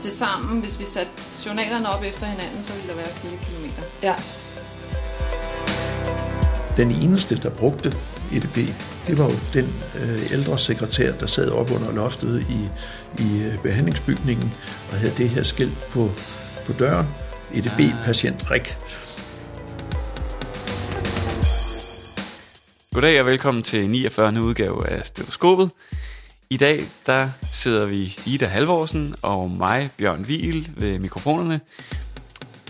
til 0.00 0.10
sammen, 0.10 0.60
hvis 0.60 0.80
vi 0.80 0.84
satte 0.84 1.12
journalerne 1.46 1.88
op 1.88 2.02
efter 2.02 2.26
hinanden, 2.26 2.64
så 2.64 2.72
ville 2.72 2.88
der 2.88 2.94
være 2.96 3.06
4 3.06 3.30
km. 3.30 3.66
Ja. 4.02 4.14
Den 6.76 6.90
eneste, 6.90 7.40
der 7.42 7.50
brugte 7.50 7.88
EDB, 8.32 8.56
det 9.06 9.18
var 9.18 9.24
jo 9.24 9.36
den 9.54 9.74
øh, 10.00 10.32
ældre 10.32 10.58
sekretær, 10.58 11.12
der 11.12 11.26
sad 11.26 11.50
op 11.50 11.70
under 11.70 11.92
loftet 11.92 12.46
i, 12.50 12.68
i 13.22 13.42
øh, 13.42 13.62
behandlingsbygningen 13.62 14.52
og 14.92 14.98
havde 14.98 15.14
det 15.16 15.28
her 15.28 15.42
skilt 15.42 15.78
på, 15.90 16.10
på 16.66 16.72
døren. 16.72 17.06
EDB-patient 17.54 18.50
RIK. 18.50 18.76
Goddag 22.94 23.20
og 23.20 23.26
velkommen 23.26 23.62
til 23.62 23.90
49. 23.90 24.42
udgave 24.42 24.88
af 24.88 25.04
Stetoskopet. 25.04 25.70
I 26.52 26.56
dag 26.56 26.84
der 27.06 27.28
sidder 27.52 27.86
vi 27.86 28.18
Ida 28.26 28.46
Halvorsen 28.46 29.14
og 29.22 29.50
mig, 29.50 29.90
Bjørn 29.98 30.20
Wiel, 30.20 30.70
ved 30.76 30.98
mikrofonerne. 30.98 31.60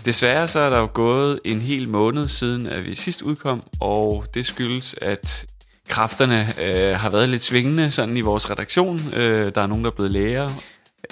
Desværre 0.05 0.47
så 0.47 0.59
er 0.59 0.69
der 0.69 0.77
jo 0.77 0.89
gået 0.93 1.39
en 1.45 1.61
hel 1.61 1.89
måned 1.89 2.27
siden, 2.27 2.67
at 2.67 2.85
vi 2.85 2.95
sidst 2.95 3.21
udkom, 3.21 3.63
og 3.79 4.25
det 4.33 4.45
skyldes, 4.45 4.95
at 5.01 5.45
kræfterne 5.87 6.53
øh, 6.61 6.99
har 6.99 7.09
været 7.09 7.29
lidt 7.29 7.43
svingende 7.43 7.91
sådan 7.91 8.17
i 8.17 8.21
vores 8.21 8.49
redaktion. 8.49 8.99
Øh, 9.13 9.55
der 9.55 9.61
er 9.61 9.67
nogen, 9.67 9.83
der 9.83 9.91
er 9.91 9.95
blevet 9.95 10.11
læger, 10.11 10.49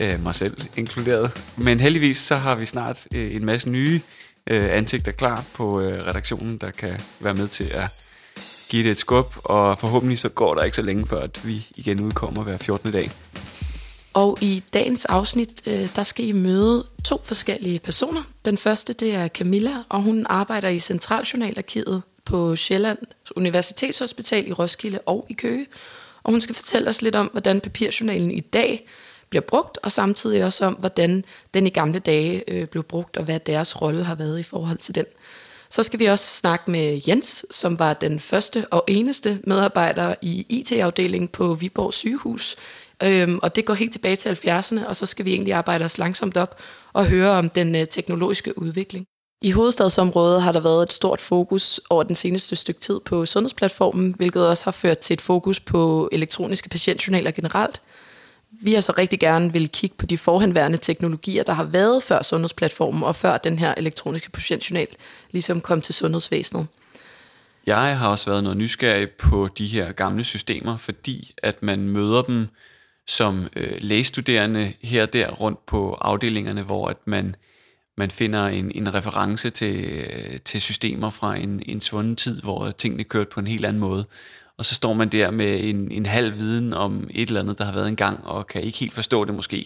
øh, 0.01 0.23
mig 0.23 0.35
selv 0.35 0.57
inkluderet. 0.77 1.45
Men 1.57 1.79
heldigvis 1.79 2.17
så 2.17 2.35
har 2.35 2.55
vi 2.55 2.65
snart 2.65 3.07
øh, 3.15 3.35
en 3.35 3.45
masse 3.45 3.69
nye 3.69 4.01
øh, 4.49 4.77
ansigter 4.77 5.11
klar 5.11 5.43
på 5.53 5.81
øh, 5.81 6.05
redaktionen, 6.05 6.57
der 6.57 6.71
kan 6.71 6.99
være 7.19 7.33
med 7.33 7.47
til 7.47 7.63
at 7.73 8.08
give 8.69 8.83
det 8.83 8.91
et 8.91 8.99
skub, 8.99 9.35
og 9.43 9.77
forhåbentlig 9.77 10.19
så 10.19 10.29
går 10.29 10.55
der 10.55 10.63
ikke 10.63 10.75
så 10.75 10.81
længe 10.81 11.07
før, 11.07 11.21
at 11.21 11.47
vi 11.47 11.67
igen 11.75 11.99
udkommer 11.99 12.43
hver 12.43 12.57
14. 12.57 12.91
dag. 12.91 13.11
Og 14.13 14.37
i 14.41 14.63
dagens 14.73 15.05
afsnit, 15.05 15.61
øh, 15.65 15.89
der 15.95 16.03
skal 16.03 16.27
I 16.27 16.31
møde 16.31 16.85
to 17.05 17.21
forskellige 17.23 17.79
personer. 17.79 18.23
Den 18.45 18.57
første, 18.57 18.93
det 18.93 19.15
er 19.15 19.27
Camilla, 19.27 19.73
og 19.89 20.01
hun 20.01 20.25
arbejder 20.29 20.67
i 20.69 20.79
Centraljournalarkivet 20.79 22.01
på 22.25 22.55
Sjælland 22.55 22.97
Universitetshospital 23.35 24.47
i 24.47 24.53
Roskilde 24.53 24.99
og 25.05 25.25
i 25.29 25.33
Køge. 25.33 25.67
Og 26.23 26.31
hun 26.31 26.41
skal 26.41 26.55
fortælle 26.55 26.89
os 26.89 27.01
lidt 27.01 27.15
om, 27.15 27.29
hvordan 27.31 27.61
papirjournalen 27.61 28.31
i 28.31 28.39
dag 28.39 28.87
bliver 29.29 29.41
brugt, 29.41 29.77
og 29.83 29.91
samtidig 29.91 30.45
også 30.45 30.65
om, 30.65 30.73
hvordan 30.73 31.23
den 31.53 31.67
i 31.67 31.69
gamle 31.69 31.99
dage 31.99 32.43
øh, 32.47 32.67
blev 32.67 32.83
brugt, 32.83 33.17
og 33.17 33.23
hvad 33.23 33.39
deres 33.39 33.81
rolle 33.81 34.03
har 34.03 34.15
været 34.15 34.39
i 34.39 34.43
forhold 34.43 34.77
til 34.77 34.95
den. 34.95 35.05
Så 35.73 35.83
skal 35.83 35.99
vi 35.99 36.05
også 36.05 36.25
snakke 36.25 36.71
med 36.71 37.01
Jens, 37.07 37.45
som 37.51 37.79
var 37.79 37.93
den 37.93 38.19
første 38.19 38.65
og 38.71 38.83
eneste 38.87 39.41
medarbejder 39.43 40.15
i 40.21 40.45
IT-afdelingen 40.49 41.27
på 41.27 41.53
Viborg 41.53 41.93
sygehus. 41.93 42.55
Øhm, 43.03 43.39
og 43.43 43.55
det 43.55 43.65
går 43.65 43.73
helt 43.73 43.91
tilbage 43.91 44.15
til 44.15 44.29
70'erne, 44.29 44.87
og 44.87 44.95
så 44.95 45.05
skal 45.05 45.25
vi 45.25 45.33
egentlig 45.33 45.53
arbejde 45.53 45.85
os 45.85 45.97
langsomt 45.97 46.37
op 46.37 46.61
og 46.93 47.05
høre 47.05 47.31
om 47.31 47.49
den 47.49 47.75
øh, 47.75 47.87
teknologiske 47.87 48.57
udvikling. 48.57 49.05
I 49.41 49.51
hovedstadsområdet 49.51 50.41
har 50.41 50.51
der 50.51 50.59
været 50.59 50.83
et 50.83 50.93
stort 50.93 51.21
fokus 51.21 51.81
over 51.89 52.03
den 52.03 52.15
seneste 52.15 52.55
stykke 52.55 52.81
tid 52.81 52.99
på 52.99 53.25
sundhedsplatformen, 53.25 54.15
hvilket 54.17 54.47
også 54.47 54.65
har 54.65 54.71
ført 54.71 54.97
til 54.97 55.13
et 55.13 55.21
fokus 55.21 55.59
på 55.59 56.09
elektroniske 56.11 56.69
patientjournaler 56.69 57.31
generelt. 57.31 57.81
Vi 58.61 58.73
har 58.73 58.81
så 58.81 58.93
rigtig 58.97 59.19
gerne 59.19 59.53
vil 59.53 59.69
kigge 59.69 59.95
på 59.97 60.05
de 60.05 60.17
forhenværende 60.17 60.77
teknologier, 60.77 61.43
der 61.43 61.53
har 61.53 61.63
været 61.63 62.03
før 62.03 62.23
sundhedsplatformen 62.23 63.03
og 63.03 63.15
før 63.15 63.37
den 63.37 63.59
her 63.59 63.73
elektroniske 63.77 64.31
patientjournal 64.31 64.87
ligesom 65.31 65.61
kom 65.61 65.81
til 65.81 65.93
sundhedsvæsenet. 65.93 66.67
Jeg 67.65 67.97
har 67.99 68.07
også 68.07 68.29
været 68.29 68.43
noget 68.43 68.57
nysgerrig 68.57 69.09
på 69.09 69.47
de 69.57 69.67
her 69.67 69.91
gamle 69.91 70.23
systemer, 70.23 70.77
fordi 70.77 71.33
at 71.37 71.63
man 71.63 71.79
møder 71.79 72.21
dem 72.21 72.47
som 73.07 73.47
øh, 73.55 73.71
lægestuderende 73.79 74.73
her 74.81 75.03
og 75.03 75.13
der 75.13 75.31
rundt 75.31 75.65
på 75.65 75.93
afdelingerne, 75.93 76.63
hvor 76.63 76.87
at 76.87 76.97
man, 77.05 77.35
man 77.99 78.11
finder 78.11 78.47
en, 78.47 78.71
en 78.75 78.93
reference 78.93 79.49
til, 79.49 79.99
til 80.45 80.61
systemer 80.61 81.09
fra 81.09 81.35
en, 81.35 81.63
en 81.65 81.81
svunden 81.81 82.15
tid, 82.15 82.41
hvor 82.41 82.71
tingene 82.71 83.03
kørte 83.03 83.29
på 83.33 83.39
en 83.39 83.47
helt 83.47 83.65
anden 83.65 83.79
måde. 83.79 84.05
Og 84.57 84.65
så 84.65 84.75
står 84.75 84.93
man 84.93 85.09
der 85.09 85.31
med 85.31 85.63
en, 85.63 85.91
en 85.91 86.05
halv 86.05 86.35
viden 86.37 86.73
om 86.73 87.09
et 87.11 87.27
eller 87.27 87.39
andet, 87.39 87.57
der 87.57 87.65
har 87.65 87.73
været 87.73 87.87
en 87.87 87.95
gang, 87.95 88.25
og 88.25 88.47
kan 88.47 88.61
ikke 88.61 88.77
helt 88.77 88.93
forstå 88.93 89.25
det 89.25 89.33
måske. 89.33 89.65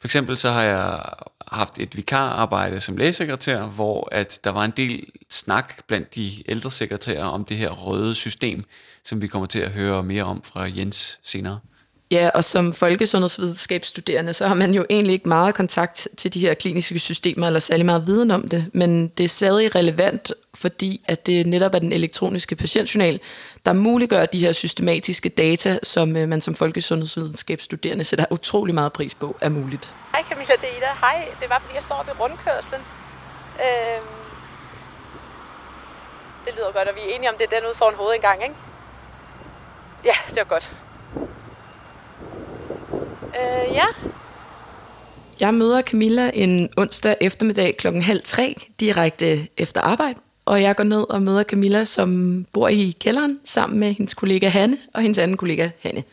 For 0.00 0.06
eksempel 0.06 0.36
så 0.36 0.50
har 0.50 0.62
jeg 0.62 1.02
haft 1.48 1.78
et 1.78 1.96
vikararbejde 1.96 2.80
som 2.80 2.96
lægesekretær, 2.96 3.62
hvor 3.62 4.08
at 4.12 4.40
der 4.44 4.50
var 4.50 4.64
en 4.64 4.72
del 4.76 5.06
snak 5.30 5.84
blandt 5.86 6.14
de 6.14 6.50
ældre 6.50 6.70
sekretærer 6.70 7.24
om 7.24 7.44
det 7.44 7.56
her 7.56 7.70
røde 7.70 8.14
system, 8.14 8.64
som 9.04 9.22
vi 9.22 9.26
kommer 9.26 9.46
til 9.46 9.58
at 9.58 9.70
høre 9.70 10.02
mere 10.02 10.24
om 10.24 10.42
fra 10.42 10.68
Jens 10.76 11.20
senere. 11.22 11.58
Ja, 12.10 12.30
og 12.34 12.44
som 12.44 12.72
folkesundhedsvidenskabsstuderende, 12.72 14.34
så 14.34 14.48
har 14.48 14.54
man 14.54 14.74
jo 14.74 14.86
egentlig 14.90 15.12
ikke 15.12 15.28
meget 15.28 15.54
kontakt 15.54 16.08
til 16.16 16.34
de 16.34 16.40
her 16.40 16.54
kliniske 16.54 16.98
systemer, 16.98 17.46
eller 17.46 17.60
særlig 17.60 17.86
meget 17.86 18.06
viden 18.06 18.30
om 18.30 18.48
det, 18.48 18.70
men 18.72 19.08
det 19.08 19.24
er 19.24 19.28
stadig 19.28 19.74
relevant, 19.74 20.32
fordi 20.54 21.00
at 21.08 21.26
det 21.26 21.46
netop 21.46 21.74
er 21.74 21.78
den 21.78 21.92
elektroniske 21.92 22.56
patientjournal, 22.56 23.20
der 23.66 23.72
muliggør 23.72 24.26
de 24.26 24.38
her 24.38 24.52
systematiske 24.52 25.28
data, 25.28 25.78
som 25.82 26.16
øh, 26.16 26.28
man 26.28 26.40
som 26.40 26.54
folkesundhedsvidenskabsstuderende 26.54 28.04
sætter 28.04 28.24
utrolig 28.30 28.74
meget 28.74 28.92
pris 28.92 29.14
på, 29.14 29.36
er 29.40 29.48
muligt. 29.48 29.94
Hej 30.12 30.22
Camilla, 30.28 30.54
det 30.54 30.68
er 30.72 30.76
Ida. 30.76 30.86
Hej, 31.00 31.28
det 31.40 31.50
var 31.50 31.58
fordi 31.58 31.74
jeg 31.74 31.82
står 31.82 32.04
ved 32.06 32.20
rundkørslen. 32.20 32.80
Øhm, 33.60 34.06
det 36.44 36.52
lyder 36.56 36.72
godt, 36.72 36.88
og 36.88 36.94
vi 36.94 37.00
er 37.00 37.14
enige 37.14 37.30
om, 37.30 37.36
det 37.38 37.52
er 37.52 37.56
den 37.58 37.66
ude 37.66 37.74
foran 37.78 37.94
hovedindgang, 37.94 38.42
ikke? 38.42 38.54
Ja, 40.04 40.14
det 40.28 40.36
var 40.36 40.44
godt. 40.44 40.72
Øh, 43.34 43.74
ja. 43.74 43.84
Jeg 45.40 45.54
møder 45.54 45.82
Camilla 45.82 46.30
en 46.34 46.68
onsdag 46.76 47.16
eftermiddag 47.20 47.76
klokken 47.76 48.02
halv 48.02 48.22
tre, 48.24 48.54
direkte 48.80 49.48
efter 49.56 49.80
arbejde. 49.80 50.14
Og 50.44 50.62
jeg 50.62 50.76
går 50.76 50.84
ned 50.84 51.10
og 51.10 51.22
møder 51.22 51.42
Camilla, 51.42 51.84
som 51.84 52.44
bor 52.52 52.68
i 52.68 52.96
kælderen, 53.00 53.40
sammen 53.44 53.80
med 53.80 53.92
hendes 53.94 54.14
kollega 54.14 54.48
Hanne 54.48 54.76
og 54.94 55.02
hendes 55.02 55.18
anden 55.18 55.36
kollega 55.36 55.68
Hanne. 55.82 56.04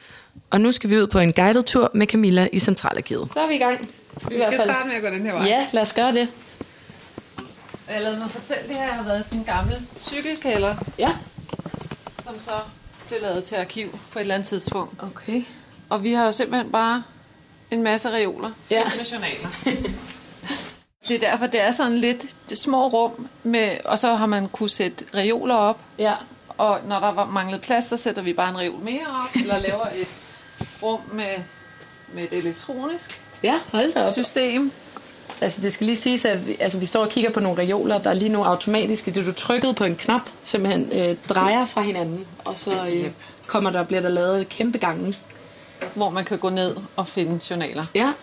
Og 0.50 0.62
nu 0.62 0.72
skal 0.72 0.90
vi 0.90 0.98
ud 0.98 1.08
på 1.08 1.20
en 1.20 1.34
guided 1.34 1.64
tur 1.64 1.92
med 1.94 2.08
Camilla 2.08 2.48
i 2.54 2.60
Centralarkivet. 2.60 3.30
Så 3.34 3.40
er 3.40 3.48
vi 3.48 3.56
i 3.56 3.58
gang. 3.58 3.90
Vi 4.30 4.36
kan 4.50 4.60
starte 4.66 4.88
med 4.88 4.96
at 4.96 5.02
gå 5.02 5.08
den 5.10 5.26
her 5.26 5.34
vej. 5.34 5.48
Ja, 5.48 5.68
lad 5.74 5.82
os 5.82 5.94
gøre 5.94 6.14
det. 6.14 6.28
Jeg 7.90 8.02
lavede 8.02 8.20
mig 8.20 8.30
fortælle, 8.32 8.68
det 8.68 8.76
her 8.76 8.94
har 8.94 9.04
været 9.04 9.26
sådan 9.26 9.40
en 9.40 9.46
gammel 9.46 9.76
cykelkælder, 10.02 10.76
Ja. 11.00 11.12
som 12.24 12.40
så 12.40 12.52
blev 13.08 13.20
lavet 13.22 13.44
til 13.44 13.56
arkiv 13.56 14.00
på 14.12 14.20
et 14.20 14.22
eller 14.22 14.36
andet 14.36 14.48
tidspunkt. 14.48 14.94
Okay. 15.04 15.44
Og 15.90 16.04
vi 16.04 16.14
har 16.14 16.26
jo 16.26 16.32
simpelthen 16.32 16.72
bare 16.72 17.04
en 17.72 17.84
masse 17.84 18.10
reoler 18.12 18.50
Ja. 18.72 18.84
journaler. 19.14 19.50
det 21.08 21.16
er 21.16 21.20
derfor, 21.32 21.48
det 21.48 21.62
er 21.62 21.72
sådan 21.72 21.98
lidt 21.98 22.26
det 22.50 22.58
små 22.58 22.88
rum, 22.88 23.28
med, 23.44 23.78
og 23.86 24.00
så 24.00 24.16
har 24.16 24.26
man 24.26 24.48
kunne 24.50 24.70
sætte 24.70 25.06
reoler 25.16 25.56
op, 25.56 25.80
Ja. 26.00 26.14
og 26.58 26.80
når 26.88 27.00
der 27.00 27.12
var 27.12 27.26
manglet 27.26 27.62
plads, 27.62 27.86
så 27.86 27.98
sætter 27.98 28.22
vi 28.22 28.34
bare 28.34 28.50
en 28.50 28.60
reol 28.60 28.80
mere 28.80 29.02
op, 29.24 29.36
eller 29.42 29.60
laver 29.60 29.86
et 29.96 30.08
rum 30.84 31.00
med, 31.14 31.34
med 32.14 32.24
et 32.24 32.34
elektronisk 32.34 33.22
Ja, 33.44 33.60
hold 33.72 33.94
da 33.94 34.06
op. 34.08 34.14
system. 34.14 34.72
Altså 35.42 35.62
det 35.62 35.74
skal 35.74 35.86
lige 35.86 35.96
siges, 35.96 36.26
at 36.26 36.48
vi, 36.48 36.58
altså, 36.60 36.80
vi 36.80 36.86
står 36.86 37.02
og 37.04 37.10
kigger 37.10 37.30
på 37.32 37.40
nogle 37.40 37.62
reoler, 37.62 37.98
der 37.98 38.10
er 38.10 38.14
lige 38.14 38.30
nu 38.30 38.44
automatisk, 38.44 39.06
det 39.06 39.16
du 39.26 39.32
trykket 39.32 39.76
på 39.76 39.84
en 39.84 39.96
knap, 39.96 40.22
simpelthen 40.44 40.90
øh, 40.92 41.16
drejer 41.30 41.66
fra 41.66 41.82
hinanden, 41.82 42.26
og 42.46 42.58
så 42.58 42.86
øh, 42.86 43.12
kommer 43.48 43.70
der, 43.70 43.84
bliver 43.84 44.02
der 44.02 44.10
lavet 44.10 44.50
kæmpe 44.50 44.78
gange. 44.78 45.14
Hvor 45.96 46.10
man 46.10 46.26
kan 46.26 46.38
gå 46.38 46.50
ned 46.50 46.76
og 46.96 47.08
finde 47.08 47.40
journaler. 47.50 47.84
Ja. 47.96 48.14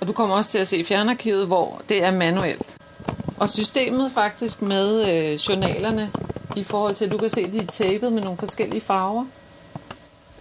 Og 0.00 0.08
du 0.08 0.12
kommer 0.12 0.36
også 0.36 0.50
til 0.50 0.58
at 0.58 0.66
se 0.68 0.84
fjernarkivet, 0.84 1.46
hvor 1.46 1.82
det 1.88 2.04
er 2.04 2.10
manuelt. 2.10 2.76
Og 3.36 3.50
systemet 3.50 4.12
faktisk 4.14 4.62
med 4.62 5.08
øh, 5.10 5.34
journalerne, 5.34 6.10
i 6.56 6.64
forhold 6.64 6.94
til, 6.94 7.04
at 7.04 7.12
du 7.12 7.18
kan 7.18 7.30
se, 7.30 7.40
at 7.40 7.52
de 7.52 7.58
er 7.58 7.66
tapet 7.66 8.12
med 8.12 8.22
nogle 8.22 8.38
forskellige 8.38 8.80
farver. 8.80 9.24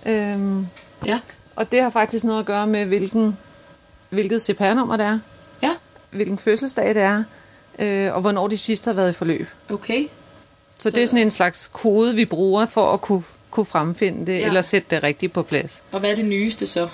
Øhm, 0.05 0.67
Ja. 1.05 1.19
og 1.55 1.71
det 1.71 1.81
har 1.81 1.89
faktisk 1.89 2.23
noget 2.23 2.39
at 2.39 2.45
gøre 2.45 2.67
med, 2.67 2.85
hvilken, 2.85 3.37
hvilket 4.09 4.41
CPR-nummer 4.41 4.97
det 4.97 5.05
er, 5.05 5.19
Ja. 5.63 5.71
hvilken 6.11 6.37
fødselsdag 6.37 6.95
det 6.95 7.01
er, 7.01 7.23
øh, 7.79 8.13
og 8.15 8.21
hvornår 8.21 8.47
de 8.47 8.57
sidst 8.57 8.85
har 8.85 8.93
været 8.93 9.09
i 9.09 9.13
forløb. 9.13 9.47
Okay. 9.71 10.03
Så, 10.03 10.09
så 10.83 10.89
det 10.89 11.03
er 11.03 11.07
sådan 11.07 11.19
en 11.21 11.31
slags 11.31 11.69
kode, 11.73 12.15
vi 12.15 12.25
bruger 12.25 12.65
for 12.65 12.93
at 12.93 13.01
kunne, 13.01 13.23
kunne 13.55 13.65
fremfinde 13.65 14.25
det, 14.25 14.33
Ja. 14.33 14.39
ja. 14.39 14.47
eller 14.47 14.61
sætte 14.61 14.87
det 14.95 15.03
rigtigt 15.03 15.33
på 15.33 15.43
plads. 15.43 15.83
Og 15.91 15.99
hvad 15.99 16.11
er 16.11 16.15
det 16.15 16.25
nyeste 16.25 16.67
så? 16.67 16.87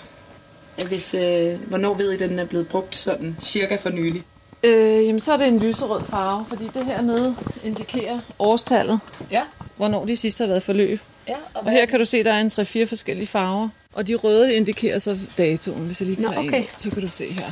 Hvis, 0.87 1.13
øh, 1.13 1.59
hvornår 1.67 1.93
ved 1.93 2.11
I, 2.11 2.13
at 2.13 2.19
den 2.29 2.39
er 2.39 2.45
blevet 2.45 2.67
brugt 2.67 2.95
sådan 2.95 3.37
cirka 3.43 3.75
for 3.75 3.89
nylig? 3.89 4.23
Øh, 4.63 5.05
jamen, 5.05 5.19
så 5.19 5.33
er 5.33 5.37
det 5.37 5.47
en 5.47 5.59
lyserød 5.59 6.01
farve, 6.09 6.45
fordi 6.49 6.63
det 6.73 6.85
her 6.85 7.01
nede 7.01 7.35
indikerer 7.63 8.19
årstallet, 8.39 8.99
Ja. 9.31 9.41
hvornår 9.77 10.05
de 10.05 10.17
sidst 10.17 10.39
har 10.39 10.47
været 10.47 10.63
forløb. 10.63 10.99
ja 11.27 11.35
Og 11.53 11.71
her 11.71 11.85
kan 11.85 11.99
du 11.99 12.05
se, 12.05 12.17
at 12.17 12.25
der 12.25 12.33
er 12.33 12.41
en 12.41 12.47
3-4 12.83 12.85
forskellige 12.85 13.27
farver. 13.27 13.69
Og 13.93 14.07
de 14.07 14.15
røde 14.15 14.53
indikerer 14.55 14.99
så 14.99 15.17
datoen, 15.37 15.85
hvis 15.85 16.01
jeg 16.01 16.07
lige 16.07 16.21
Nå, 16.21 16.29
tager 16.33 16.47
okay. 16.47 16.59
en. 16.61 16.67
Så 16.77 16.89
kan 16.89 17.01
du 17.01 17.07
se 17.07 17.25
her. 17.31 17.51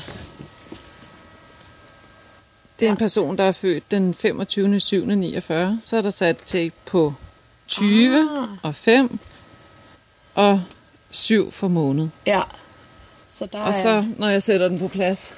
Det 2.79 2.85
er 2.87 2.91
en 2.91 2.97
person, 2.97 3.37
der 3.37 3.43
er 3.43 3.51
født 3.51 3.91
den 3.91 4.13
25. 4.13 4.79
7. 4.79 5.05
49. 5.05 5.79
Så 5.81 5.97
er 5.97 6.01
der 6.01 6.09
sat 6.09 6.37
tape 6.45 6.73
på 6.85 7.13
20 7.69 8.29
Ah. 8.41 8.47
og 8.63 8.75
5 8.75 9.19
og 10.35 10.61
7 11.09 11.51
for 11.51 11.67
måned. 11.67 12.07
Ja. 12.25 12.41
Så 13.29 13.45
der 13.45 13.59
Og 13.59 13.73
så, 13.73 14.05
når 14.17 14.27
jeg 14.27 14.43
sætter 14.43 14.67
den 14.67 14.79
på 14.79 14.87
plads, 14.87 15.35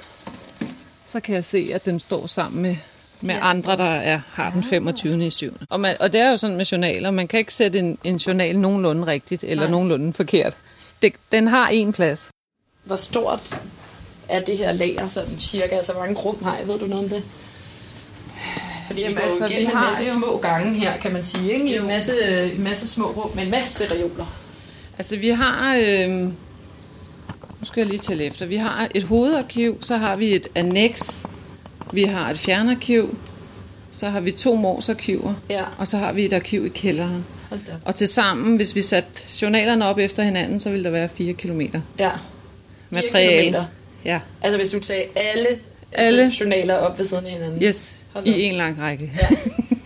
så 1.06 1.20
kan 1.20 1.34
jeg 1.34 1.44
se, 1.44 1.70
at 1.74 1.84
den 1.84 2.00
står 2.00 2.26
sammen 2.26 2.62
med, 2.62 2.76
med 3.20 3.34
andre, 3.40 3.76
der 3.76 3.84
er, 3.84 4.20
har 4.32 4.50
den 4.50 4.64
25. 4.64 5.26
i 5.26 5.30
7. 5.30 5.56
Og, 5.70 5.80
man, 5.80 5.96
og 6.00 6.12
det 6.12 6.20
er 6.20 6.30
jo 6.30 6.36
sådan 6.36 6.56
med 6.56 6.64
journaler, 6.64 7.10
man 7.10 7.28
kan 7.28 7.38
ikke 7.38 7.54
sætte 7.54 7.78
en, 7.78 7.98
en 8.04 8.16
journal 8.16 8.58
nogenlunde 8.58 9.06
rigtigt, 9.06 9.44
eller 9.44 9.62
Nej. 9.64 9.70
nogenlunde 9.70 10.12
forkert. 10.12 10.56
Det, 11.02 11.12
den 11.32 11.46
har 11.48 11.68
en 11.68 11.92
plads. 11.92 12.30
Hvor 12.84 12.96
stort 12.96 13.58
er 14.28 14.40
det 14.40 14.58
her 14.58 14.72
lager 14.72 15.08
sådan 15.08 15.38
cirka? 15.38 15.74
Altså, 15.76 15.92
hvor 15.92 16.02
mange 16.02 16.20
rum 16.20 16.44
har 16.44 16.56
jeg? 16.56 16.68
Ved 16.68 16.78
du 16.78 16.86
noget 16.86 17.04
om 17.04 17.10
det? 17.10 17.22
Fordi 18.86 19.00
Jamen, 19.00 19.16
vi 19.16 19.20
går 19.20 19.28
altså, 19.28 19.46
igennem 19.46 19.58
vi 19.66 19.70
en 19.72 19.76
har 19.76 19.86
masse 19.86 20.12
jo- 20.14 20.18
små 20.18 20.36
gange 20.38 20.74
her, 20.74 20.96
kan 20.96 21.12
man 21.12 21.24
sige. 21.24 21.52
Ikke? 21.52 21.76
En 21.76 21.86
masse, 21.86 22.12
en 22.54 22.64
masse 22.64 22.88
små 22.88 23.04
rum 23.06 23.30
med 23.34 23.42
en 23.44 23.50
masse 23.50 23.84
reoler. 23.90 24.38
Altså 24.98 25.16
vi 25.16 25.28
har, 25.28 25.76
øh, 25.76 26.10
nu 26.10 26.30
skal 27.64 27.80
jeg 27.80 27.86
lige 27.88 27.98
tælle 27.98 28.24
efter, 28.24 28.46
vi 28.46 28.56
har 28.56 28.88
et 28.94 29.02
hovedarkiv, 29.02 29.78
så 29.82 29.96
har 29.96 30.16
vi 30.16 30.34
et 30.34 30.48
annex, 30.54 31.10
vi 31.92 32.02
har 32.04 32.30
et 32.30 32.38
fjernarkiv, 32.38 33.18
så 33.90 34.08
har 34.08 34.20
vi 34.20 34.30
to 34.30 34.54
morsarkiver, 34.54 35.34
Ja. 35.50 35.64
og 35.78 35.88
så 35.88 35.96
har 35.96 36.12
vi 36.12 36.24
et 36.24 36.32
arkiv 36.32 36.66
i 36.66 36.68
kælderen. 36.68 37.24
Hold 37.48 37.60
da. 37.66 37.72
op. 37.72 37.78
Og 37.84 37.94
til 37.94 38.08
sammen, 38.08 38.56
hvis 38.56 38.74
vi 38.74 38.82
satte 38.82 39.10
journalerne 39.42 39.84
op 39.86 39.98
efter 39.98 40.22
hinanden, 40.22 40.60
så 40.60 40.70
ville 40.70 40.84
der 40.84 40.90
være 40.90 41.08
4 41.08 41.32
kilometer 41.32 41.80
Ja. 41.98 42.10
materiale. 42.90 43.42
kilometer. 43.42 43.64
Ja, 44.04 44.20
Altså 44.42 44.58
hvis 44.58 44.68
du 44.70 44.80
tager 44.80 45.04
alle, 45.16 45.46
Alle. 45.92 46.22
Altså, 46.24 46.38
journaler 46.44 46.74
op 46.74 46.98
ved 46.98 47.06
siden 47.06 47.26
af 47.26 47.32
hinanden. 47.32 47.62
yes, 47.62 48.00
Hold 48.12 48.26
i 48.26 48.42
en 48.42 48.54
lang 48.54 48.78
række. 48.80 49.10
Ja. 49.20 49.28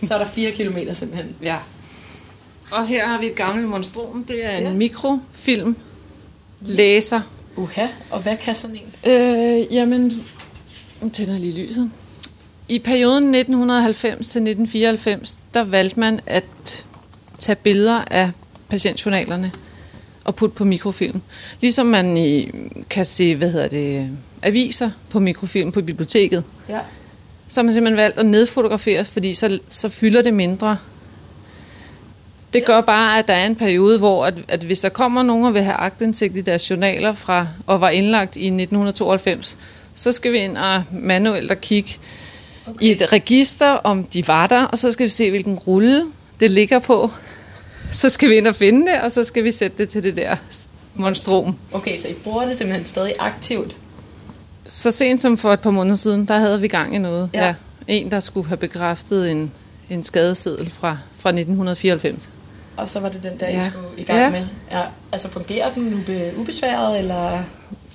Så 0.07 0.13
er 0.13 0.17
der 0.17 0.25
4 0.25 0.51
kilometer 0.51 0.93
simpelthen. 0.93 1.35
Ja. 1.41 1.55
Og 2.71 2.87
her 2.87 3.07
har 3.07 3.19
vi 3.19 3.25
et 3.25 3.35
gammelt 3.35 3.67
monstrum, 3.67 4.23
det 4.23 4.45
er 4.45 4.57
en 4.57 4.63
Ja. 4.63 4.71
mikrofilm 4.73 5.75
læser. 6.61 7.21
Uha, 7.55 7.87
og 8.11 8.19
hvad 8.21 8.37
kan 8.37 8.55
sådan 8.55 8.75
en? 8.75 9.11
Øh, 9.11 9.73
jamen, 9.75 10.23
nu 11.01 11.09
tænder 11.09 11.37
lige 11.39 11.65
lyset. 11.65 11.91
I 12.69 12.79
perioden 12.79 13.35
1990 13.35 14.27
til 14.27 14.41
1994, 14.41 15.37
der 15.53 15.63
valgte 15.63 15.99
man 15.99 16.19
at 16.25 16.85
tage 17.39 17.55
billeder 17.55 18.03
af 18.11 18.31
patientjournalerne 18.69 19.51
og 20.23 20.35
putte 20.35 20.55
på 20.55 20.65
mikrofilm. 20.65 21.21
Ligesom 21.61 21.85
man 21.85 22.17
i, 22.17 22.51
kan 22.89 23.05
se, 23.05 23.35
hvad 23.35 23.51
hedder 23.51 23.67
det, 23.67 24.09
aviser 24.41 24.91
på 25.09 25.19
mikrofilm 25.19 25.71
på 25.71 25.81
biblioteket. 25.81 26.43
Ja. 26.69 26.79
Så 27.47 27.59
har 27.59 27.63
man 27.63 27.73
simpelthen 27.73 27.97
valgt 27.97 28.17
at 28.17 28.25
nedfotografere, 28.25 29.05
fordi 29.05 29.33
så, 29.33 29.59
så 29.69 29.89
fylder 29.89 30.21
det 30.21 30.33
mindre. 30.33 30.77
Det 32.53 32.65
gør 32.65 32.81
bare, 32.81 33.19
at 33.19 33.27
der 33.27 33.33
er 33.33 33.45
en 33.45 33.55
periode, 33.55 33.97
hvor 33.99 34.25
at, 34.25 34.33
at 34.47 34.63
hvis 34.63 34.79
der 34.79 34.89
kommer 34.89 35.23
nogen 35.23 35.45
og 35.45 35.53
vil 35.53 35.61
have 35.61 35.75
agtindsigt 35.75 36.37
i 36.37 36.41
deres 36.41 36.69
journaler 36.69 37.13
fra 37.13 37.47
og 37.67 37.81
var 37.81 37.89
indlagt 37.89 38.35
i 38.35 38.45
1992, 38.45 39.57
så 39.95 40.11
skal 40.11 40.31
vi 40.31 40.37
ind 40.37 40.57
og 40.57 40.83
manuelt 40.91 41.51
og 41.51 41.61
kigge 41.61 41.97
okay. 42.67 42.85
i 42.85 42.91
et 42.91 43.13
register, 43.13 43.69
om 43.69 44.03
de 44.03 44.27
var 44.27 44.47
der, 44.47 44.63
og 44.63 44.77
så 44.77 44.91
skal 44.91 45.03
vi 45.03 45.09
se, 45.09 45.29
hvilken 45.29 45.55
rulle 45.55 46.05
det 46.39 46.51
ligger 46.51 46.79
på. 46.79 47.11
Så 47.91 48.09
skal 48.09 48.29
vi 48.29 48.35
ind 48.35 48.47
og 48.47 48.55
finde 48.55 48.91
det, 48.91 49.01
og 49.01 49.11
så 49.11 49.23
skal 49.23 49.43
vi 49.43 49.51
sætte 49.51 49.77
det 49.77 49.89
til 49.89 50.03
det 50.03 50.15
der 50.15 50.35
monstrum. 50.95 51.55
Okay, 51.71 51.97
så 51.97 52.07
I 52.07 52.13
bruger 52.13 52.45
det 52.45 52.57
simpelthen 52.57 52.85
stadig 52.85 53.13
aktivt. 53.19 53.75
Så 54.67 54.91
sent 54.91 55.21
som 55.21 55.37
for 55.37 55.53
et 55.53 55.59
par 55.59 55.71
måneder 55.71 55.95
siden, 55.95 56.25
der 56.25 56.37
havde 56.37 56.61
vi 56.61 56.67
gang 56.67 56.95
i 56.95 56.97
noget. 56.97 57.29
Ja. 57.33 57.45
Ja. 57.45 57.53
En, 57.87 58.11
der 58.11 58.19
skulle 58.19 58.47
have 58.47 58.57
bekræftet 58.57 59.31
en, 59.31 59.51
en 59.89 60.03
skadeseddel 60.03 60.69
fra, 60.71 60.97
fra 61.17 61.29
1994. 61.29 62.29
Og 62.77 62.89
så 62.89 62.99
var 62.99 63.09
det 63.09 63.23
den 63.23 63.39
der, 63.39 63.47
I 63.47 63.53
Ja. 63.53 63.59
skulle 63.69 63.87
i 63.97 64.03
gang 64.03 64.19
Ja. 64.19 64.29
med. 64.29 64.47
Ja, 64.71 64.81
altså 65.11 65.29
fungerer 65.29 65.73
den 65.73 65.93
ube, 65.93 66.31
ubesværet, 66.37 66.99
eller? 66.99 67.43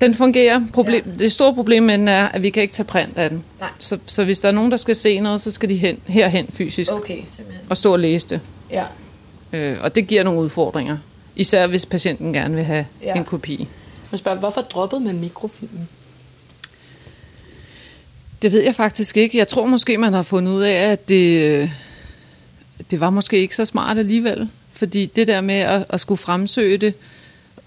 Den 0.00 0.14
fungerer. 0.14 0.60
Problem, 0.72 1.04
ja. 1.06 1.24
Det 1.24 1.32
store 1.32 1.54
problem 1.54 1.82
med 1.82 1.98
den 1.98 2.08
er, 2.08 2.28
at 2.28 2.42
vi 2.42 2.50
kan 2.50 2.62
ikke 2.62 2.74
tage 2.74 2.86
print 2.86 3.18
af 3.18 3.30
den. 3.30 3.44
Nej. 3.60 3.68
Så, 3.78 3.98
så 4.06 4.24
hvis 4.24 4.40
der 4.40 4.48
er 4.48 4.52
nogen, 4.52 4.70
der 4.70 4.76
skal 4.76 4.96
se 4.96 5.20
noget, 5.20 5.40
så 5.40 5.50
skal 5.50 5.68
de 5.68 5.76
hen, 5.76 5.98
herhen 6.06 6.46
fysisk 6.50 6.92
Okay, 6.92 7.18
simpelthen. 7.28 7.66
og 7.68 7.76
stå 7.76 7.92
og 7.92 7.98
læse 7.98 8.28
det. 8.28 8.40
Ja. 8.70 8.84
Øh, 9.52 9.76
og 9.80 9.94
det 9.94 10.06
giver 10.06 10.22
nogle 10.22 10.40
udfordringer. 10.40 10.96
Især 11.36 11.66
hvis 11.66 11.86
patienten 11.86 12.32
gerne 12.32 12.54
vil 12.54 12.64
have 12.64 12.86
ja. 13.02 13.14
en 13.14 13.24
kopi. 13.24 13.68
Jeg 14.12 14.18
spørger, 14.18 14.38
hvorfor 14.38 14.60
droppede 14.60 15.00
man 15.00 15.20
mikrofilmen? 15.20 15.88
Det 18.42 18.52
ved 18.52 18.62
jeg 18.62 18.74
faktisk 18.74 19.16
ikke. 19.16 19.38
Jeg 19.38 19.48
tror 19.48 19.66
måske, 19.66 19.98
man 19.98 20.12
har 20.12 20.22
fundet 20.22 20.52
ud 20.52 20.62
af, 20.62 20.92
at 20.92 21.08
det, 21.08 21.44
øh, 21.46 21.70
det 22.90 23.00
var 23.00 23.10
måske 23.10 23.38
ikke 23.38 23.56
så 23.56 23.64
smart 23.64 23.98
alligevel. 23.98 24.48
Fordi 24.70 25.06
det 25.06 25.26
der 25.26 25.40
med 25.40 25.54
at, 25.54 25.86
at 25.88 26.00
skulle 26.00 26.18
fremsøge 26.18 26.78
det 26.78 26.94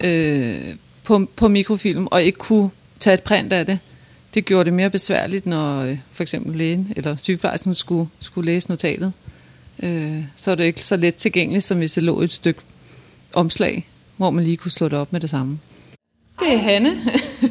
øh, 0.00 0.74
på, 1.04 1.26
på 1.36 1.48
mikrofilm, 1.48 2.06
og 2.10 2.22
ikke 2.22 2.38
kunne 2.38 2.70
tage 3.00 3.14
et 3.14 3.22
print 3.22 3.52
af 3.52 3.66
det, 3.66 3.78
det 4.34 4.44
gjorde 4.44 4.64
det 4.64 4.72
mere 4.72 4.90
besværligt, 4.90 5.46
når 5.46 5.82
øh, 5.82 5.98
for 6.12 6.22
eksempel 6.22 6.56
lægen 6.56 6.92
eller 6.96 7.16
sygeplejersken 7.16 7.74
skulle, 7.74 8.08
skulle 8.20 8.52
læse 8.52 8.68
notatet. 8.68 9.12
Øh, 9.82 10.22
så 10.36 10.50
er 10.50 10.54
det 10.54 10.64
ikke 10.64 10.84
så 10.84 10.96
let 10.96 11.14
tilgængeligt, 11.14 11.64
som 11.64 11.78
hvis 11.78 11.92
det 11.92 12.02
lå 12.02 12.20
et 12.20 12.32
stykke 12.32 12.60
omslag, 13.32 13.88
hvor 14.16 14.30
man 14.30 14.44
lige 14.44 14.56
kunne 14.56 14.70
slå 14.70 14.88
det 14.88 14.98
op 14.98 15.12
med 15.12 15.20
det 15.20 15.30
samme. 15.30 15.58
Det 16.40 16.52
er 16.52 16.58
Hanne. 16.58 16.96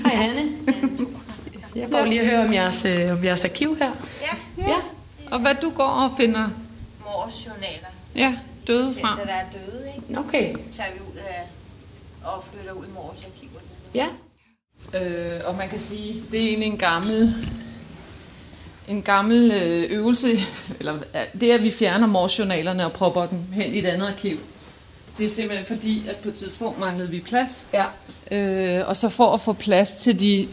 Hej 0.04 0.16
Hanne. 0.16 0.52
Jeg 1.76 1.90
går 1.92 2.06
lige 2.06 2.22
og 2.22 2.28
hører 2.28 2.46
om 2.48 2.54
jeres, 2.54 2.86
øh, 2.86 3.12
om 3.12 3.24
jeres 3.24 3.46
arkiv 3.46 3.78
her. 3.78 3.92
Ja, 4.22 4.64
Ja. 4.68 4.76
og 5.32 5.40
hvad 5.40 5.56
du 5.62 5.70
går 5.70 5.84
og 5.84 6.12
finder 6.18 6.50
mors 7.06 7.46
journaler. 7.48 7.88
ja, 8.16 8.36
døde 8.68 8.94
fra. 9.02 9.16
Patienter, 9.16 9.26
der 9.34 9.42
er 9.42 9.46
døde, 9.66 9.88
ikke? 9.96 10.20
Okay. 10.20 10.56
tager 10.78 10.90
vi 10.94 11.00
ud 11.12 11.18
af 11.18 11.42
og 12.24 12.44
flytter 12.54 12.72
ud 12.74 12.86
i 12.86 12.90
mors 12.94 13.18
arkiverne. 13.18 13.68
Ja. 13.96 14.08
Øh, 14.94 15.42
og 15.46 15.56
man 15.56 15.70
kan 15.70 15.80
sige, 15.80 16.24
det 16.32 16.40
er 16.44 16.48
egentlig 16.48 16.68
en 16.68 16.78
gammel, 16.78 17.36
en 18.88 19.02
gammel 19.02 19.52
øh, 19.52 19.92
øvelse, 19.92 20.28
eller 20.80 20.98
det 21.40 21.52
er, 21.52 21.56
at 21.56 21.64
vi 21.64 21.72
fjerner 21.72 22.08
morsjournalerne 22.08 22.86
og 22.86 22.92
propper 22.92 23.26
dem 23.26 23.40
hen 23.54 23.74
i 23.74 23.80
et 23.80 23.86
andet 23.86 24.08
arkiv. 24.08 24.38
Det 25.18 25.26
er 25.26 25.30
simpelthen 25.30 25.66
fordi, 25.78 26.08
at 26.10 26.16
på 26.16 26.30
et 26.30 26.36
tidspunkt 26.36 26.80
manglede 26.80 27.10
vi 27.10 27.20
plads. 27.20 27.66
Ja. 27.74 27.86
Øh, 28.80 28.88
og 28.90 28.98
så 28.98 29.10
for 29.10 29.34
at 29.34 29.42
få 29.42 29.54
plads 29.54 29.94
til 29.94 30.20
de, 30.20 30.48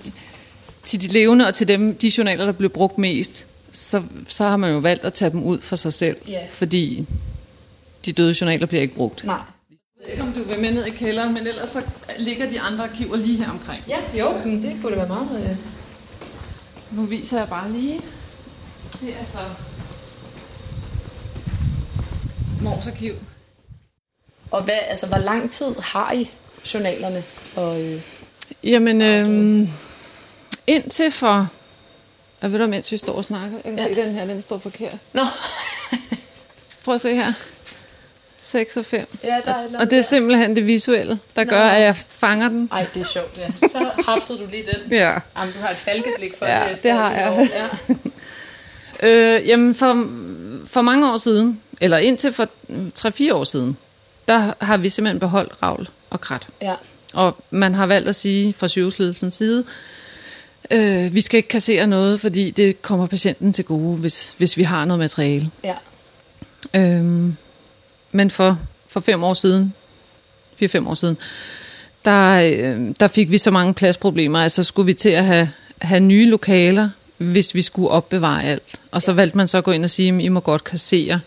til 0.83 1.03
de 1.03 1.09
levende 1.09 1.47
og 1.47 1.55
til 1.55 1.69
dem, 1.69 1.95
de 1.95 2.13
journaler, 2.19 2.45
der 2.45 2.53
blev 2.53 2.71
brugt 2.71 2.99
mest, 2.99 3.47
så, 3.73 4.03
så 4.29 4.45
har 4.45 4.57
man 4.57 4.73
jo 4.73 4.79
valgt 4.79 5.05
at 5.05 5.13
tage 5.13 5.31
dem 5.31 5.43
ud 5.43 5.61
for 5.61 5.77
sig 5.77 5.93
selv. 5.93 6.17
Ja. 6.29 6.47
Fordi 6.51 7.07
de 8.05 8.13
døde 8.13 8.35
journaler 8.41 8.67
bliver 8.67 8.83
ikke 8.83 8.95
brugt. 8.95 9.25
Nej. 9.25 9.37
Jeg 9.37 10.07
ved 10.07 10.13
ikke, 10.13 10.23
om 10.23 10.33
du 10.33 10.43
vil 10.43 10.61
med 10.61 10.73
ned 10.73 10.87
i 10.87 10.91
kælderen, 10.91 11.35
men 11.35 11.47
ellers 11.47 11.71
så 11.71 11.83
ligger 12.19 12.51
de 12.51 12.61
andre 12.61 12.85
arkiver 12.85 13.17
lige 13.17 13.39
her 13.39 13.51
omkring. 13.51 13.85
Ja, 13.89 13.99
jo, 14.19 14.33
men 14.45 14.63
det 14.63 14.77
kunne 14.83 14.93
da 14.93 14.97
være 14.97 15.09
meget... 15.09 15.51
Øh. 15.51 15.57
Nu 16.99 17.03
viser 17.07 17.39
jeg 17.39 17.49
bare 17.49 17.73
lige. 17.73 18.01
Det 19.01 19.09
er 19.09 19.25
så 19.33 19.39
Mors 22.63 22.87
arkiv. 22.87 23.13
Og 24.51 24.63
hvad, 24.63 24.79
altså, 24.89 25.07
hvor 25.07 25.19
lang 25.19 25.51
tid 25.51 25.75
har 25.79 26.13
I 26.13 26.31
journalerne? 26.75 27.23
For, 27.23 27.73
øh... 27.73 28.01
Jamen, 28.65 29.03
øhm, 29.03 29.69
indtil 30.67 31.11
for... 31.11 31.49
Jeg 32.43 32.53
ved 32.53 32.59
du, 32.59 32.67
mens 32.67 32.93
vi 32.93 32.97
står 32.97 33.13
og 33.13 33.25
snakker. 33.25 33.57
Jeg 33.65 33.77
kan 33.77 33.79
Ja. 33.79 33.95
se, 33.95 34.03
den 34.03 34.15
her, 34.15 34.25
den 34.27 34.43
står 34.43 34.59
forkert. 34.59 34.95
Nå. 35.13 35.23
Prøv 36.85 36.95
at 36.95 37.01
se 37.01 37.15
her. 37.15 37.33
6 38.41 38.77
og 38.77 38.85
5. 38.85 39.07
Ja, 39.25 39.41
der 39.45 39.55
er 39.55 39.79
Og 39.79 39.91
det 39.91 39.99
er 39.99 40.03
simpelthen 40.03 40.57
det 40.57 40.67
visuelle, 40.67 41.19
der 41.37 41.45
gør, 41.45 41.61
at 41.65 41.83
jeg 41.83 41.97
fanger 41.97 42.49
den. 42.49 42.69
Ej, 42.73 42.87
det 42.95 43.01
er 43.03 43.07
sjovt, 43.07 43.39
ja. 43.39 43.69
Så 43.69 43.91
hapsede 44.07 44.39
du 44.39 44.47
lige 44.51 44.63
den. 44.65 44.93
Ja. 44.93 45.19
Jamen, 45.39 45.55
du 45.55 45.61
har 45.61 45.71
et 45.71 45.77
falkeblik 45.77 46.39
for 46.39 46.47
Ja, 46.47 46.69
det. 46.75 46.83
det 46.83 46.91
har 46.93 47.13
jeg. 47.13 47.31
år. 47.33 47.39
Ja. 47.41 47.95
Øh, 49.05 49.49
jamen, 49.49 49.75
for, 49.75 50.07
for 50.67 50.83
mange 50.83 51.13
år 51.13 51.17
siden, 51.19 51.61
eller 51.81 51.99
indtil 51.99 52.33
for 52.33 52.49
3-4 53.31 53.35
år 53.35 53.45
siden, 53.45 53.77
der 54.29 54.53
har 54.65 54.77
vi 54.77 54.89
simpelthen 54.89 55.21
beholdt 55.21 55.63
ravl 55.63 55.89
og 56.11 56.21
krat. 56.21 56.47
ja. 56.61 56.75
Og 57.13 57.37
man 57.51 57.75
har 57.75 57.87
valgt 57.87 58.09
at 58.09 58.15
sige 58.15 58.53
fra 58.53 58.69
sygehusledelsens 58.69 59.35
side, 59.35 59.65
øh, 60.71 61.15
vi 61.15 61.21
skal 61.21 61.37
ikke 61.37 61.49
kassere 61.49 61.87
noget, 61.87 62.21
fordi 62.21 62.51
det 62.51 62.83
kommer 62.83 63.07
patienten 63.07 63.53
til 63.53 63.65
gode, 63.65 63.97
hvis, 63.97 64.35
hvis 64.39 64.57
vi 64.57 64.63
har 64.63 64.85
noget 64.85 64.99
materiale. 64.99 65.51
ja. 65.65 65.75
Øhm, 66.75 67.37
men 68.13 68.31
for, 68.31 68.59
for 68.87 69.01
fem 69.01 69.25
år 69.25 69.35
siden, 69.35 69.75
4-5 70.63 70.89
år 70.89 70.95
siden, 70.95 71.17
der, 72.05 72.33
øh, 72.35 72.95
der 73.01 73.09
fik 73.09 73.31
vi 73.31 73.39
så 73.39 73.51
mange 73.51 73.75
pladsproblemer, 73.75 74.39
altså 74.39 74.63
skulle 74.63 74.87
vi 74.87 74.95
til 74.95 75.09
at 75.09 75.25
have, 75.25 75.51
have 75.83 76.01
nye 76.01 76.31
lokaler, 76.31 76.89
hvis 77.17 77.55
vi 77.55 77.63
skulle 77.63 77.89
opbevare 77.89 78.45
alt. 78.45 78.81
Og 78.91 79.03
så 79.03 79.13
valgte 79.13 79.37
man 79.37 79.49
så 79.49 79.59
at 79.59 79.65
gå 79.65 79.71
ind 79.71 79.85
og 79.85 79.91
sige, 79.91 80.15
at 80.15 80.21
I 80.21 80.29
må 80.29 80.41
godt 80.41 80.65
kassere. 80.65 81.21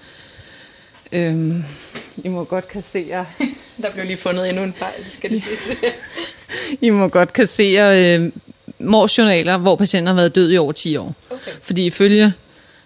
Øhm, 1.11 1.63
I 2.23 2.27
må 2.27 2.43
godt 2.43 2.67
kassere 2.67 3.25
Der 3.81 3.91
blev 3.91 4.05
lige 4.05 4.17
fundet 4.17 4.49
endnu 4.49 4.63
en 4.63 4.73
fejl, 4.73 5.05
skal 5.13 5.31
det 5.31 5.43
sige. 5.43 5.91
I 6.87 6.89
må 6.89 7.07
godt 7.07 7.33
kassere 7.33 8.17
øh, 8.17 8.31
morsjournaler, 8.79 9.57
hvor 9.57 9.75
patienten 9.75 10.07
har 10.07 10.13
været 10.15 10.35
død 10.35 10.51
i 10.51 10.57
over 10.57 10.71
10 10.71 10.97
år. 10.97 11.15
Okay. 11.29 11.51
Fordi 11.61 11.85
ifølge 11.85 12.33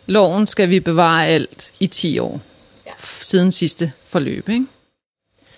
loven 0.06 0.48
skal 0.48 0.70
vi 0.70 0.80
bevare 0.80 1.28
alt 1.28 1.72
i 1.80 1.88
10 1.88 2.20
år. 2.20 2.42
Ja. 2.86 2.92
Siden 3.22 3.52
sidste 3.52 3.92
forløb. 4.08 4.50
Ikke? 4.50 4.66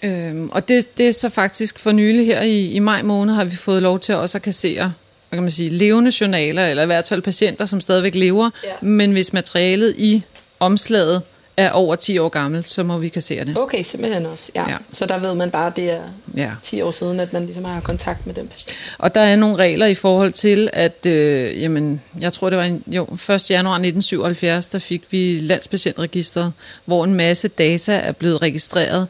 Øhm, 0.03 0.49
og 0.51 0.67
det, 0.67 0.97
det 0.97 1.07
er 1.07 1.11
så 1.11 1.29
faktisk 1.29 1.79
for 1.79 1.91
nylig 1.91 2.25
her 2.25 2.41
i, 2.41 2.65
i 2.65 2.79
maj 2.79 3.01
måned, 3.01 3.33
har 3.33 3.43
vi 3.43 3.55
fået 3.55 3.81
lov 3.81 3.99
til 3.99 4.15
også 4.15 4.37
at 4.37 4.41
kassere 4.41 4.93
hvad 5.29 5.37
kan 5.37 5.43
man 5.43 5.51
sige, 5.51 5.69
levende 5.69 6.11
journaler, 6.21 6.67
eller 6.67 6.83
i 6.83 6.85
hvert 6.85 7.07
fald 7.07 7.21
patienter, 7.21 7.65
som 7.65 7.81
stadigvæk 7.81 8.15
lever, 8.15 8.49
Ja. 8.63 8.69
men 8.81 9.11
hvis 9.11 9.33
materialet 9.33 9.95
i 9.97 10.23
omslaget 10.59 11.21
er 11.57 11.71
over 11.71 11.95
10 11.95 12.17
år 12.17 12.29
gammelt, 12.29 12.67
så 12.67 12.83
må 12.83 12.97
vi 12.97 13.09
kassere 13.09 13.45
det. 13.45 13.57
Okay, 13.57 13.83
simpelthen 13.83 14.25
også. 14.25 14.51
Ja. 14.55 14.69
Ja. 14.69 14.77
Så 14.93 15.05
der 15.05 15.17
ved 15.17 15.35
man 15.35 15.51
bare, 15.51 15.67
at 15.67 15.75
det 15.75 15.91
er 15.91 16.01
Ja. 16.37 16.51
10 16.63 16.81
år 16.81 16.91
siden, 16.91 17.19
at 17.19 17.33
man 17.33 17.45
ligesom 17.45 17.65
har 17.65 17.81
kontakt 17.81 18.27
med 18.27 18.33
den 18.35 18.47
patient. 18.47 18.77
Og 18.97 19.15
der 19.15 19.21
er 19.21 19.35
nogle 19.35 19.55
regler 19.55 19.85
i 19.85 19.95
forhold 19.95 20.31
til, 20.31 20.69
at 20.73 21.05
øh, 21.05 21.61
jamen, 21.61 22.01
jeg 22.19 22.33
tror, 22.33 22.49
det 22.49 22.57
var 22.57 22.63
en, 22.65 22.83
jo, 22.87 23.03
1. 23.03 23.49
januar 23.49 23.75
1977, 23.75 24.67
der 24.67 24.79
fik 24.79 25.03
vi 25.11 25.39
landspatientregistret, 25.41 26.53
hvor 26.85 27.03
en 27.03 27.13
masse 27.13 27.47
data 27.47 27.93
er 27.93 28.11
blevet 28.11 28.41
registreret. 28.41 29.07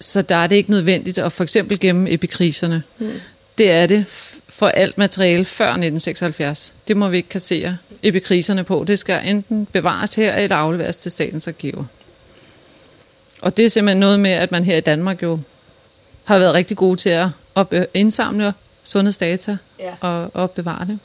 Så 0.00 0.22
der 0.22 0.36
er 0.36 0.46
det 0.46 0.56
ikke 0.56 0.70
nødvendigt 0.70 1.18
at 1.18 1.32
for 1.32 1.42
eksempel 1.42 1.80
gemme 1.80 2.10
epikriserne. 2.10 2.82
Mm. 2.98 3.10
Det 3.58 3.70
er 3.70 3.86
det 3.86 4.04
for 4.48 4.68
alt 4.68 4.98
materiale 4.98 5.44
før 5.44 5.66
1976. 5.66 6.74
Det 6.88 6.96
må 6.96 7.08
vi 7.08 7.16
ikke 7.16 7.28
kassere 7.28 7.76
epikriserne 8.02 8.64
på. 8.64 8.84
Det 8.86 8.98
skal 8.98 9.28
enten 9.28 9.66
bevares 9.66 10.14
her 10.14 10.34
eller 10.34 10.56
afleveres 10.56 10.96
til 10.96 11.10
statens 11.10 11.48
arkiver. 11.48 11.84
Og 13.42 13.56
det 13.56 13.64
er 13.64 13.68
simpelthen 13.68 14.00
noget 14.00 14.20
med, 14.20 14.30
at 14.30 14.50
man 14.50 14.64
her 14.64 14.76
i 14.76 14.80
Danmark 14.80 15.22
jo 15.22 15.40
har 16.24 16.38
været 16.38 16.54
rigtig 16.54 16.76
gode 16.76 16.96
til 16.96 17.08
at 17.08 17.28
op, 17.54 17.72
øh, 17.72 17.84
indsamle 17.94 18.54
sundhedsdata 18.82 19.56
Ja. 19.78 19.94
og, 20.00 20.30
og 20.34 20.50
bevare 20.50 20.86
det. 20.86 20.98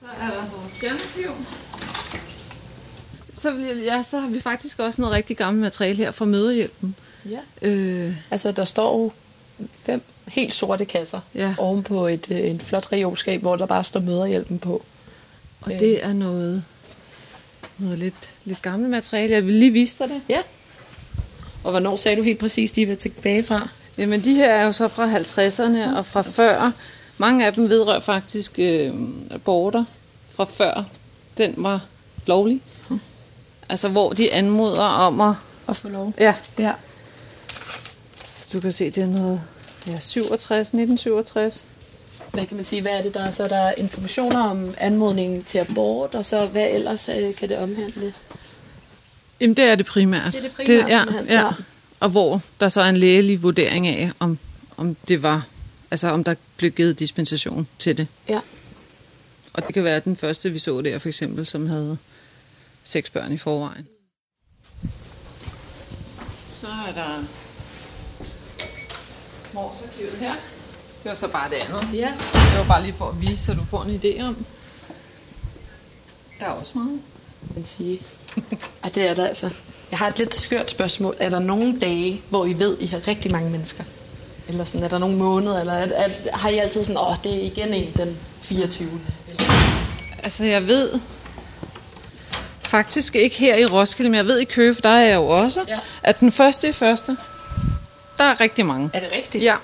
Så 0.00 0.06
er 0.20 0.26
der 0.26 0.58
vores 0.60 0.78
fjernarkiv. 0.80 1.46
Så, 3.34 3.50
vil 3.50 3.64
jeg, 3.66 3.76
ja, 3.76 4.02
så 4.02 4.18
har 4.20 4.28
vi 4.28 4.40
faktisk 4.40 4.78
også 4.78 5.00
noget 5.02 5.14
rigtig 5.16 5.36
gammelt 5.36 5.62
materiale 5.62 5.96
her 5.96 6.10
fra 6.10 6.24
Møderhjælpen. 6.24 6.94
Ja. 7.30 7.38
Øh, 7.68 8.14
Altså, 8.30 8.52
der 8.52 8.64
står 8.64 8.98
jo 9.02 9.12
fem 9.82 10.02
helt 10.28 10.54
sorte 10.54 10.84
kasser 10.84 11.20
Ja. 11.34 11.54
oven 11.58 11.82
på 11.82 12.06
et, 12.06 12.26
øh, 12.30 12.50
en 12.50 12.60
flot 12.60 12.92
reolskab, 12.92 13.40
hvor 13.40 13.56
der 13.56 13.66
bare 13.66 13.84
står 13.84 14.00
møderhjælpen 14.00 14.58
på. 14.58 14.82
og 15.60 15.70
det 15.70 16.04
er 16.04 16.12
noget, 16.12 16.64
noget 17.78 17.98
lidt, 17.98 18.30
lidt 18.44 18.62
gammelt 18.62 18.90
materiale. 18.90 19.34
Jeg 19.34 19.46
vil 19.46 19.54
lige 19.54 19.70
vise 19.72 19.96
dig 19.98 20.08
det. 20.08 20.20
Ja. 20.28 20.38
Og 21.64 21.70
hvornår 21.70 21.96
sagde 21.96 22.16
du 22.16 22.22
helt 22.22 22.38
præcis, 22.38 22.72
de 22.72 22.88
var 22.88 22.94
tilbage 22.94 23.42
fra? 23.42 23.68
Jamen, 23.98 24.20
de 24.24 24.34
her 24.34 24.50
er 24.50 24.64
jo 24.66 24.72
så 24.72 24.88
fra 24.88 25.06
50'erne 25.18 25.96
og 25.96 26.06
fra 26.06 26.22
før. 26.22 26.72
Mange 27.18 27.46
af 27.46 27.52
dem 27.52 27.68
vedrører 27.68 28.00
faktisk 28.00 28.58
øh, 28.58 28.94
aborter 29.30 29.84
fra 30.32 30.44
før 30.44 30.84
den 31.38 31.54
var 31.56 31.84
lovlig. 32.26 32.60
Altså, 33.68 33.88
hvor 33.88 34.12
de 34.12 34.32
anmoder 34.32 34.82
om 34.82 35.20
at... 35.20 35.34
At 35.68 35.76
få 35.76 35.88
lov. 35.88 36.14
Ja, 36.18 36.34
Ja. 36.58 36.72
så 38.26 38.48
du 38.52 38.60
kan 38.60 38.72
se, 38.72 38.90
det 38.90 39.02
er 39.02 39.06
noget... 39.06 39.42
Ja, 39.86 40.00
67, 40.00 40.68
1967. 40.68 41.66
Hvad 42.32 42.46
kan 42.46 42.56
man 42.56 42.64
sige, 42.64 42.82
hvad 42.82 42.92
er 42.92 43.02
det 43.02 43.14
der? 43.14 43.30
Så 43.30 43.44
er 43.44 43.48
der 43.48 43.72
informationer 43.72 44.40
om 44.40 44.74
anmodningen 44.78 45.44
til 45.44 45.58
abort, 45.58 46.14
og 46.14 46.24
så 46.24 46.46
hvad 46.46 46.68
ellers 46.70 47.08
øh, 47.08 47.34
kan 47.34 47.48
det 47.48 47.58
omhandle? 47.58 48.14
Jamen, 49.40 49.56
det 49.56 49.64
er 49.64 49.74
det 49.74 49.86
primært. 49.86 50.32
Det 50.32 50.38
er 50.38 50.42
det 50.42 50.52
primært, 50.52 50.88
ja, 50.90 50.98
simpelthen, 50.98 51.26
ja. 51.26 51.44
ja. 51.44 51.52
Og 52.00 52.10
hvor 52.10 52.42
der 52.60 52.68
så 52.68 52.80
er 52.80 52.88
en 52.88 52.96
lægelig 52.96 53.42
vurdering 53.42 53.86
af, 53.86 54.10
om, 54.18 54.38
om 54.76 54.96
det 55.08 55.22
var... 55.22 55.46
Altså, 55.90 56.08
om 56.08 56.24
der 56.24 56.34
blev 56.56 56.70
givet 56.70 56.98
dispensation 56.98 57.68
til 57.78 57.96
det. 57.96 58.06
Ja. 58.28 58.40
Og 59.52 59.66
det 59.66 59.74
kan 59.74 59.84
være 59.84 60.00
den 60.00 60.16
første, 60.16 60.50
vi 60.50 60.58
så 60.58 60.80
der, 60.80 60.98
for 60.98 61.08
eksempel, 61.08 61.46
som 61.46 61.68
havde 61.68 61.98
seks 62.82 63.10
børn 63.10 63.32
i 63.32 63.36
forvejen. 63.36 63.86
Så 66.50 66.66
er 66.88 66.92
der 66.94 67.24
morsarkivet 69.54 70.12
her. 70.20 70.32
Det 71.02 71.08
var 71.08 71.14
så 71.14 71.28
bare 71.28 71.50
det 71.50 71.56
andet. 71.56 71.88
Ja. 71.98 72.08
Det 72.32 72.58
var 72.58 72.64
bare 72.68 72.82
lige 72.82 72.94
for 72.98 73.08
at 73.08 73.20
vise, 73.20 73.44
så 73.44 73.54
du 73.54 73.64
får 73.70 73.82
en 73.82 74.00
idé 74.04 74.22
om. 74.22 74.44
Der 76.40 76.46
er 76.46 76.50
også 76.50 76.72
meget. 76.78 77.00
man 77.54 77.64
sige. 77.64 78.00
Ej, 78.84 78.90
det 78.94 79.08
er 79.08 79.14
der 79.14 79.26
altså. 79.26 79.50
Jeg 79.90 79.98
har 79.98 80.08
et 80.08 80.18
lidt 80.18 80.34
skørt 80.34 80.70
spørgsmål. 80.70 81.16
Er 81.18 81.30
der 81.30 81.38
nogle 81.38 81.80
dage, 81.80 82.22
hvor 82.28 82.46
I 82.46 82.52
ved, 82.52 82.76
I 82.80 82.86
har 82.86 83.08
rigtig 83.08 83.32
mange 83.32 83.50
mennesker? 83.50 83.84
Eller 84.48 84.64
sådan, 84.64 84.82
er 84.82 84.88
der 84.88 84.98
nogle 84.98 85.16
måneder? 85.16 85.60
Eller 85.60 85.72
er, 85.72 86.04
er, 86.04 86.36
har 86.36 86.48
I 86.48 86.58
altid 86.58 86.84
sådan, 86.84 86.96
åh, 87.00 87.14
det 87.24 87.34
er 87.36 87.40
igen 87.42 87.74
en 87.74 87.92
den 87.96 88.16
24. 88.42 89.00
Altså, 90.22 90.44
jeg 90.44 90.66
ved 90.66 91.00
faktisk 92.62 93.14
ikke 93.16 93.36
her 93.36 93.56
i 93.56 93.66
Roskilde, 93.66 94.10
men 94.10 94.16
jeg 94.16 94.26
ved 94.26 94.38
i 94.38 94.44
Køge, 94.44 94.74
for 94.74 94.82
der 94.82 94.88
er 94.88 95.04
jeg 95.06 95.16
jo 95.16 95.26
også, 95.26 95.60
Ja. 95.68 95.78
at 96.02 96.20
den 96.20 96.32
første 96.32 96.68
i 96.68 96.72
første, 96.72 97.16
der 98.20 98.26
er 98.26 98.40
rigtig 98.40 98.66
mange. 98.66 98.90
Er 98.94 99.00
det 99.00 99.08
rigtigt? 99.12 99.44
Ja, 99.44 99.56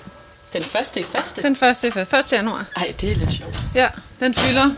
Den 0.53 0.63
første 0.63 0.99
i 0.99 1.03
første? 1.03 1.41
den 1.41 1.55
første 1.55 1.87
i 1.87 1.91
første, 1.91 2.17
1. 2.17 2.31
januar. 2.31 2.65
Ej, 2.75 2.93
det 3.01 3.11
er 3.11 3.15
lidt 3.15 3.31
sjovt. 3.31 3.59
Ja, 3.75 3.89
den 4.19 4.33
fylder, 4.33 4.71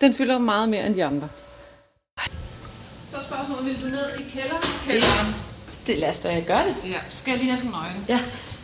den 0.00 0.14
fylder 0.14 0.38
meget 0.38 0.68
mere 0.68 0.86
end 0.86 0.94
de 0.94 1.04
andre. 1.04 1.28
Så 3.10 3.16
spørgsmålet, 3.22 3.64
vil 3.64 3.82
du 3.82 3.86
ned 3.86 4.18
i 4.18 4.22
kælderen? 4.30 4.62
kælderen? 4.86 5.34
Det 5.86 5.98
lad 5.98 6.08
os 6.10 6.18
da 6.18 6.40
gøre 6.46 6.66
det. 6.68 6.74
Ja, 6.84 6.98
skal 7.10 7.30
jeg 7.30 7.40
lige 7.40 7.50
have 7.50 7.62
den 7.62 7.70
nøgle? 7.70 7.92
Ja. 8.08 8.20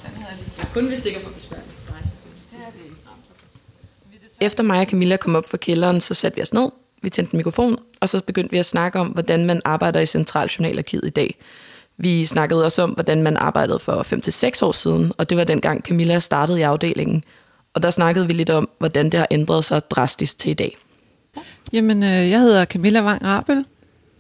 Den 0.06 0.22
havde 0.22 0.28
jeg 0.30 0.38
lige 0.38 0.52
ja. 0.58 0.64
Kun 0.72 0.86
hvis 0.86 0.98
det 0.98 1.06
ikke 1.06 1.20
er 1.20 1.24
for 1.24 1.30
besværligt 1.30 1.72
for 1.86 1.92
dig, 1.92 2.08
selvfølgelig. 2.08 2.42
Det 2.50 2.58
er 2.60 2.84
ikke. 2.84 4.36
Efter 4.40 4.62
mig 4.62 4.80
og 4.80 4.86
Camilla 4.86 5.16
kom 5.16 5.34
op 5.36 5.48
fra 5.50 5.56
kælderen, 5.56 6.00
så 6.00 6.14
satte 6.14 6.36
vi 6.36 6.42
os 6.42 6.52
ned, 6.52 6.70
vi 7.02 7.10
tændte 7.10 7.34
en 7.34 7.36
mikrofon, 7.36 7.78
og 8.00 8.08
så 8.08 8.22
begyndte 8.24 8.50
vi 8.50 8.58
at 8.58 8.66
snakke 8.66 8.98
om, 8.98 9.06
hvordan 9.06 9.46
man 9.46 9.62
arbejder 9.64 10.00
i 10.00 10.06
Centraljournalarkivet 10.06 11.04
i 11.06 11.10
dag. 11.10 11.36
Vi 11.98 12.24
snakkede 12.24 12.64
også 12.64 12.82
om, 12.82 12.90
hvordan 12.90 13.22
man 13.22 13.36
arbejdede 13.36 13.78
for 13.78 14.02
5-6 14.62 14.66
år 14.66 14.72
siden, 14.72 15.12
og 15.18 15.30
det 15.30 15.38
var 15.38 15.44
dengang 15.44 15.82
Camilla 15.82 16.18
startede 16.18 16.58
i 16.58 16.62
afdelingen. 16.62 17.24
Og 17.74 17.82
der 17.82 17.90
snakkede 17.90 18.26
vi 18.26 18.32
lidt 18.32 18.50
om, 18.50 18.68
hvordan 18.78 19.10
det 19.10 19.20
har 19.20 19.26
ændret 19.30 19.64
sig 19.64 19.90
drastisk 19.90 20.38
til 20.38 20.50
i 20.50 20.54
dag. 20.54 20.76
Jamen, 21.72 22.02
øh, 22.02 22.30
jeg 22.30 22.40
hedder 22.40 22.64
Camilla 22.64 23.04
Wang 23.04 23.24
Rabel, 23.24 23.64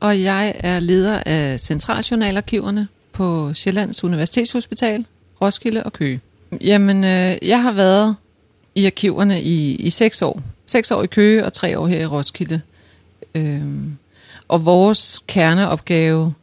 og 0.00 0.22
jeg 0.22 0.54
er 0.58 0.80
leder 0.80 1.22
af 1.26 1.60
Centraljournalarkiverne 1.60 2.88
på 3.12 3.54
Sjællands 3.54 4.04
Universitetshospital, 4.04 5.04
Roskilde 5.40 5.82
og 5.82 5.92
Køge. 5.92 6.20
Jamen, 6.60 7.04
øh, 7.04 7.48
jeg 7.48 7.62
har 7.62 7.72
været 7.72 8.16
i 8.74 8.86
arkiverne 8.86 9.42
i, 9.42 9.76
i 9.76 9.90
seks 9.90 10.22
år. 10.22 10.42
Seks 10.66 10.90
år 10.90 11.02
i 11.02 11.06
Køge 11.06 11.44
og 11.44 11.52
tre 11.52 11.78
år 11.78 11.86
her 11.86 12.00
i 12.00 12.06
Roskilde. 12.06 12.60
Øhm, 13.34 13.96
og 14.48 14.64
vores 14.64 15.20
kerneopgave 15.26 16.34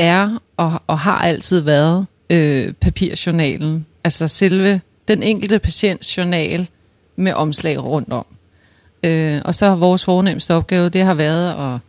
er 0.00 0.42
og, 0.56 0.82
og 0.86 0.98
har 0.98 1.18
altid 1.18 1.60
været 1.60 2.06
øh, 2.30 2.72
papirjournalen. 2.72 3.86
Altså 4.04 4.28
selve 4.28 4.80
den 5.08 5.22
enkelte 5.22 5.58
patients 5.58 6.18
journal 6.18 6.68
med 7.16 7.32
omslag 7.32 7.84
rundt 7.84 8.12
om. 8.12 8.26
Øh, 9.04 9.40
og 9.44 9.54
så 9.54 9.66
har 9.66 9.76
vores 9.76 10.04
fornemmeste 10.04 10.54
opgave, 10.54 10.88
det 10.88 11.02
har 11.02 11.14
været 11.14 11.74
at, 11.74 11.80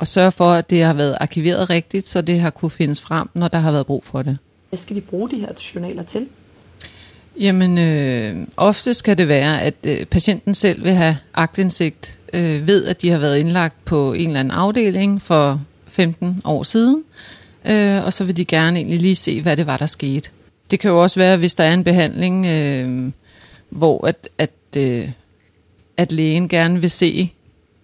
at 0.00 0.08
sørge 0.08 0.32
for, 0.32 0.50
at 0.50 0.70
det 0.70 0.82
har 0.82 0.94
været 0.94 1.16
arkiveret 1.20 1.70
rigtigt, 1.70 2.08
så 2.08 2.22
det 2.22 2.40
har 2.40 2.50
kunne 2.50 2.70
findes 2.70 3.00
frem, 3.00 3.28
når 3.34 3.48
der 3.48 3.58
har 3.58 3.72
været 3.72 3.86
brug 3.86 4.04
for 4.04 4.22
det. 4.22 4.38
Hvad 4.68 4.78
skal 4.78 4.96
de 4.96 5.00
bruge 5.00 5.30
de 5.30 5.38
her 5.38 5.52
journaler 5.74 6.02
til? 6.02 6.26
Jamen, 7.40 7.78
øh, 7.78 8.46
ofte 8.56 8.94
skal 8.94 9.18
det 9.18 9.28
være, 9.28 9.62
at 9.62 9.74
øh, 9.86 10.04
patienten 10.04 10.54
selv 10.54 10.84
vil 10.84 10.94
have 10.94 11.16
agtindsigt, 11.34 12.20
øh, 12.34 12.66
ved, 12.66 12.84
at 12.84 13.02
de 13.02 13.10
har 13.10 13.18
været 13.18 13.38
indlagt 13.38 13.84
på 13.84 14.12
en 14.12 14.26
eller 14.26 14.40
anden 14.40 14.50
afdeling 14.50 15.22
for 15.22 15.60
15 15.86 16.42
år 16.44 16.62
siden, 16.62 16.96
øh, 16.96 17.35
øh, 17.66 18.04
og 18.04 18.12
så 18.12 18.24
vil 18.24 18.36
de 18.36 18.44
gerne 18.44 18.78
egentlig 18.78 18.98
lige 18.98 19.14
se, 19.14 19.42
hvad 19.42 19.56
det 19.56 19.66
var, 19.66 19.76
der 19.76 19.86
skete. 19.86 20.30
Det 20.70 20.80
kan 20.80 20.90
jo 20.90 21.02
også 21.02 21.20
være, 21.20 21.36
hvis 21.36 21.54
der 21.54 21.64
er 21.64 21.74
en 21.74 21.84
behandling, 21.84 22.46
øh, 22.46 23.12
hvor 23.70 24.06
at, 24.06 24.28
at, 24.38 24.50
øh, 24.76 25.08
at 25.96 26.12
lægen 26.12 26.48
gerne 26.48 26.80
vil 26.80 26.90
se, 26.90 27.32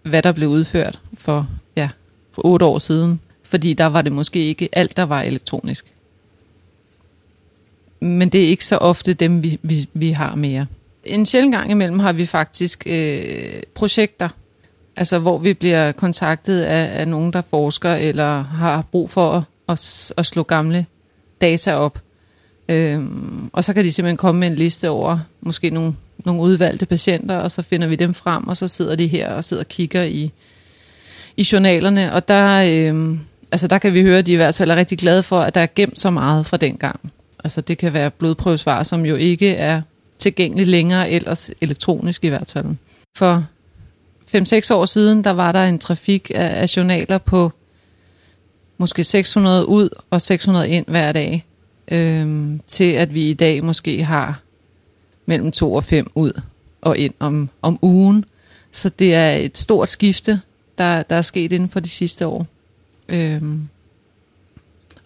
hvad 0.02 0.22
der 0.22 0.32
blev 0.32 0.48
udført 0.48 1.00
for, 1.14 1.48
ja, 1.76 1.88
for 2.32 2.46
otte 2.46 2.66
år 2.66 2.78
siden, 2.78 3.20
fordi 3.42 3.74
der 3.74 3.86
var 3.86 4.02
det 4.02 4.12
måske 4.12 4.38
ikke 4.38 4.68
alt, 4.72 4.96
der 4.96 5.02
var 5.02 5.22
elektronisk 5.22 5.92
men 8.02 8.28
det 8.28 8.44
er 8.44 8.48
ikke 8.48 8.64
så 8.64 8.76
ofte 8.76 9.14
dem, 9.14 9.42
vi, 9.42 9.58
vi, 9.62 9.88
vi 9.94 10.10
har 10.10 10.34
mere. 10.34 10.66
En 11.04 11.26
sjældent 11.26 11.54
gang 11.54 11.70
imellem 11.70 11.98
har 11.98 12.12
vi 12.12 12.26
faktisk 12.26 12.82
øh, 12.86 13.62
projekter, 13.74 14.28
altså 14.96 15.18
hvor 15.18 15.38
vi 15.38 15.54
bliver 15.54 15.92
kontaktet 15.92 16.62
af, 16.62 17.00
af 17.00 17.08
nogen, 17.08 17.32
der 17.32 17.42
forsker 17.50 17.94
eller 17.94 18.42
har 18.42 18.84
brug 18.92 19.10
for 19.10 19.46
at, 19.69 20.12
at, 20.16 20.26
slå 20.26 20.42
gamle 20.42 20.87
data 21.40 21.75
op. 21.75 21.99
Øhm, 22.69 23.50
og 23.52 23.64
så 23.64 23.75
kan 23.75 23.85
de 23.85 23.92
simpelthen 23.92 24.16
komme 24.16 24.38
med 24.38 24.49
en 24.49 24.54
liste 24.54 24.90
over 24.90 25.19
måske 25.40 25.71
nogle, 25.71 25.95
nogle 26.25 26.40
udvalgte 26.40 26.87
patienter, 26.87 27.37
og 27.37 27.50
så 27.50 27.62
finder 27.62 27.87
vi 27.87 27.97
dem 27.97 28.14
frem, 28.14 28.49
og 28.49 28.57
så 28.57 28.69
sidder 28.69 28.97
de 28.97 29.07
her 29.07 29.28
og 29.28 29.45
sidder 29.45 29.62
og 29.62 29.69
kigger 29.69 30.02
i, 30.02 30.33
i 31.37 31.47
journalerne. 31.52 32.12
Og 32.12 32.28
der, 32.28 32.64
øhm, 32.71 33.21
altså 33.52 33.69
der 33.69 33.78
kan 33.78 33.95
vi 33.95 34.02
høre, 34.02 34.19
at 34.19 34.26
de 34.26 34.33
i 34.33 34.37
hvert 34.37 34.54
fald 34.54 34.71
er 34.71 34.76
rigtig 34.76 34.99
glade 34.99 35.23
for, 35.23 35.40
at 35.40 35.54
der 35.54 35.61
er 35.61 35.66
gemt 35.75 35.99
så 35.99 36.11
meget 36.11 36.47
fra 36.47 36.57
dengang. 36.57 37.00
Altså 37.45 37.61
det 37.61 37.78
kan 37.78 37.92
være 37.92 38.11
blodprøvesvar, 38.11 38.83
som 38.83 39.07
jo 39.07 39.16
ikke 39.16 39.54
er 39.54 39.83
tilgængeligt 40.19 40.69
længere, 40.69 41.11
ellers 41.11 41.50
elektronisk 41.61 42.25
i 42.25 42.28
hvert 42.28 42.50
fald. 42.52 42.66
For 43.16 43.45
5-6 44.37 44.75
år 44.75 44.85
siden, 44.85 45.25
der 45.25 45.31
var 45.31 45.52
der 45.52 45.64
en 45.64 45.78
trafik 45.78 46.31
af, 46.35 46.62
af 46.62 46.76
journaler 46.76 47.19
på 47.19 47.52
måske 48.82 49.04
600 49.04 49.68
ud 49.68 49.88
og 50.10 50.20
600 50.22 50.68
ind 50.68 50.86
hver 50.88 51.12
dag. 51.12 51.46
øhm, 51.88 52.60
til 52.66 52.92
at 52.92 53.14
vi 53.14 53.30
i 53.30 53.34
dag 53.34 53.64
måske 53.64 54.04
har 54.04 54.40
mellem 55.26 55.52
2 55.52 55.72
og 55.74 55.84
5 55.84 56.10
ud 56.14 56.40
og 56.80 56.98
ind 56.98 57.14
om, 57.18 57.48
om 57.62 57.78
ugen. 57.82 58.24
Så 58.70 58.88
det 58.88 59.14
er 59.14 59.30
et 59.30 59.58
stort 59.58 59.88
skifte, 59.88 60.40
der, 60.78 61.02
der 61.02 61.16
er 61.16 61.22
sket 61.22 61.52
inden 61.52 61.68
for 61.68 61.80
de 61.80 61.88
sidste 61.88 62.26
år. 62.26 62.46
Øhm, 63.08 63.68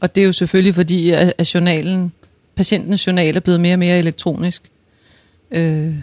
og 0.00 0.14
det 0.14 0.20
er 0.20 0.26
jo 0.26 0.32
selvfølgelig 0.32 0.74
fordi, 0.74 1.10
at, 1.10 1.34
at 1.38 1.54
journalen, 1.54 2.12
patientens 2.54 3.06
journal 3.06 3.36
er 3.36 3.40
blevet 3.40 3.60
mere 3.60 3.74
og 3.74 3.78
mere 3.78 3.98
elektronisk. 3.98 4.62
Øh, 5.50 5.94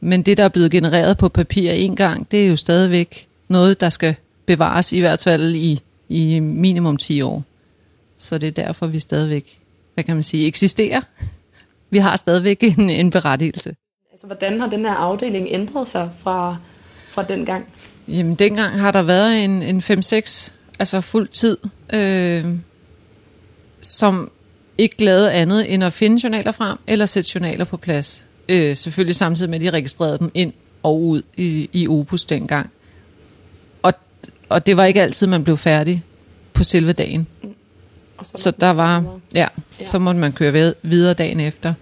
men 0.00 0.22
det, 0.22 0.36
der 0.36 0.44
er 0.44 0.48
blevet 0.48 0.70
genereret 0.70 1.18
på 1.18 1.28
papir 1.28 1.70
en 1.70 1.96
gang, 1.96 2.30
det 2.30 2.44
er 2.44 2.48
jo 2.48 2.56
stadigvæk 2.56 3.28
noget, 3.48 3.80
der 3.80 3.88
skal 3.88 4.14
bevares 4.46 4.92
i 4.92 5.00
hvert 5.00 5.22
fald 5.22 5.54
i, 5.54 5.80
i 6.12 6.40
minimum 6.40 6.96
10 6.96 7.22
år. 7.22 7.44
Så 8.16 8.38
det 8.38 8.46
er 8.46 8.64
derfor, 8.64 8.86
vi 8.86 8.98
stadigvæk, 8.98 9.60
hvad 9.94 10.04
kan 10.04 10.16
man 10.16 10.22
sige, 10.22 10.46
eksisterer. 10.46 11.00
Vi 11.90 11.98
har 11.98 12.16
stadigvæk 12.16 12.62
en, 12.62 12.90
en 12.90 13.10
berettigelse. 13.10 13.74
Altså, 14.12 14.26
hvordan 14.26 14.60
har 14.60 14.68
den 14.68 14.84
her 14.84 14.92
afdeling 14.92 15.46
ændret 15.50 15.88
sig 15.88 16.10
fra, 16.18 16.56
fra 17.08 17.22
den 17.22 17.44
gang? 17.44 17.66
Jamen, 18.08 18.34
dengang 18.34 18.80
har 18.80 18.92
der 18.92 19.02
været 19.02 19.44
en, 19.44 19.62
en 19.62 19.78
5-6, 19.78 20.52
altså 20.78 21.00
fuld 21.00 21.28
tid, 21.28 21.58
øh, 21.94 22.44
som 23.80 24.30
ikke 24.78 25.04
lavede 25.04 25.32
andet 25.32 25.74
end 25.74 25.84
at 25.84 25.92
finde 25.92 26.20
journaler 26.24 26.52
frem, 26.52 26.78
eller 26.86 27.06
sætte 27.06 27.30
journaler 27.34 27.64
på 27.64 27.76
plads. 27.76 28.26
Øh, 28.48 28.76
selvfølgelig 28.76 29.16
samtidig 29.16 29.50
med, 29.50 29.58
at 29.58 29.62
de 29.62 29.70
registrerede 29.70 30.18
dem 30.18 30.30
ind 30.34 30.52
og 30.82 31.02
ud 31.02 31.22
i, 31.36 31.70
i 31.72 31.88
Opus 31.88 32.24
dengang. 32.24 32.70
Og, 34.52 34.66
det 34.66 34.76
var 34.76 34.84
ikke 34.84 35.02
altid, 35.02 35.26
man 35.26 35.44
blev 35.44 35.56
færdig 35.56 36.04
på 36.52 36.64
selve 36.64 36.92
dagen. 36.92 37.26
Og 38.18 38.24
Så 38.24 38.50
der 38.50 38.70
var, 38.70 39.04
ja, 39.34 39.46
så 39.84 39.98
måtte 39.98 40.20
man 40.20 40.32
køre 40.32 40.72
videre 40.82 41.14
dagen 41.14 41.40
efter. 41.40 41.74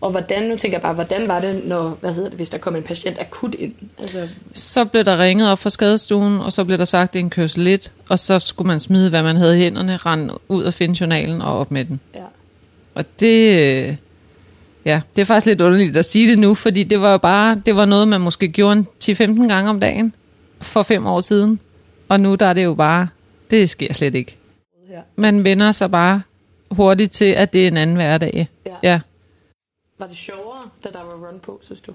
Og 0.00 0.10
hvordan, 0.10 0.42
nu 0.42 0.56
tænker 0.56 0.76
jeg 0.78 0.82
bare, 0.82 0.94
hvordan 0.94 1.28
var 1.28 1.40
det, 1.40 1.62
når, 1.64 1.98
hvad 2.00 2.12
hedder 2.12 2.28
det, 2.28 2.36
hvis 2.36 2.48
der 2.48 2.58
kom 2.58 2.76
en 2.76 2.82
patient 2.82 3.16
akut 3.20 3.54
ind? 3.58 3.72
Altså, 3.98 4.28
Så 4.52 4.84
blev 4.84 5.04
der 5.04 5.22
ringet 5.22 5.50
op 5.50 5.58
fra 5.58 5.70
skadestuen, 5.70 6.40
og 6.40 6.52
så 6.52 6.64
blev 6.64 6.78
der 6.78 6.84
sagt, 6.84 7.08
at 7.08 7.12
det 7.12 7.18
er 7.18 7.24
en 7.24 7.30
kørsel 7.30 7.62
lidt, 7.62 7.92
og 8.08 8.18
så 8.18 8.38
skulle 8.38 8.66
man 8.66 8.80
smide, 8.80 9.10
hvad 9.10 9.22
man 9.22 9.36
havde 9.36 9.58
i 9.58 9.60
hænderne, 9.60 9.96
rende 9.96 10.34
ud 10.48 10.62
og 10.62 10.74
finde 10.74 10.96
journalen 11.00 11.42
og 11.42 11.58
op 11.58 11.70
med 11.70 11.84
den. 11.84 12.00
ja. 12.14 12.20
Og 12.94 13.04
det, 13.20 13.56
øh, 13.58 13.96
ja, 14.84 15.00
det 15.16 15.22
er 15.22 15.26
faktisk 15.26 15.46
lidt 15.46 15.60
underligt 15.60 15.96
at 15.96 16.04
sige 16.04 16.30
det 16.30 16.38
nu, 16.38 16.54
fordi 16.54 16.84
det 16.84 17.00
var 17.00 17.12
jo 17.12 17.18
bare, 17.18 17.62
det 17.66 17.76
var 17.76 17.84
noget, 17.84 18.08
man 18.08 18.20
måske 18.20 18.48
gjorde 18.48 18.84
10-15 19.04 19.48
gange 19.48 19.70
om 19.70 19.80
dagen 19.80 20.14
for 20.60 20.82
fem 20.82 21.06
år 21.06 21.20
siden. 21.20 21.60
Og 22.08 22.20
nu 22.20 22.34
der 22.34 22.46
er 22.46 22.52
det 22.52 22.64
jo 22.64 22.74
bare, 22.74 23.08
det 23.50 23.70
sker 23.70 23.92
slet 23.92 24.14
ikke. 24.14 24.36
Ja. 24.90 25.00
Man 25.16 25.44
vender 25.44 25.72
sig 25.72 25.90
bare 25.90 26.22
hurtigt 26.70 27.12
til, 27.12 27.24
at 27.24 27.52
det 27.52 27.64
er 27.64 27.68
en 27.68 27.76
anden 27.76 27.96
hverdag. 27.96 28.48
Ja. 28.66 28.74
ja. 28.82 29.00
Var 29.98 30.06
det 30.06 30.16
sjovere, 30.16 30.68
da 30.84 30.88
der 30.88 30.98
var 30.98 31.28
run 31.28 31.40
på, 31.40 31.60
synes 31.62 31.80
du? 31.80 31.92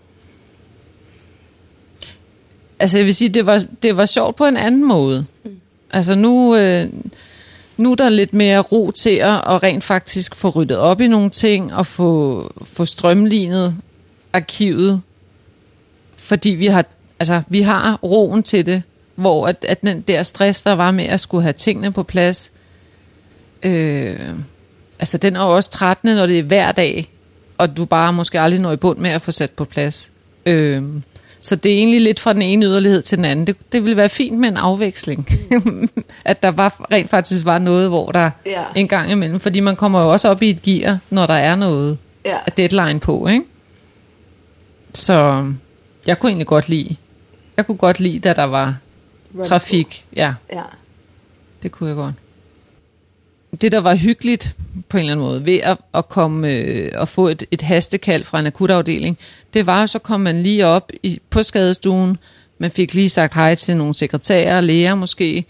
Altså 2.80 2.98
jeg 2.98 3.06
vil 3.06 3.16
sige, 3.16 3.30
det 3.30 3.46
var, 3.46 3.66
det 3.84 3.98
var 3.98 4.06
sjovt 4.06 4.36
på 4.36 4.46
en 4.46 4.58
anden 4.58 4.84
måde. 4.84 5.26
Mm. 5.44 5.60
Altså 5.92 6.16
nu, 6.16 6.56
øh, 6.56 6.90
nu 7.78 7.92
er 7.92 7.96
der 7.96 8.10
lidt 8.10 8.34
mere 8.34 8.60
ro 8.60 8.92
til 8.92 9.16
at 9.16 9.42
og 9.44 9.64
rent 9.64 9.84
faktisk 9.84 10.36
få 10.36 10.50
ryddet 10.50 10.78
op 10.78 11.02
i 11.02 11.08
nogle 11.08 11.30
ting, 11.30 11.74
og 11.74 11.86
få, 11.86 12.52
få 12.64 12.86
strømlignet 12.86 13.76
arkivet, 14.34 15.02
fordi 16.14 16.50
vi 16.50 16.66
har, 16.66 16.86
altså, 17.20 17.42
vi 17.48 17.62
har 17.62 18.00
roen 18.04 18.44
til 18.44 18.66
det, 18.66 18.84
hvor 19.16 19.48
at, 19.48 19.66
at 19.68 19.82
den 19.82 20.02
der 20.02 20.24
stress, 20.24 20.62
der 20.62 20.72
var 20.74 20.92
med 20.92 21.06
at 21.06 21.20
skulle 21.20 21.42
have 21.44 21.54
tingene 21.54 21.92
på 21.92 22.04
plads, 22.04 22.52
øh, 23.64 24.20
altså 25.00 25.18
den 25.18 25.36
er 25.36 25.40
også 25.40 25.70
trættende, 25.70 26.16
når 26.16 26.26
det 26.26 26.40
er 26.40 26.44
hver 26.44 26.72
dag, 26.72 27.10
og 27.58 27.78
du 27.78 27.86
bare 27.86 28.14
måske 28.14 28.40
aldrig 28.40 28.62
når 28.62 28.72
i 28.72 28.76
bund 28.78 28.98
med 29.00 29.10
at 29.10 29.22
få 29.22 29.32
sat 29.32 29.52
på 29.52 29.66
plads. 29.66 30.12
Øh, 30.46 30.84
så 31.40 31.56
det 31.56 31.72
er 31.72 31.78
egentlig 31.78 32.02
lidt 32.02 32.20
fra 32.20 32.34
den 32.34 32.42
ene 32.42 32.66
yderlighed 32.66 33.02
til 33.02 33.18
den 33.18 33.26
anden. 33.26 33.48
Det, 33.48 33.56
det 33.72 33.84
ville 33.84 33.98
være 33.98 34.10
fint 34.10 34.40
med 34.40 34.50
en 34.50 34.58
afveksling. 34.58 35.28
at 36.26 36.44
der 36.44 36.52
var, 36.52 36.86
rent 36.92 37.10
faktisk 37.10 37.46
var 37.46 37.58
noget, 37.58 37.90
hvor 37.90 38.12
der 38.12 38.32
Ja. 38.46 38.64
en 38.76 38.88
gang 38.88 39.12
imellem, 39.12 39.40
fordi 39.40 39.60
man 39.60 39.76
kommer 39.76 40.02
jo 40.02 40.10
også 40.12 40.30
op 40.30 40.42
i 40.42 40.50
et 40.50 40.62
gear, 40.62 40.98
når 41.10 41.26
der 41.26 41.34
er 41.34 41.56
noget 41.56 41.98
Ja. 42.26 42.38
af 42.46 42.52
deadline 42.52 43.00
på, 43.00 43.28
ikke? 43.28 43.46
Så 44.94 45.46
jeg 46.08 46.20
kunne 46.20 46.30
egentlig 46.30 46.48
godt 46.48 46.70
lide, 46.70 46.96
jeg 47.58 47.66
kunne 47.66 47.78
godt 47.78 48.00
lide, 48.00 48.20
da 48.20 48.34
der 48.34 48.44
var 48.44 48.76
Run 49.36 49.44
trafik. 49.44 50.06
Ja, 50.16 50.34
på. 50.50 50.56
Ja. 50.56 50.64
det 51.64 51.72
kunne 51.72 51.90
jeg 51.90 51.96
godt. 51.96 52.16
Det, 53.62 53.72
der 53.72 53.82
var 53.82 53.96
hyggeligt 53.96 54.56
på 54.90 54.98
en 54.98 55.02
eller 55.02 55.12
anden 55.12 55.26
måde 55.26 55.46
ved 55.46 55.60
at, 55.64 55.78
at 55.94 56.10
komme 56.10 56.50
øh, 56.50 56.92
og 56.96 57.08
få 57.08 57.28
et, 57.28 57.44
et 57.52 57.62
hastekald 57.62 58.24
fra 58.24 58.40
en 58.40 58.46
akutafdeling, 58.46 59.18
det 59.54 59.66
var 59.66 59.82
jo, 59.82 59.88
så 59.88 60.00
kom 60.00 60.22
man 60.22 60.44
lige 60.44 60.66
op 60.66 60.92
i, 61.04 61.22
på 61.30 61.44
skadestuen, 61.44 62.18
man 62.58 62.72
fik 62.72 62.94
lige 62.94 63.10
sagt 63.10 63.34
hej 63.34 63.56
til 63.56 63.78
nogle 63.78 63.94
sekretærer, 63.94 64.62
læger 64.62 64.96
måske. 64.96 65.46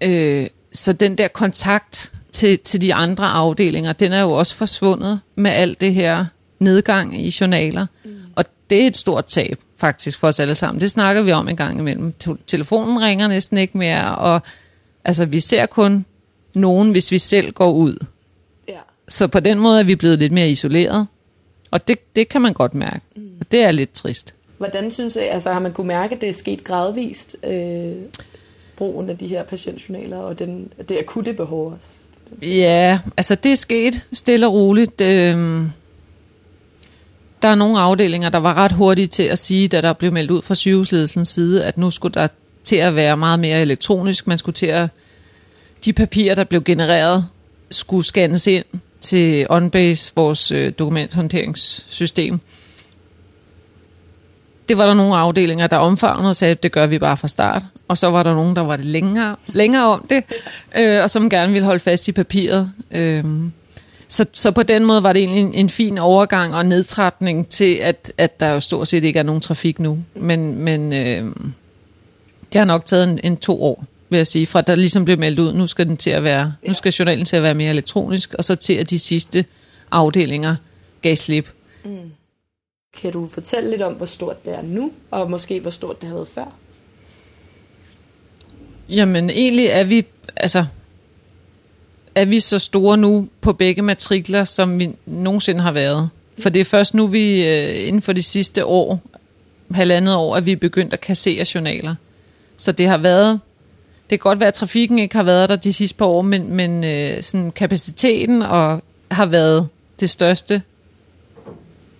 Øh, 0.00 0.46
så 0.72 0.92
den 0.92 1.18
der 1.18 1.28
kontakt 1.28 2.12
til, 2.32 2.58
til 2.58 2.80
de 2.80 2.94
andre 2.94 3.24
afdelinger, 3.24 3.92
den 3.92 4.12
er 4.12 4.20
jo 4.20 4.30
også 4.30 4.56
forsvundet 4.56 5.20
med 5.34 5.50
alt 5.50 5.80
det 5.80 5.94
her 5.94 6.26
nedgang 6.58 7.20
i 7.20 7.36
journaler. 7.40 7.86
Mm. 8.04 8.16
Og 8.36 8.44
det 8.70 8.82
er 8.82 8.86
et 8.86 8.96
stort 8.96 9.24
tab 9.24 9.58
faktisk 9.76 10.18
for 10.18 10.28
os 10.28 10.40
alle 10.40 10.54
sammen. 10.54 10.80
Det 10.80 10.90
snakker 10.90 11.22
vi 11.22 11.32
om 11.32 11.48
en 11.48 11.56
gang 11.56 11.78
imellem. 11.78 12.12
Te- 12.18 12.36
Telefonen 12.46 13.00
ringer 13.02 13.28
næsten 13.28 13.58
ikke 13.58 13.78
mere, 13.78 14.16
og 14.16 14.42
altså, 15.04 15.26
vi 15.26 15.40
ser 15.40 15.66
kun 15.66 16.04
nogen, 16.54 16.90
hvis 16.90 17.10
vi 17.12 17.18
selv 17.18 17.52
går 17.52 17.70
ud. 17.72 18.04
ja. 18.68 18.78
Så 19.08 19.28
på 19.28 19.40
den 19.40 19.58
måde 19.58 19.80
er 19.80 19.84
vi 19.84 19.94
blevet 19.96 20.18
lidt 20.18 20.32
mere 20.32 20.50
isoleret. 20.50 21.06
Og 21.70 21.88
det, 21.88 22.16
det 22.16 22.28
kan 22.28 22.42
man 22.42 22.52
godt 22.52 22.74
mærke. 22.74 23.00
Mm. 23.16 23.28
Og 23.40 23.52
det 23.52 23.64
er 23.64 23.70
lidt 23.70 23.92
trist. 23.92 24.34
Hvordan 24.58 24.90
synes 24.90 25.16
jeg, 25.16 25.30
altså 25.30 25.52
har 25.52 25.60
man 25.60 25.72
kunne 25.72 25.86
mærke, 25.88 26.14
at 26.14 26.20
det 26.20 26.28
er 26.28 26.32
sket 26.32 26.64
gradvist, 26.64 27.36
øh, 27.44 27.92
brugen 28.76 29.10
af 29.10 29.18
de 29.18 29.26
her 29.26 29.42
patientjournaler, 29.42 30.16
og 30.16 30.38
den, 30.38 30.72
det 30.88 30.98
akutte 30.98 31.32
behov 31.32 31.72
også? 31.72 31.86
Ja, 32.42 32.98
altså 33.16 33.34
det 33.34 33.52
er 33.52 33.56
sket 33.56 34.06
stille 34.12 34.46
og 34.46 34.52
roligt. 34.52 35.00
Øhm, 35.00 35.70
der 37.44 37.50
er 37.50 37.54
nogle 37.54 37.78
afdelinger, 37.78 38.28
der 38.28 38.38
var 38.38 38.54
ret 38.54 38.72
hurtige 38.72 39.06
til 39.06 39.22
at 39.22 39.38
sige, 39.38 39.68
da 39.68 39.80
der 39.80 39.92
blev 39.92 40.12
meldt 40.12 40.30
ud 40.30 40.42
fra 40.42 40.54
sygehusledelsens 40.54 41.28
side, 41.28 41.64
at 41.64 41.78
nu 41.78 41.90
skulle 41.90 42.14
der 42.14 42.28
til 42.62 42.76
at 42.76 42.94
være 42.94 43.16
meget 43.16 43.40
mere 43.40 43.60
elektronisk. 43.60 44.26
Man 44.26 44.38
skulle 44.38 44.54
til 44.54 44.66
at, 44.66 44.88
de 45.84 45.92
papirer, 45.92 46.34
der 46.34 46.44
blev 46.44 46.62
genereret, 46.62 47.26
skulle 47.70 48.04
scannes 48.04 48.46
ind 48.46 48.64
til 49.00 49.46
OnBase, 49.50 50.12
vores 50.16 50.50
øh, 50.50 50.72
dokumenthåndteringssystem. 50.78 52.40
Det 54.68 54.78
var 54.78 54.86
der 54.86 54.94
nogle 54.94 55.16
afdelinger, 55.16 55.66
der 55.66 55.76
omfavnede 55.76 56.28
og 56.28 56.36
sagde, 56.36 56.52
at 56.52 56.62
det 56.62 56.72
gør 56.72 56.86
vi 56.86 56.98
bare 56.98 57.16
fra 57.16 57.28
start. 57.28 57.62
Og 57.88 57.98
så 57.98 58.10
var 58.10 58.22
der 58.22 58.34
nogen, 58.34 58.56
der 58.56 58.62
var 58.62 58.76
længere, 58.76 59.36
længere 59.46 59.84
om 59.84 60.06
det, 60.10 60.24
øh, 60.78 61.02
og 61.02 61.10
som 61.10 61.30
gerne 61.30 61.52
ville 61.52 61.66
holde 61.66 61.80
fast 61.80 62.08
i 62.08 62.12
papiret. 62.12 62.72
Øh, 62.90 63.24
så, 64.08 64.26
så 64.32 64.50
på 64.50 64.62
den 64.62 64.84
måde 64.84 65.02
var 65.02 65.12
det 65.12 65.20
egentlig 65.20 65.40
en, 65.40 65.54
en 65.54 65.70
fin 65.70 65.98
overgang 65.98 66.54
og 66.54 66.66
nedtrapning 66.66 67.48
til, 67.48 67.74
at, 67.74 68.12
at 68.18 68.40
der 68.40 68.52
jo 68.52 68.60
stort 68.60 68.88
set 68.88 69.04
ikke 69.04 69.18
er 69.18 69.22
nogen 69.22 69.40
trafik 69.40 69.78
nu. 69.78 69.98
Men, 70.14 70.58
men 70.58 70.92
øh, 70.92 71.34
det 72.52 72.58
har 72.58 72.64
nok 72.64 72.84
taget 72.84 73.08
en, 73.08 73.20
en 73.24 73.36
to 73.36 73.62
år, 73.62 73.84
vil 74.08 74.16
jeg 74.16 74.26
sige, 74.26 74.46
fra 74.46 74.60
der 74.60 74.74
ligesom 74.74 75.04
blev 75.04 75.18
meldt 75.18 75.38
ud, 75.38 75.52
nu 75.52 75.66
skal 75.66 75.86
den 75.86 75.96
til 75.96 76.10
at 76.10 76.24
være, 76.24 76.54
nu 76.66 76.74
skal 76.74 76.92
journalen 76.92 77.24
til 77.24 77.36
at 77.36 77.42
være 77.42 77.54
mere 77.54 77.70
elektronisk, 77.70 78.34
og 78.34 78.44
så 78.44 78.54
til 78.54 78.74
at 78.74 78.90
de 78.90 78.98
sidste 78.98 79.44
afdelinger 79.90 80.56
gav 81.02 81.16
slip. 81.16 81.48
Kan 83.00 83.12
du 83.12 83.26
fortælle 83.26 83.70
lidt 83.70 83.82
om, 83.82 83.92
hvor 83.92 84.06
stort 84.06 84.44
det 84.44 84.54
er 84.54 84.62
nu, 84.62 84.92
og 85.10 85.30
måske 85.30 85.60
hvor 85.60 85.70
stort 85.70 86.00
det 86.00 86.08
har 86.08 86.14
været 86.14 86.28
før? 86.28 86.54
Jamen 88.88 89.30
egentlig 89.30 89.66
er 89.66 89.84
vi, 89.84 90.06
altså, 90.36 90.64
er 92.14 92.24
vi 92.24 92.40
så 92.40 92.58
store 92.58 92.96
nu 92.96 93.28
på 93.40 93.52
begge 93.52 93.82
matrikler, 93.82 94.44
som 94.44 94.78
vi 94.78 94.90
nogensinde 95.06 95.60
har 95.60 95.72
været. 95.72 96.10
For 96.38 96.48
det 96.48 96.60
er 96.60 96.64
først 96.64 96.94
nu, 96.94 97.06
vi 97.06 97.44
øh, 97.44 97.88
inden 97.88 98.02
for 98.02 98.12
de 98.12 98.22
sidste 98.22 98.64
år, 98.64 99.00
halvandet 99.70 100.14
år, 100.14 100.36
at 100.36 100.46
vi 100.46 100.52
er 100.52 100.56
begyndt 100.56 100.92
at 100.92 101.00
kassere 101.00 101.44
journaler. 101.54 101.94
Så 102.56 102.72
det 102.72 102.86
har 102.86 102.98
været, 102.98 103.40
det 104.10 104.20
kan 104.20 104.28
godt 104.28 104.40
være, 104.40 104.48
at 104.48 104.54
trafikken 104.54 104.98
ikke 104.98 105.16
har 105.16 105.22
været 105.22 105.48
der 105.48 105.56
de 105.56 105.72
sidste 105.72 105.96
par 105.96 106.06
år, 106.06 106.22
men, 106.22 106.52
men 106.52 106.84
øh, 106.84 107.22
sådan 107.22 107.50
kapaciteten 107.50 108.42
og 108.42 108.82
har 109.10 109.26
været 109.26 109.68
det 110.00 110.10
største 110.10 110.62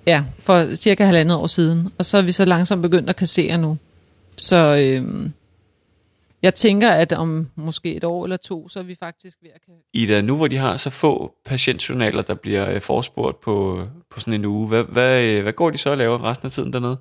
ja, 0.07 0.23
for 0.39 0.75
cirka 0.75 1.05
halvandet 1.05 1.37
år 1.37 1.47
siden. 1.47 1.89
Og 1.99 2.07
så 2.07 2.19
er 2.19 2.23
vi 2.23 2.33
så 2.33 2.45
langsomt 2.45 2.83
begyndt 2.83 3.11
at 3.11 3.17
kassere 3.17 3.59
nu. 3.59 3.79
Så 4.37 4.77
øh, 4.77 5.29
jeg 6.45 6.55
tænker, 6.55 6.91
at 6.91 7.13
om 7.13 7.51
måske 7.57 7.95
et 7.95 8.05
år 8.05 8.25
eller 8.25 8.37
to, 8.37 8.69
så 8.69 8.79
er 8.79 8.83
vi 8.83 8.97
faktisk 9.01 9.39
ved 9.43 9.51
at 9.55 9.61
kan... 9.67 9.75
Ida, 9.93 10.21
nu 10.21 10.37
hvor 10.37 10.49
de 10.49 10.57
har 10.57 10.77
så 10.77 10.91
få 10.91 11.35
patientjournaler, 11.45 12.23
der 12.23 12.35
bliver 12.35 12.71
øh, 12.71 12.81
forespurgt 12.81 13.41
på, 13.41 13.87
på 14.11 14.21
sådan 14.21 14.35
en 14.35 14.45
uge, 14.45 14.69
hvad, 14.69 14.85
hvad, 14.85 15.23
øh, 15.23 15.43
hvad 15.43 15.53
går 15.53 15.71
de 15.71 15.79
så 15.79 15.91
og 15.91 15.97
laver 15.97 16.25
resten 16.25 16.47
af 16.47 16.53
tiden 16.53 16.73
dernede? 16.73 16.97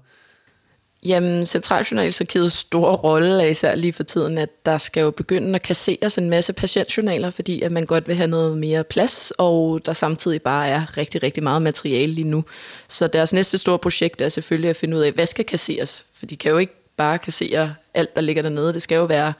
Jamen, 1.05 1.45
Centraljournalsarkivets 1.45 2.55
store 2.55 2.95
rolle 2.95 3.43
er 3.43 3.47
især 3.47 3.75
lige 3.75 3.93
for 3.93 4.03
tiden, 4.03 4.37
at 4.37 4.65
der 4.65 4.77
skal 4.77 5.01
jo 5.01 5.11
begynde 5.11 5.55
at 5.55 5.61
kasseres 5.61 6.17
en 6.17 6.29
masse 6.29 6.53
patientjournaler, 6.53 7.29
fordi 7.29 7.61
at 7.61 7.71
man 7.71 7.85
godt 7.85 8.07
vil 8.07 8.15
have 8.15 8.27
noget 8.27 8.57
mere 8.57 8.83
plads, 8.83 9.33
og 9.37 9.85
der 9.85 9.93
samtidig 9.93 10.41
bare 10.41 10.67
er 10.67 10.97
rigtig, 10.97 11.23
rigtig 11.23 11.43
meget 11.43 11.61
materiale 11.61 12.13
lige 12.13 12.29
nu. 12.29 12.43
Så 12.87 13.07
deres 13.07 13.33
næste 13.33 13.57
store 13.57 13.79
projekt 13.79 14.21
er 14.21 14.29
selvfølgelig 14.29 14.69
at 14.69 14.75
finde 14.75 14.97
ud 14.97 15.01
af, 15.01 15.11
hvad 15.11 15.25
skal 15.25 15.45
kasseres? 15.45 16.05
For 16.13 16.25
de 16.25 16.37
kan 16.37 16.51
jo 16.51 16.57
ikke 16.57 16.82
bare 16.97 17.17
kassere 17.17 17.75
alt, 17.93 18.15
der 18.15 18.21
ligger 18.21 18.41
dernede. 18.41 18.73
Det 18.73 18.81
skal 18.81 18.95
jo 18.95 19.05
være 19.05 19.33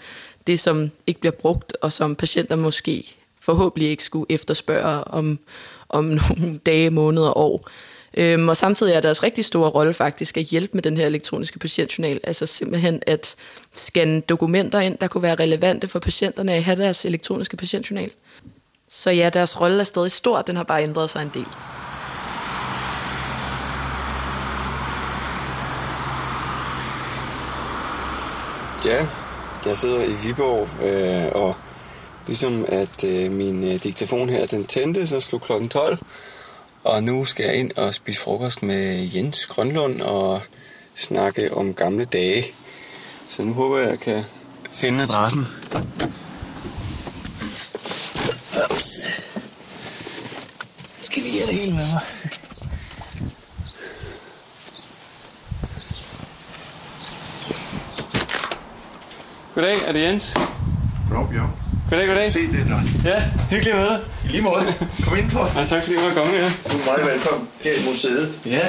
det, 0.47 0.59
som 0.59 0.91
ikke 1.07 1.19
bliver 1.19 1.31
brugt, 1.31 1.77
og 1.81 1.91
som 1.91 2.15
patienter 2.15 2.55
måske 2.55 3.15
forhåbentlig 3.41 3.89
ikke 3.89 4.03
skulle 4.03 4.25
efterspørge 4.29 5.03
om, 5.03 5.39
om 5.89 6.05
nogle 6.37 6.57
dage, 6.65 6.89
måneder, 6.89 7.37
år. 7.37 7.69
Øhm, 8.17 8.49
og 8.49 8.57
samtidig 8.57 8.93
er 8.93 9.01
deres 9.01 9.23
rigtig 9.23 9.45
store 9.45 9.69
rolle 9.69 9.93
faktisk 9.93 10.37
at 10.37 10.43
hjælpe 10.43 10.73
med 10.73 10.81
den 10.81 10.97
her 10.97 11.05
elektroniske 11.05 11.59
patientjournal. 11.59 12.19
Altså 12.23 12.45
simpelthen 12.45 13.03
at 13.07 13.35
scanne 13.73 14.21
dokumenter 14.21 14.79
ind, 14.79 14.97
der 14.97 15.07
kunne 15.07 15.23
være 15.23 15.35
relevante 15.35 15.87
for 15.87 15.99
patienterne 15.99 16.53
at 16.53 16.63
have 16.63 16.77
deres 16.77 17.05
elektroniske 17.05 17.57
patientjournal. 17.57 18.11
Så 18.89 19.11
ja, 19.11 19.29
deres 19.29 19.61
rolle 19.61 19.79
er 19.79 19.83
stadig 19.83 20.11
stor, 20.11 20.41
den 20.41 20.55
har 20.55 20.63
bare 20.63 20.83
ændret 20.83 21.09
sig 21.09 21.21
en 21.21 21.31
del. 21.33 21.47
Ja, 28.85 29.07
jeg 29.65 29.77
sidder 29.77 30.03
i 30.03 30.13
Viborg, 30.13 30.83
øh, 30.83 31.31
og 31.31 31.55
ligesom 32.27 32.65
at 32.67 33.03
øh, 33.03 33.31
min 33.31 33.63
øh, 33.63 33.83
diktafon 33.83 34.29
her, 34.29 34.45
den 34.45 34.65
tændte, 34.65 35.07
så 35.07 35.19
slog 35.19 35.41
klokken 35.41 35.69
12. 35.69 35.97
Og 36.83 37.03
nu 37.03 37.25
skal 37.25 37.45
jeg 37.45 37.55
ind 37.55 37.71
og 37.77 37.93
spise 37.93 38.21
frokost 38.21 38.63
med 38.63 39.09
Jens 39.15 39.45
Grønlund 39.45 40.01
og 40.01 40.41
snakke 40.95 41.53
om 41.53 41.73
gamle 41.73 42.05
dage. 42.05 42.45
Så 43.29 43.43
nu 43.43 43.53
håber 43.53 43.77
jeg, 43.77 43.85
at 43.85 43.91
jeg 43.91 43.99
kan 43.99 44.23
finde 44.71 45.03
adressen. 45.03 45.47
Ups. 48.71 49.07
Jeg 50.97 51.01
skal 51.01 51.23
lige 51.23 51.39
have 51.39 51.47
det 51.47 51.59
hele 51.59 51.71
med 51.71 51.87
mig. 51.93 52.01
Goddag, 59.55 59.75
er 59.87 59.91
det 59.91 60.01
Jens? 60.01 60.33
Goddag, 61.09 61.29
Bjørn. 61.31 61.51
Goddag, 61.89 62.07
goddag. 62.07 62.27
Se, 62.31 62.39
det 62.51 62.59
er 62.59 62.65
dig. 62.73 62.81
Ja, 63.05 63.19
hyggelig 63.51 63.73
møde. 63.75 64.05
I 64.25 64.27
lige 64.27 64.43
måde. 64.49 64.63
Kom 65.03 65.17
ind 65.17 65.29
på. 65.31 65.41
Ja, 65.59 65.65
tak 65.65 65.83
fordi 65.83 65.95
du 65.95 66.01
var 66.01 66.13
kommet 66.13 66.35
her. 66.41 66.49
Du 66.71 66.75
er 66.77 66.85
meget 66.85 67.05
velkommen 67.11 67.49
her 67.61 67.73
i 67.79 67.81
museet. 67.89 68.41
Ja. 68.45 68.65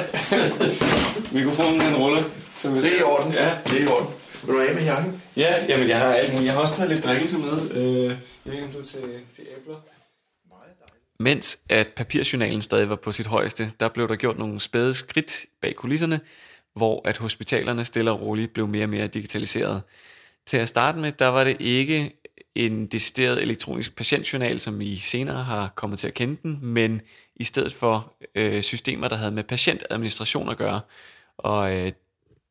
Mikrofonen 1.37 1.79
den 1.79 1.95
ruller. 1.95 2.23
Så 2.55 2.71
vi 2.71 2.81
Det 2.81 2.93
er 2.95 2.99
i 2.99 3.03
orden. 3.03 3.33
Ja. 3.33 3.49
Det 3.67 3.81
er 3.81 3.83
i 3.83 3.87
orden. 3.87 4.07
Vil 4.43 4.53
du 4.55 4.59
have 4.59 4.73
med 4.73 4.83
jakken? 4.83 5.21
Ja, 5.35 5.51
jamen 5.69 5.87
jeg 5.89 5.99
har 5.99 6.13
alt 6.13 6.31
muligt. 6.33 6.45
Jeg 6.45 6.53
har 6.53 6.61
også 6.61 6.75
taget 6.75 6.89
lidt 6.91 7.03
drikkelse 7.05 7.37
med. 7.37 7.71
Øh, 7.71 8.03
jeg 8.03 8.17
ved 8.43 8.53
ikke, 8.53 8.65
om 8.65 8.71
du 8.71 8.79
er 8.79 8.85
til, 8.85 9.01
til 9.35 9.43
æbler? 9.57 9.75
Mens 11.19 11.59
at 11.69 11.87
papirjournalen 11.97 12.61
stadig 12.61 12.89
var 12.89 12.95
på 12.95 13.11
sit 13.11 13.27
højeste, 13.27 13.71
der 13.79 13.89
blev 13.89 14.07
der 14.07 14.15
gjort 14.15 14.37
nogle 14.37 14.59
spæde 14.59 14.93
skridt 14.93 15.45
bag 15.61 15.75
kulisserne, 15.75 16.19
hvor 16.75 17.01
at 17.09 17.17
hospitalerne 17.17 17.85
stille 17.85 18.11
og 18.11 18.21
roligt 18.21 18.53
blev 18.53 18.67
mere 18.67 18.85
og 18.85 18.89
mere 18.89 19.07
digitaliseret. 19.07 19.81
Til 20.47 20.57
at 20.57 20.69
starte 20.69 20.97
med, 20.97 21.11
der 21.11 21.27
var 21.27 21.43
det 21.43 21.57
ikke 21.59 22.21
en 22.55 22.85
decideret 22.85 23.41
elektronisk 23.41 23.95
patientjournal, 23.95 24.59
som 24.59 24.81
I 24.81 24.95
senere 24.95 25.43
har 25.43 25.71
kommet 25.75 25.99
til 25.99 26.07
at 26.07 26.13
kende 26.13 26.37
den, 26.43 26.59
men 26.61 27.01
i 27.35 27.43
stedet 27.43 27.73
for 27.73 28.13
øh, 28.35 28.63
systemer, 28.63 29.07
der 29.07 29.15
havde 29.15 29.31
med 29.31 29.43
patientadministration 29.43 30.49
at 30.49 30.57
gøre. 30.57 30.81
Og 31.37 31.75
øh, 31.75 31.91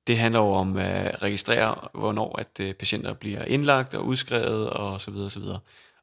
det 0.06 0.18
handler 0.18 0.40
jo 0.40 0.50
om 0.50 0.76
at 0.76 1.22
registrere, 1.22 1.88
hvornår 1.94 2.38
at 2.38 2.60
øh, 2.60 2.74
patienter 2.74 3.12
bliver 3.12 3.44
indlagt 3.44 3.94
og 3.94 4.06
udskrevet 4.06 4.70
og 4.70 5.00
så 5.00 5.10
videre, 5.10 5.30
så 5.30 5.40
videre. 5.40 5.60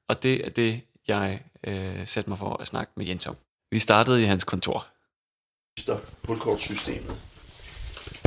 Og 0.08 0.23
det 0.23 0.45
er 0.45 0.49
det, 0.49 0.82
jeg 1.08 1.41
øh, 1.63 2.08
satte 2.08 2.30
mig 2.30 2.38
for 2.38 2.62
at 2.62 2.67
snakke 2.67 2.91
med 2.95 3.06
Jens 3.06 3.27
om. 3.27 3.36
Vi 3.71 3.80
startede 3.80 4.21
i 4.21 4.25
hans 4.25 4.43
kontor. 4.43 4.88
Register 5.71 5.99
hulkortsystemet. 6.23 7.31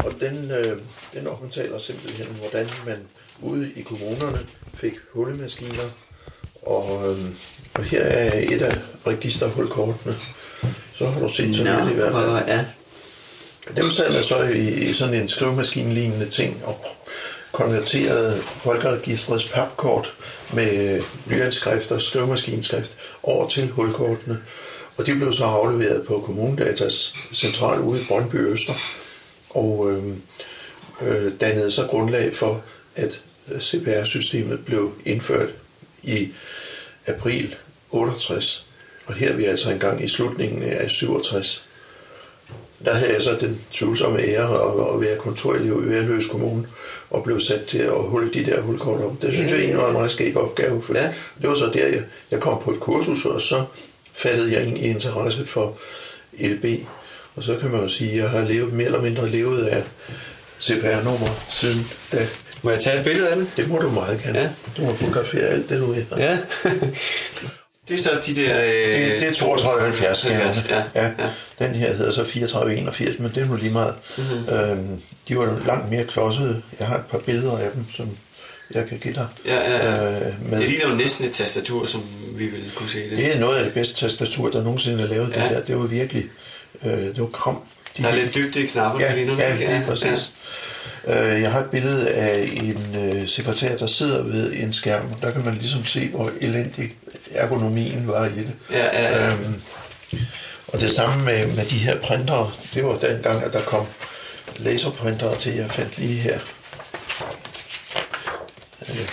Og 0.04 0.12
den, 0.20 0.50
øh, 0.50 0.78
den 1.14 1.26
omtaler 1.26 1.78
simpelthen, 1.78 2.26
hvordan 2.26 2.68
man 2.86 2.98
ude 3.42 3.72
i 3.76 3.82
kommunerne 3.82 4.38
fik 4.74 4.94
hullemaskiner. 5.12 5.90
Og, 6.62 7.10
øh, 7.10 7.18
og 7.74 7.84
her 7.84 8.02
er 8.02 8.54
et 8.54 8.62
af 8.62 8.76
registerhulkortene. 9.06 10.16
Så 10.98 11.06
har 11.06 11.20
du 11.20 11.28
set 11.28 11.56
sådan 11.56 11.72
noget 11.72 11.92
i 11.92 11.94
hvert 11.94 12.12
fald. 12.12 12.48
ja. 12.48 12.64
Dem 13.76 13.90
sad 13.90 14.12
man 14.12 14.22
så 14.22 14.42
i, 14.42 14.68
i 14.68 14.92
sådan 14.92 15.14
en 15.14 15.28
skrivemaskine-lignende 15.28 16.30
ting 16.30 16.62
og 16.64 16.86
konverterede 17.52 18.40
folkeregistrets 18.42 19.48
papkort 19.48 20.14
med 20.52 21.02
blyantskrift 21.26 21.92
og 21.92 22.02
skrivemaskinskrift 22.02 22.92
over 23.22 23.48
til 23.48 23.70
hulkortene. 23.70 24.38
Og 24.96 25.06
de 25.06 25.14
blev 25.14 25.32
så 25.32 25.44
afleveret 25.44 26.06
på 26.06 26.22
Kommunedatas 26.26 27.14
central 27.34 27.80
ude 27.80 28.00
i 28.00 28.04
Brøndby 28.04 28.36
Øster 28.36 28.74
og 29.54 29.90
øh, 29.92 30.04
øh, 31.02 31.32
dannede 31.40 31.70
så 31.70 31.86
grundlag 31.86 32.34
for, 32.34 32.62
at 32.96 33.20
CPR-systemet 33.60 34.64
blev 34.64 34.92
indført 35.04 35.48
i 36.02 36.28
april 37.06 37.54
68. 37.90 38.66
Og 39.06 39.14
her 39.14 39.30
er 39.30 39.36
vi 39.36 39.44
altså 39.44 39.70
engang 39.70 40.04
i 40.04 40.08
slutningen 40.08 40.62
af 40.62 40.90
67. 40.90 41.64
Der 42.84 42.94
havde 42.94 43.12
jeg 43.12 43.22
så 43.22 43.36
den 43.40 43.60
tvivlsomme 43.72 44.20
ære 44.20 44.94
at, 44.94 45.00
være 45.00 45.18
kontorelev 45.18 45.84
i 45.86 45.90
Værløs 45.90 46.26
Kommune 46.26 46.66
og 47.10 47.24
blev 47.24 47.40
sat 47.40 47.64
til 47.64 47.78
at 47.78 48.02
holde 48.02 48.34
de 48.34 48.44
der 48.44 48.60
hulkort 48.60 49.00
op. 49.00 49.22
Det 49.22 49.32
synes 49.32 49.52
jeg 49.52 49.58
egentlig 49.58 49.78
var 49.78 49.86
en 49.86 49.92
meget 49.92 50.10
skæg 50.10 50.36
opgave, 50.36 50.82
for 50.82 50.94
Ja. 50.94 51.12
det 51.40 51.48
var 51.48 51.54
så 51.54 51.70
der, 51.74 51.86
jeg, 51.86 52.02
jeg 52.30 52.40
kom 52.40 52.62
på 52.62 52.70
et 52.70 52.80
kursus, 52.80 53.24
og 53.26 53.40
så 53.40 53.64
fattede 54.12 54.52
jeg 54.52 54.62
egentlig 54.62 54.84
interesse 54.84 55.46
for 55.46 55.78
EDB. 56.38 56.64
Og 57.36 57.42
så 57.42 57.56
kan 57.60 57.70
man 57.70 57.80
jo 57.82 57.88
sige, 57.88 58.10
at 58.12 58.16
jeg 58.18 58.28
har 58.30 58.48
levet, 58.48 58.72
mere 58.72 58.86
eller 58.86 59.02
mindre 59.02 59.28
levet 59.30 59.64
af 59.66 59.82
CPR-nummer 60.60 61.28
siden 61.50 61.90
da. 62.12 62.26
Må 62.62 62.70
jeg 62.70 62.80
tage 62.80 62.98
et 62.98 63.04
billede 63.04 63.28
af 63.28 63.36
det? 63.36 63.46
Det 63.56 63.68
må 63.68 63.78
du 63.78 63.90
meget 63.90 64.20
gerne. 64.22 64.38
Ja. 64.40 64.48
Du 64.76 64.82
må 64.82 64.94
fotografere 64.94 65.42
alt 65.46 65.68
det, 65.68 65.80
du 65.80 65.92
vil. 65.92 66.06
Ja. 66.18 66.38
det 67.88 67.94
er 67.94 67.98
så 67.98 68.10
de 68.26 68.34
der... 68.36 68.60
Øh, 68.64 69.00
Det, 69.12 69.20
det 69.20 69.28
er 69.28 69.32
32 69.32 69.82
70 69.82 70.22
70, 70.22 70.66
ja, 70.68 70.82
ja. 70.94 71.04
ja. 71.04 71.28
Den 71.58 71.74
her 71.74 71.92
hedder 71.92 72.12
så 72.12 72.24
34 72.24 72.76
81, 72.76 73.18
men 73.18 73.30
det 73.34 73.42
er 73.42 73.46
nu 73.46 73.56
lige 73.56 73.72
meget. 73.72 73.94
Mhm. 74.18 74.26
Mm-hmm. 74.26 74.54
Øhm, 74.54 75.00
de 75.28 75.38
var 75.38 75.60
langt 75.66 75.90
mere 75.90 76.04
klodsede. 76.04 76.62
Jeg 76.78 76.86
har 76.86 76.96
et 76.96 77.04
par 77.10 77.18
billeder 77.18 77.58
af 77.58 77.70
dem, 77.74 77.84
som 77.96 78.08
jeg 78.70 78.86
kan 78.88 78.98
give 78.98 79.14
dig. 79.14 79.26
Ja, 79.46 79.54
ja, 79.72 79.90
ja. 79.92 80.10
Øh, 80.26 80.50
med. 80.50 80.58
Det 80.58 80.68
ligner 80.68 80.88
jo 80.90 80.94
næsten 80.94 81.24
et 81.24 81.32
tastatur, 81.32 81.86
som 81.86 82.02
vi 82.36 82.46
ville 82.46 82.70
kunne 82.76 82.90
se 82.90 83.10
det. 83.10 83.18
det 83.18 83.34
er 83.36 83.40
noget 83.40 83.56
af 83.56 83.64
det 83.64 83.74
bedste 83.74 83.94
tastatur, 84.06 84.50
der 84.50 84.62
nogensinde 84.64 85.02
er 85.04 85.08
lavet. 85.08 85.32
Ja. 85.36 85.42
Det, 85.42 85.50
der. 85.50 85.64
det 85.64 85.76
var 85.78 85.86
virkelig... 85.86 86.24
Øh, 86.84 86.90
det 86.92 87.20
var 87.20 87.26
kram. 87.26 87.58
De 87.96 88.02
Der 88.02 88.08
er 88.08 88.14
lidt 88.14 88.34
dybde 88.34 88.62
i 88.62 88.66
knapperne. 88.66 89.04
Ja, 89.04 89.14
ligner 89.14 89.34
ja, 89.38 89.56
lige 89.56 89.84
præcis. 89.88 90.30
Ja. 91.06 91.40
Jeg 91.40 91.52
har 91.52 91.60
et 91.60 91.70
billede 91.70 92.08
af 92.10 92.50
en 92.52 92.96
øh, 92.96 93.28
sekretær, 93.28 93.76
der 93.76 93.86
sidder 93.86 94.22
ved 94.22 94.52
en 94.52 94.72
skærm. 94.72 95.14
Der 95.22 95.30
kan 95.30 95.44
man 95.44 95.54
ligesom 95.54 95.84
se, 95.84 96.08
hvor 96.08 96.30
elendig 96.40 96.92
ergonomien 97.30 98.08
var 98.08 98.26
i 98.26 98.28
det. 98.28 98.52
Ja, 98.70 99.02
ja, 99.02 99.18
ja. 99.18 99.32
Øhm, 99.32 99.54
og 100.66 100.80
det 100.80 100.90
samme 100.90 101.24
med, 101.24 101.46
med 101.46 101.64
de 101.64 101.76
her 101.76 101.98
printere. 102.00 102.50
Det 102.74 102.84
var 102.84 102.98
dengang, 102.98 103.44
at 103.44 103.52
der 103.52 103.62
kom 103.62 103.86
laserprintere 104.56 105.36
til. 105.36 105.54
Jeg 105.54 105.70
fandt 105.70 105.98
lige 105.98 106.18
her. 106.20 106.38
Øh, 108.88 109.08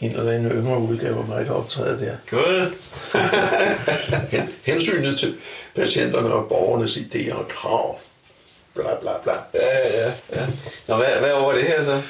en 0.00 0.10
eller 0.10 0.32
anden 0.32 0.52
yngre 0.52 0.78
udgave 0.78 1.18
af 1.18 1.24
mig, 1.24 1.46
der 1.46 1.52
optræder 1.52 1.98
der. 1.98 2.16
Hen, 4.30 4.48
hensynet 4.62 5.18
til 5.18 5.34
patienterne 5.74 6.32
og 6.32 6.48
borgernes 6.48 6.96
idéer 6.96 7.34
og 7.34 7.48
krav. 7.48 8.00
Bla 8.74 8.94
bla 9.00 9.10
bla. 9.22 9.32
Ja, 9.54 10.00
ja, 10.04 10.12
ja. 10.32 10.46
Nå, 10.88 10.96
hvad, 10.96 11.08
hvad 11.20 11.30
over 11.32 11.52
det 11.52 11.64
her 11.64 11.84
så? 11.84 12.02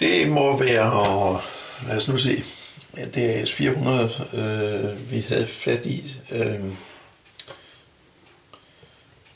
Det 0.00 0.28
må 0.28 0.56
være, 0.58 1.40
lad 1.88 1.96
os 1.96 2.08
nu 2.08 2.16
se, 2.18 2.44
ja, 2.96 3.04
det 3.14 3.38
er 3.38 3.44
S400, 3.44 4.36
øh, 4.36 5.10
vi 5.10 5.24
havde 5.28 5.46
fat 5.46 5.86
i 5.86 6.16
øh, 6.32 6.60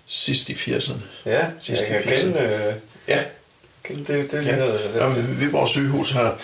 sidst 0.07 0.49
i 0.49 0.53
80'erne. 0.53 0.93
Ja, 1.27 1.47
Sidste 1.61 1.87
jeg 1.87 2.03
kan 2.03 2.13
80'erne. 2.13 2.21
kende, 2.21 2.41
øh, 2.41 2.75
Ja, 3.09 3.23
kende 3.85 4.13
det, 4.13 4.33
det 4.33 4.47
ja. 4.47 4.71
sig 4.79 4.93
selv. 4.93 5.03
Jamen, 5.05 5.41
Viborg 5.41 5.69
sygehus 5.69 6.13
har 6.13 6.39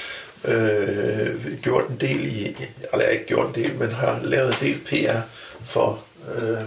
øh, 0.44 1.58
gjort 1.62 1.88
en 1.88 1.96
del 2.00 2.26
i, 2.26 2.56
eller 2.92 3.06
ikke 3.08 3.26
gjort 3.26 3.56
en 3.56 3.64
del, 3.64 3.74
men 3.74 3.90
har 3.90 4.20
lavet 4.22 4.48
en 4.48 4.66
del 4.66 4.78
PR 4.78 5.18
for, 5.64 6.04
øh, 6.36 6.60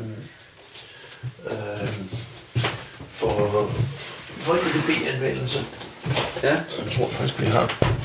øh, 1.51 1.87
for, 3.07 3.69
for 4.39 4.53
EDB-anvendelse. 4.53 5.59
Ja. 6.43 6.49
Jeg 6.53 6.91
tror 6.91 7.07
faktisk, 7.07 7.41
vi 7.41 7.45
har 7.45 7.95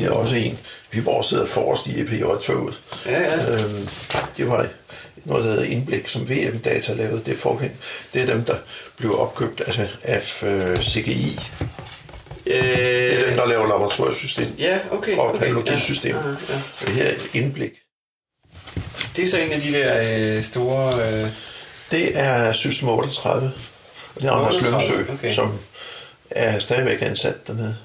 her 0.00 0.10
er 0.10 0.14
også 0.14 0.36
en. 0.36 0.58
Viborg 0.90 1.24
sidder 1.24 1.46
forrest 1.46 1.86
i 1.86 2.00
EPJ-toget. 2.00 2.78
Ja, 3.06 3.20
ja. 3.20 3.52
Øhm, 3.52 3.88
det 4.36 4.48
var 4.48 4.66
noget, 5.24 5.44
der 5.44 5.50
hedder 5.50 5.64
Indblik, 5.64 6.08
som 6.08 6.28
VM-data 6.30 6.92
lavede. 6.94 7.22
Det 7.26 7.36
forgæng. 7.38 7.72
det 8.14 8.22
er 8.22 8.26
dem, 8.26 8.44
der 8.44 8.56
blev 8.96 9.18
opkøbt 9.20 9.62
altså, 9.66 9.88
af 10.02 10.42
øh, 10.42 10.76
CGI. 10.76 11.38
Øh, 12.46 12.54
Det 12.54 13.20
er 13.22 13.26
dem, 13.28 13.36
der 13.36 13.46
laver 13.46 13.68
laboratoriesystem 13.68 14.54
Ja, 14.58 14.78
okay. 14.90 15.16
og 15.16 15.28
okay. 15.28 15.38
patologisystem. 15.38 16.16
Ja, 16.16 16.22
ja, 16.22 16.28
ja. 16.28 16.60
Og 16.80 16.86
det 16.86 16.94
her 16.94 17.04
er 17.04 17.10
et 17.12 17.30
indblik. 17.34 17.70
Det 19.16 19.24
er 19.24 19.28
så 19.28 19.38
en 19.38 19.52
af 19.52 19.60
de 19.60 19.72
der 19.72 19.98
øh, 20.36 20.42
store... 20.42 21.12
Øh, 21.12 21.28
Det 21.90 22.18
er 22.18 22.52
System 22.52 22.88
38, 22.88 23.52
og 24.16 24.22
det 24.22 24.28
er 24.28 24.32
Anders 24.32 24.54
38, 24.56 24.96
Lønsø, 24.98 25.12
okay. 25.12 25.34
som 25.34 25.58
er 26.30 26.58
stadigvæk 26.58 27.02
ansat 27.02 27.46
dernede. 27.46 27.76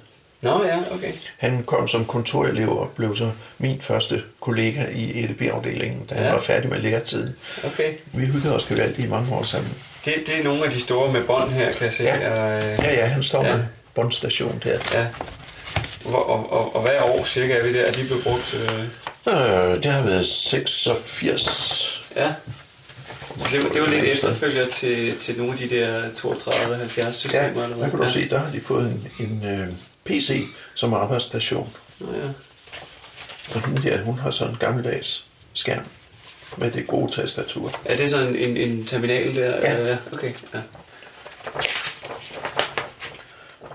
Nå 0.41 0.63
ja, 0.65 0.77
okay. 0.91 1.11
Han 1.37 1.63
kom 1.63 1.87
som 1.87 2.05
kontorelev 2.05 2.77
og 2.77 2.89
blev 2.95 3.17
så 3.17 3.31
min 3.57 3.81
første 3.81 4.23
kollega 4.41 4.85
i 4.93 5.23
EDB-afdelingen, 5.23 6.05
da 6.09 6.15
han 6.15 6.23
Ja. 6.23 6.31
var 6.31 6.41
færdig 6.41 6.69
med 6.69 6.79
læretiden. 6.81 7.35
okay. 7.63 7.93
Vi 8.13 8.25
hyggede 8.25 8.55
os 8.55 8.65
gevaldigt 8.65 9.07
i 9.07 9.09
mange 9.09 9.35
år 9.35 9.43
sammen. 9.43 9.73
Det, 10.05 10.13
det 10.27 10.39
er 10.39 10.43
nogle 10.43 10.65
af 10.65 10.71
de 10.71 10.79
store 10.81 11.11
med 11.13 11.23
bånd 11.23 11.51
her, 11.51 11.71
kan 11.73 11.83
jeg 11.83 11.93
se. 11.93 12.03
Ja. 12.03 12.31
Og, 12.31 12.63
øh, 12.65 12.79
Ja, 12.83 12.93
ja, 12.93 13.05
han 13.05 13.23
står 13.23 13.45
Ja. 13.45 13.55
med 13.55 13.65
båndstation 13.95 14.61
der. 14.63 14.77
ja. 14.93 15.05
Hvor, 16.05 16.17
og, 16.17 16.51
og, 16.51 16.75
og 16.75 16.81
hvad 16.81 16.99
år 17.01 17.25
cirka 17.25 17.53
er 17.53 17.63
vi 17.63 17.73
der? 17.73 17.83
Er 17.85 17.91
de 17.91 18.03
blevet 18.05 18.23
brugt? 18.23 18.53
Øh, 18.53 18.83
Øh, 19.27 19.33
det 19.83 19.85
har 19.85 20.03
været 20.03 20.25
86. 20.27 22.03
ja. 22.15 22.33
Så 23.37 23.47
det, 23.51 23.63
var- 23.63 23.69
det 23.69 23.81
var 23.81 23.87
lidt 23.87 24.03
efterfølger 24.05 24.67
til, 24.69 25.17
til 25.17 25.37
nogle 25.37 25.53
af 25.53 25.59
de 25.59 25.69
der 25.69 26.09
32-70 26.11 27.11
systemer, 27.11 27.43
Ja, 27.43 27.47
eller 27.49 27.67
der 27.67 27.75
hvad? 27.75 27.89
kan 27.89 27.99
du 27.99 28.03
ja. 28.05 28.11
se, 28.11 28.29
der 28.29 28.37
har 28.39 28.51
de 28.51 28.61
fået 28.61 28.85
en, 28.85 29.11
en 29.19 29.45
øh, 29.49 29.67
PC 30.05 30.43
som 30.75 30.93
arbejdsstation. 30.93 31.69
Ja. 32.01 32.05
Og 33.55 33.65
hende 33.67 33.89
der, 33.89 34.01
hun 34.03 34.19
har 34.19 34.31
sådan 34.31 34.53
en 34.53 34.59
gammeldags 34.59 35.25
skærm 35.53 35.83
med 36.57 36.71
det 36.71 36.87
gode 36.87 37.11
tastatur. 37.11 37.71
Er 37.85 37.97
det 37.97 38.09
sådan 38.09 38.35
en, 38.35 38.57
en 38.57 38.85
terminal 38.85 39.35
der? 39.35 39.55
Ja. 39.57 39.77
Eller? 39.77 39.97
Okay, 40.13 40.33
ja. 40.53 40.59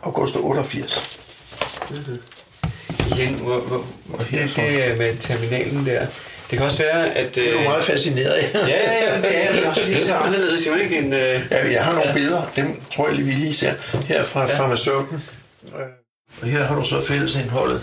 August 0.03 0.37
88. 0.37 1.19
Igen, 3.16 3.35
hvor, 3.35 3.59
hvor, 3.61 3.85
her 4.22 4.46
det, 4.46 4.57
det 4.88 4.98
med 4.98 5.16
terminalen 5.16 5.87
der. 5.87 6.07
Det 6.50 6.59
kan 6.59 6.62
også 6.66 6.83
være, 6.83 7.14
at... 7.14 7.35
Det 7.35 7.48
er 7.48 7.53
du 7.53 7.61
meget 7.61 7.85
fascineret 7.85 8.31
af. 8.31 8.50
Ja, 8.55 8.68
ja, 8.68 9.12
ja, 9.12 9.16
det 9.22 9.44
er 9.44 9.53
det 9.53 9.64
også 9.64 9.83
lidt 9.87 10.03
så 10.03 10.14
anderledes 10.14 10.66
jo, 10.66 10.74
ikke? 10.74 10.98
End, 10.98 11.14
øh, 11.14 11.40
Ja, 11.50 11.72
jeg 11.72 11.85
har 11.85 11.94
nogle 11.94 12.12
billeder, 12.14 12.42
dem 12.57 12.81
tror 12.94 13.07
jeg 13.07 13.16
lige, 13.16 13.26
vi 13.26 13.33
lige 13.33 13.55
ser. 13.55 13.74
Her 14.07 14.24
fra 14.24 14.40
ja. 14.48 14.59
farmaceuten. 14.59 15.22
Øh, 15.76 15.81
Og 16.42 16.46
her 16.48 16.64
har 16.64 16.74
du 16.74 16.85
så 16.85 17.00
fællesindholdet. 17.03 17.83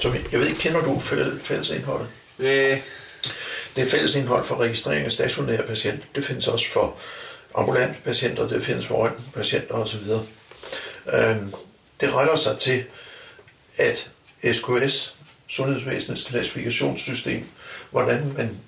Som, 0.00 0.14
jeg 0.32 0.40
ved 0.40 0.46
ikke, 0.46 0.60
kender 0.60 0.80
du 0.80 0.94
fæll- 0.98 1.42
fællesindholdet? 1.42 2.06
øh, 2.38 2.78
Det 3.76 3.82
er 3.86 3.90
fællesindhold 3.90 4.44
for 4.44 4.60
registrering 4.60 5.04
af 5.06 5.12
stationære 5.12 5.62
patienter. 5.62 6.04
Det 6.14 6.24
findes 6.24 6.48
også 6.48 6.70
for 6.72 6.96
ambulante 7.56 7.94
patienter, 8.04 8.48
det 8.48 8.64
findes 8.64 8.86
for 8.86 9.10
patienter 9.34 9.74
osv. 9.74 10.00
Øhm, 11.12 11.52
det 12.00 12.14
retter 12.14 12.36
sig 12.36 12.58
til, 12.58 12.84
at 13.80 14.10
SKS, 14.52 15.16
Sundhedsvæsenets 15.48 16.24
klassifikationssystem, 16.24 17.46
hvordan 17.90 18.32
man, 18.36 18.58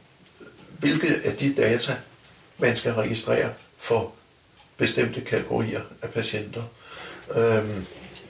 hvilke 0.79 1.21
af 1.25 1.37
de 1.37 1.55
data, 1.55 1.97
man 2.59 2.77
skal 2.77 2.93
registrere 2.93 3.53
for 3.79 4.13
bestemte 4.77 5.21
kategorier 5.21 5.81
af 6.03 6.11
patienter. 6.11 6.63
Øhm, 7.35 7.87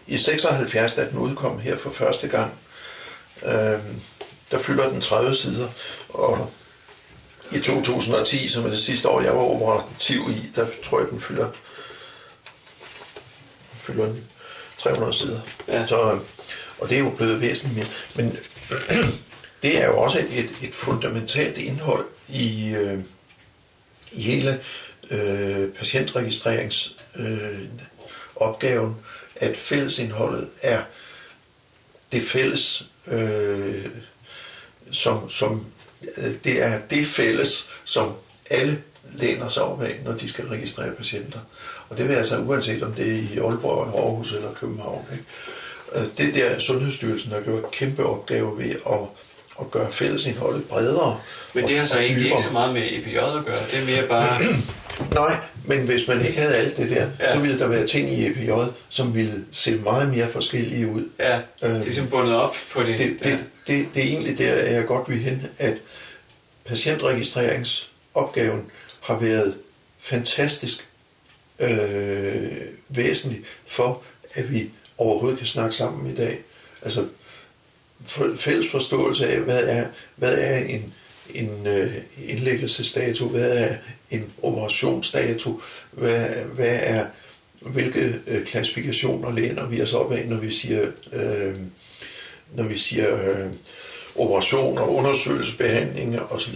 I 0.07 0.16
76, 0.16 0.95
da 0.95 1.09
den 1.09 1.18
udkom 1.18 1.59
her 1.59 1.79
for 1.79 1.90
første 1.90 2.29
gang, 2.29 2.53
øhm, 3.42 4.01
der 4.51 4.59
fylder 4.59 4.90
den 4.90 5.01
30 5.01 5.37
sider, 5.37 5.68
og 6.09 6.51
i 7.53 7.61
2010, 7.61 8.49
som 8.49 8.64
er 8.64 8.71
det 8.71 8.79
sidste 8.79 9.09
år, 9.09 9.21
jeg 9.21 9.37
var 9.37 9.42
operativ 9.42 10.31
i, 10.31 10.51
der 10.57 10.66
tror 10.85 11.01
jeg, 11.01 11.09
den 11.11 11.21
fylder, 11.21 11.51
fylder 13.75 14.05
den 14.05 14.25
300 14.79 15.14
sider. 15.14 15.40
Ja. 15.68 15.87
Så, 15.87 16.18
og 16.83 16.88
det 16.88 16.99
er 16.99 17.03
jo 17.03 17.11
blevet 17.11 17.40
væsentligt 17.40 17.77
mere. 17.77 17.87
Men 18.16 18.38
det 19.62 19.79
er 19.83 19.87
jo 19.87 20.01
også 20.01 20.18
et, 20.18 20.51
et 20.62 20.75
fundamentalt 20.75 21.59
indhold 21.59 22.07
i, 22.29 22.68
øh, 22.68 22.99
i 24.12 24.23
hele 24.23 24.61
øh, 25.11 25.68
patientregistreringsopgaven, 25.68 27.61
øh, 27.61 27.61
opgaven, 28.37 28.97
at 29.37 29.57
fællesindholdet 29.57 30.49
er 30.62 30.83
det 32.12 32.23
fælles, 32.23 32.87
øh, 33.07 33.87
som, 34.90 35.31
som 35.31 35.66
øh, 36.16 36.35
det 36.45 36.62
er 36.62 36.81
det 36.90 37.07
fælles, 37.07 37.68
som 37.85 38.12
alle 38.51 38.83
læner 39.12 39.49
sig 39.49 39.62
op 39.62 39.83
af, 39.83 40.01
når 40.05 40.12
de 40.12 40.29
skal 40.29 40.47
registrere 40.47 40.95
patienter. 40.95 41.38
Og 41.88 41.99
det 41.99 42.09
vil 42.09 42.14
altså 42.14 42.38
uanset 42.38 42.83
om 42.83 42.92
det 42.92 43.09
er 43.09 43.35
i 43.35 43.38
Aalborg, 43.38 43.87
Aarhus 43.87 44.33
eller 44.33 44.55
København. 44.55 45.07
Ikke? 45.12 45.25
Øh, 45.97 46.03
Det 46.19 46.35
der 46.35 46.59
Sundhedsstyrelsen 46.59 47.33
har 47.33 47.41
gjort 47.41 47.71
kæmpe 47.71 48.05
opgave 48.07 48.59
ved 48.59 48.71
at, 48.71 48.99
at 49.61 49.71
gøre 49.71 49.93
fællesindholdet 49.93 50.65
bredere. 50.65 51.21
men 51.55 51.69
det 51.69 51.79
har 51.79 51.85
så 51.85 51.99
egentlig 51.99 52.25
ikke 52.27 52.43
så 52.43 52.53
meget 52.53 52.75
med 52.75 52.83
EPJ 52.93 53.17
at 53.17 53.45
gøre. 53.47 53.63
Det 53.71 53.79
er 53.83 53.87
mere 53.87 54.03
bare... 54.09 54.39
Nej, 55.15 55.37
men 55.67 55.81
hvis 55.81 56.09
man 56.09 56.27
ikke 56.27 56.41
havde 56.41 56.55
alt 56.57 56.77
det 56.77 56.91
der, 56.91 57.09
Ja. 57.21 57.35
så 57.35 57.41
ville 57.41 57.59
der 57.59 57.67
være 57.69 57.87
ting 57.87 58.11
i 58.13 58.27
EPJ, 58.27 58.51
som 58.89 59.15
ville 59.15 59.45
se 59.53 59.77
meget 59.77 60.09
mere 60.15 60.29
forskellige 60.29 60.87
ud. 60.89 61.05
Ja, 61.19 61.41
det 61.61 61.71
er 61.71 61.83
ligesom 61.83 62.07
bundet 62.09 62.35
op 62.37 62.55
på 62.73 62.83
det. 62.83 62.99
Det, 62.99 63.17
ja. 63.25 63.31
det, 63.31 63.39
det, 63.67 63.87
det 63.95 64.03
er 64.03 64.07
egentlig 64.07 64.39
der, 64.39 64.55
jeg 64.55 64.87
godt 64.87 65.09
vil 65.11 65.19
hen, 65.19 65.47
at 65.59 65.75
patientregistreringsopgaven 66.65 68.65
har 69.01 69.19
været 69.19 69.55
fantastisk 70.01 70.89
øh, 71.59 72.51
væsentlig 72.89 73.41
for, 73.67 74.03
at 74.35 74.53
vi 74.53 74.71
overhovedet 75.03 75.38
kan 75.38 75.47
snakke 75.47 75.77
sammen 75.77 76.12
i 76.12 76.15
dag. 76.15 76.38
Altså 76.83 77.07
for- 78.07 78.37
fælles 78.37 78.71
forståelse 78.71 79.29
af, 79.29 79.41
hvad 79.41 79.65
er, 79.65 79.87
hvad 80.17 80.35
er 80.38 80.59
en, 80.59 80.95
en 81.35 81.67
øh, 81.67 81.95
indlæggelsesdato, 82.29 83.29
hvad 83.29 83.57
er 83.57 83.75
en 84.11 84.31
operationsdato, 84.43 85.61
hvad, 85.91 86.27
hvad 86.55 86.79
er, 86.83 87.07
hvilke 87.61 88.15
øh, 88.27 88.47
klassifikationer 88.47 89.33
læner 89.33 89.67
vi 89.67 89.83
os 89.83 89.93
op 89.93 90.12
af, 90.12 90.27
når 90.29 90.37
vi 90.37 90.51
siger, 90.53 90.87
øh, 91.12 91.55
når 92.55 92.65
vi 92.65 92.79
siger 92.79 93.31
øh, 93.31 93.51
operationer, 94.17 94.83
undersøgelsesbehandlinger 94.83 96.33
osv. 96.33 96.55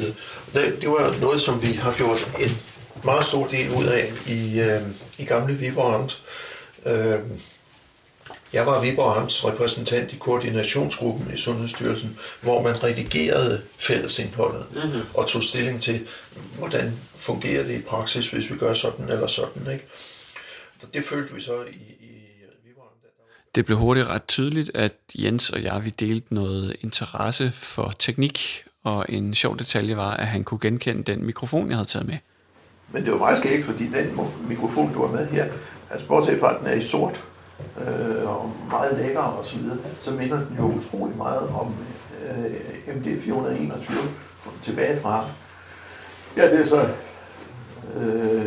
Det, 0.54 0.76
det 0.80 0.88
var 0.88 1.16
noget, 1.20 1.40
som 1.40 1.62
vi 1.62 1.66
har 1.72 1.94
gjort 1.94 2.30
en 2.40 2.58
meget 3.04 3.24
stor 3.24 3.46
del 3.46 3.70
ud 3.70 3.84
af 3.84 4.12
i, 4.26 4.60
øh, 4.60 4.80
i 5.18 5.24
gamle 5.24 5.54
Viborg 5.54 5.94
Amt. 5.94 6.22
Øh, 6.86 7.18
jeg 8.52 8.66
var 8.66 8.80
Viborg 8.80 9.16
Amts 9.16 9.44
repræsentant 9.44 10.12
i 10.12 10.16
koordinationsgruppen 10.16 11.34
i 11.34 11.36
Sundhedsstyrelsen, 11.36 12.18
hvor 12.40 12.62
man 12.62 12.82
redigerede 12.84 13.62
fællesindholdet 13.78 14.66
mm-hmm. 14.72 15.00
og 15.14 15.26
tog 15.26 15.42
stilling 15.42 15.82
til, 15.82 16.06
hvordan 16.58 16.98
fungerer 17.16 17.62
det 17.62 17.78
i 17.78 17.82
praksis, 17.82 18.30
hvis 18.30 18.50
vi 18.50 18.56
gør 18.56 18.74
sådan 18.74 19.08
eller 19.08 19.26
sådan. 19.26 19.72
Ikke? 19.72 19.84
Det 20.94 21.04
følte 21.04 21.34
vi 21.34 21.40
så 21.40 21.64
i, 21.64 21.76
Det 23.54 23.64
blev 23.64 23.78
hurtigt 23.78 24.06
ret 24.06 24.26
tydeligt, 24.28 24.70
at 24.74 24.92
Jens 25.14 25.50
og 25.50 25.62
jeg 25.62 25.84
vi 25.84 25.90
delte 25.90 26.34
noget 26.34 26.76
interesse 26.80 27.50
for 27.52 27.94
teknik, 27.98 28.64
og 28.84 29.06
en 29.08 29.34
sjov 29.34 29.58
detalje 29.58 29.96
var, 29.96 30.10
at 30.10 30.26
han 30.26 30.44
kunne 30.44 30.60
genkende 30.60 31.02
den 31.02 31.24
mikrofon, 31.24 31.68
jeg 31.68 31.76
havde 31.76 31.88
taget 31.88 32.06
med. 32.06 32.18
Men 32.92 33.04
det 33.04 33.12
var 33.12 33.18
meget 33.18 33.38
skægt, 33.38 33.64
fordi 33.64 33.84
den 33.84 34.18
mikrofon, 34.48 34.94
du 34.94 35.06
har 35.06 35.12
med 35.12 35.26
her, 35.26 35.46
altså 35.90 36.06
bortset 36.06 36.40
fra, 36.40 36.54
at 36.54 36.60
den 36.60 36.66
er 36.68 36.74
i 36.74 36.80
sort, 36.80 37.24
øh, 37.80 38.28
og 38.28 38.52
meget 38.70 38.98
lækker 38.98 39.20
og 39.20 39.46
så 39.46 39.58
videre, 39.58 39.78
så 40.02 40.10
minder 40.10 40.36
den 40.36 40.56
jo 40.58 40.62
utrolig 40.62 41.16
meget 41.16 41.48
om 41.48 41.74
øh, 42.28 42.54
MD421 42.96 43.92
tilbage 44.62 45.00
fra. 45.00 45.24
Ja, 46.36 46.50
det 46.50 46.60
er 46.60 46.66
så, 46.66 46.88
øh, 47.96 48.44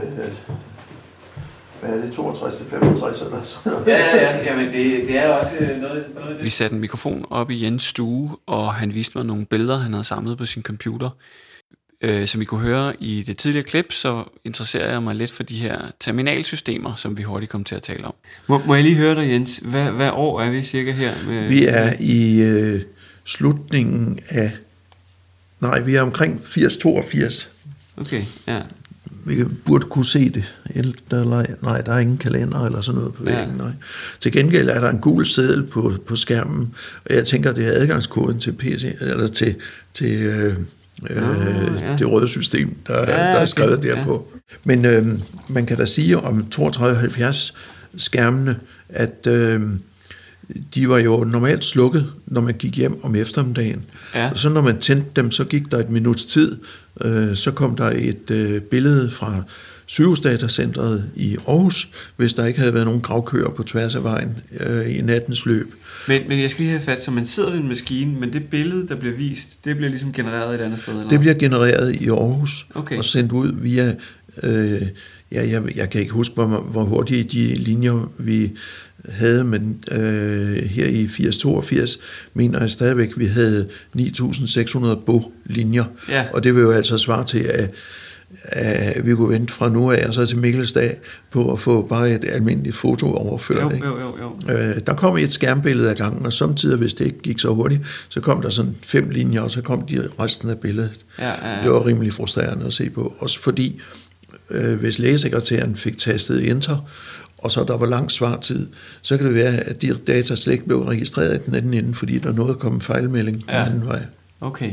hvad 1.81 1.89
er 1.89 2.01
det, 2.01 2.13
62 2.13 2.55
til 2.57 2.65
65 2.65 3.21
eller 3.21 3.43
sådan 3.43 3.71
noget. 3.71 3.87
Ja, 3.87 3.97
ja, 3.97 4.15
ja. 4.15 4.43
Jamen, 4.43 4.65
det, 4.65 5.07
det 5.07 5.17
er 5.17 5.29
også 5.29 5.55
noget, 5.59 6.05
noget 6.15 6.35
det. 6.35 6.43
Vi 6.43 6.49
satte 6.49 6.73
en 6.73 6.81
mikrofon 6.81 7.25
op 7.29 7.49
i 7.51 7.63
Jens 7.63 7.83
stue, 7.83 8.31
og 8.45 8.73
han 8.73 8.93
viste 8.93 9.17
mig 9.17 9.25
nogle 9.25 9.45
billeder, 9.45 9.77
han 9.77 9.93
havde 9.93 10.03
samlet 10.03 10.37
på 10.37 10.45
sin 10.45 10.63
computer. 10.63 11.09
Øh, 12.01 12.27
som 12.27 12.39
vi 12.41 12.45
kunne 12.45 12.61
høre 12.61 12.93
i 12.99 13.23
det 13.27 13.37
tidligere 13.37 13.63
klip, 13.65 13.91
så 13.93 14.23
interesserer 14.45 14.91
jeg 14.91 15.03
mig 15.03 15.15
lidt 15.15 15.31
for 15.31 15.43
de 15.43 15.55
her 15.55 15.77
terminalsystemer, 15.99 16.95
som 16.95 17.17
vi 17.17 17.23
hurtigt 17.23 17.51
kom 17.51 17.63
til 17.63 17.75
at 17.75 17.83
tale 17.83 18.05
om. 18.05 18.13
Må, 18.47 18.61
må 18.65 18.75
jeg 18.75 18.83
lige 18.83 18.95
høre 18.95 19.15
dig, 19.15 19.29
Jens? 19.29 19.61
Hvad, 19.65 19.91
hvad 19.91 20.09
år 20.13 20.41
er 20.41 20.49
vi 20.49 20.63
cirka 20.63 20.91
her? 20.91 21.11
Med... 21.27 21.47
Vi 21.47 21.65
er 21.65 21.93
i 21.99 22.41
øh, 22.41 22.81
slutningen 23.25 24.19
af, 24.29 24.51
nej, 25.59 25.79
vi 25.79 25.95
er 25.95 26.01
omkring 26.01 26.41
80-82. 26.45 27.47
Okay, 27.97 28.21
ja. 28.47 28.61
Vi 29.25 29.43
burde 29.65 29.85
kunne 29.85 30.05
se 30.05 30.29
det. 30.29 30.55
Eller, 30.75 31.45
nej, 31.63 31.81
der 31.81 31.93
er 31.93 31.99
ingen 31.99 32.17
kalender 32.17 32.65
eller 32.65 32.81
sådan 32.81 32.99
noget 32.99 33.13
på 33.13 33.23
Ja. 33.27 33.35
væggen. 33.37 33.55
Nej. 33.57 33.71
Til 34.19 34.31
gengæld 34.31 34.69
er 34.69 34.79
der 34.79 34.89
en 34.89 34.99
gul 34.99 35.25
seddel 35.25 35.63
på, 35.67 35.93
på 36.05 36.15
skærmen, 36.15 36.75
og 37.05 37.15
jeg 37.15 37.25
tænker, 37.27 37.53
det 37.53 37.67
er 37.67 37.71
adgangskoden 37.81 38.39
til 38.39 38.51
PC, 38.51 38.85
eller 39.01 39.27
til, 39.27 39.55
til 39.93 40.11
øh, 40.21 40.53
øh, 41.09 41.81
ja. 41.81 41.95
det 41.99 42.11
røde 42.11 42.27
system, 42.27 42.77
der, 42.87 42.99
ja, 42.99 43.05
der 43.05 43.13
er 43.13 43.35
okay, 43.35 43.45
skrevet 43.45 43.83
ja. 43.83 43.95
derpå. 43.95 44.27
Men 44.63 44.85
øh, 44.85 45.05
man 45.47 45.65
kan 45.65 45.77
da 45.77 45.85
sige 45.85 46.17
om 46.17 46.49
3270 46.49 47.53
skærmene, 47.97 48.55
at 48.89 49.27
øh, 49.27 49.61
de 50.75 50.89
var 50.89 50.99
jo 50.99 51.23
normalt 51.23 51.63
slukket, 51.63 52.05
når 52.25 52.41
man 52.41 52.53
gik 52.53 52.75
hjem 52.75 53.03
om 53.03 53.15
eftermiddagen. 53.15 53.85
Ja. 54.15 54.29
Og 54.29 54.37
så 54.37 54.49
når 54.49 54.61
man 54.61 54.79
tændte 54.79 55.09
dem, 55.15 55.31
så 55.31 55.43
gik 55.43 55.71
der 55.71 55.77
et 55.77 55.89
minuts 55.89 56.25
tid, 56.25 56.57
øh, 57.01 57.35
så 57.35 57.51
kom 57.51 57.75
der 57.75 57.91
et 57.95 58.31
øh, 58.31 58.61
billede 58.61 59.11
fra 59.11 59.43
sygehusdatacentret 59.89 61.05
i 61.15 61.37
Aarhus, 61.47 61.89
hvis 62.17 62.33
der 62.33 62.45
ikke 62.45 62.59
havde 62.59 62.73
været 62.73 62.85
nogen 62.85 63.01
gravkøer 63.01 63.49
på 63.49 63.63
tværs 63.63 63.95
af 63.95 64.03
vejen 64.03 64.37
øh, 64.59 64.97
i 64.97 65.01
nattens 65.01 65.45
løb. 65.45 65.73
Men, 66.07 66.21
men 66.27 66.39
jeg 66.39 66.49
skal 66.49 66.61
lige 66.61 66.71
have 66.71 66.81
fat, 66.85 67.03
så 67.03 67.11
man 67.11 67.25
sidder 67.25 67.49
ved 67.49 67.59
en 67.59 67.67
maskine, 67.67 68.19
men 68.19 68.33
det 68.33 68.43
billede, 68.49 68.87
der 68.87 68.95
bliver 68.95 69.15
vist, 69.15 69.65
det 69.65 69.75
bliver 69.75 69.89
ligesom 69.89 70.13
genereret 70.13 70.55
et 70.55 70.63
andet 70.63 70.79
sted? 70.79 70.93
Eller? 70.93 71.09
Det 71.09 71.19
bliver 71.19 71.33
genereret 71.33 71.95
i 71.95 72.09
Aarhus 72.09 72.67
Okay. 72.75 72.97
og 72.97 73.05
sendt 73.05 73.31
ud 73.31 73.51
via, 73.61 73.95
øh, 74.43 74.81
ja, 75.31 75.49
jeg, 75.49 75.63
jeg 75.75 75.89
kan 75.89 76.01
ikke 76.01 76.13
huske, 76.13 76.33
hvor, 76.35 76.45
hvor 76.47 76.83
hurtige 76.83 77.23
de 77.23 77.55
linjer 77.55 78.11
vi 78.17 78.51
havde, 79.09 79.43
men 79.43 79.77
øh, 79.91 80.55
her 80.57 80.85
i 80.85 81.03
8082 81.03 81.99
mener 82.33 82.59
jeg 82.59 82.71
stadigvæk, 82.71 83.09
vi 83.17 83.25
havde 83.25 83.67
9.600 83.97 85.05
bo-linjer, 85.05 85.83
Ja. 86.09 86.25
og 86.33 86.43
det 86.43 86.55
vil 86.55 86.61
jo 86.61 86.71
altså 86.71 86.97
svare 86.97 87.25
til, 87.25 87.39
at, 87.39 87.71
at 88.43 89.05
vi 89.05 89.15
kunne 89.15 89.29
vente 89.29 89.53
fra 89.53 89.69
nu 89.69 89.91
af 89.91 90.07
og 90.07 90.13
så 90.13 90.25
til 90.25 90.37
Mikkelsdag 90.37 90.97
på 91.31 91.51
at 91.51 91.59
få 91.59 91.81
bare 91.81 92.11
et 92.11 92.25
almindeligt 92.29 92.75
foto 92.75 93.13
overført. 93.13 93.61
Jo, 93.61 93.69
ikke? 93.69 93.87
jo, 93.87 93.99
jo, 93.99 94.35
jo. 94.47 94.53
Øh, 94.53 94.79
der 94.87 94.93
kom 94.93 95.17
et 95.17 95.33
skærmbillede 95.33 95.89
af 95.89 95.95
gangen, 95.95 96.25
og 96.25 96.33
samtidig, 96.33 96.77
hvis 96.77 96.93
det 96.93 97.05
ikke 97.05 97.19
gik 97.19 97.39
så 97.39 97.53
hurtigt, 97.53 97.81
så 98.09 98.21
kom 98.21 98.41
der 98.41 98.49
sådan 98.49 98.75
fem 98.81 99.09
linjer, 99.09 99.41
og 99.41 99.51
så 99.51 99.61
kom 99.61 99.81
de 99.81 100.09
resten 100.19 100.49
af 100.49 100.57
billedet. 100.59 100.99
Ja, 101.19 101.27
ja, 101.27 101.57
ja. 101.57 101.63
Det 101.63 101.71
var 101.71 101.85
rimelig 101.85 102.13
frustrerende 102.13 102.65
at 102.65 102.73
se 102.73 102.89
på. 102.89 103.13
Også 103.19 103.41
fordi, 103.41 103.81
øh, 104.49 104.79
hvis 104.79 104.99
lægesekretæren 104.99 105.75
fik 105.75 105.97
tastet 105.97 106.49
enter, 106.49 106.89
og 107.37 107.51
så 107.51 107.63
der 107.63 107.77
var 107.77 107.85
lang 107.85 108.11
svartid, 108.11 108.67
så 109.01 109.17
kan 109.17 109.25
det 109.25 109.35
være, 109.35 109.57
at 109.57 109.81
de 109.81 109.93
data 110.07 110.35
slet 110.35 110.53
ikke 110.53 110.65
blev 110.65 110.81
registreret 110.81 111.41
i 111.41 111.45
den 111.45 111.55
anden 111.55 111.73
ende, 111.73 111.95
fordi 111.95 112.17
der 112.17 112.33
nåede 112.33 112.51
at 112.51 112.59
komme 112.59 112.81
fejlmelding. 112.81 113.43
Ja. 113.47 113.59
den 113.59 113.65
anden 113.65 113.87
vej. 113.87 114.01
Okay. 114.41 114.71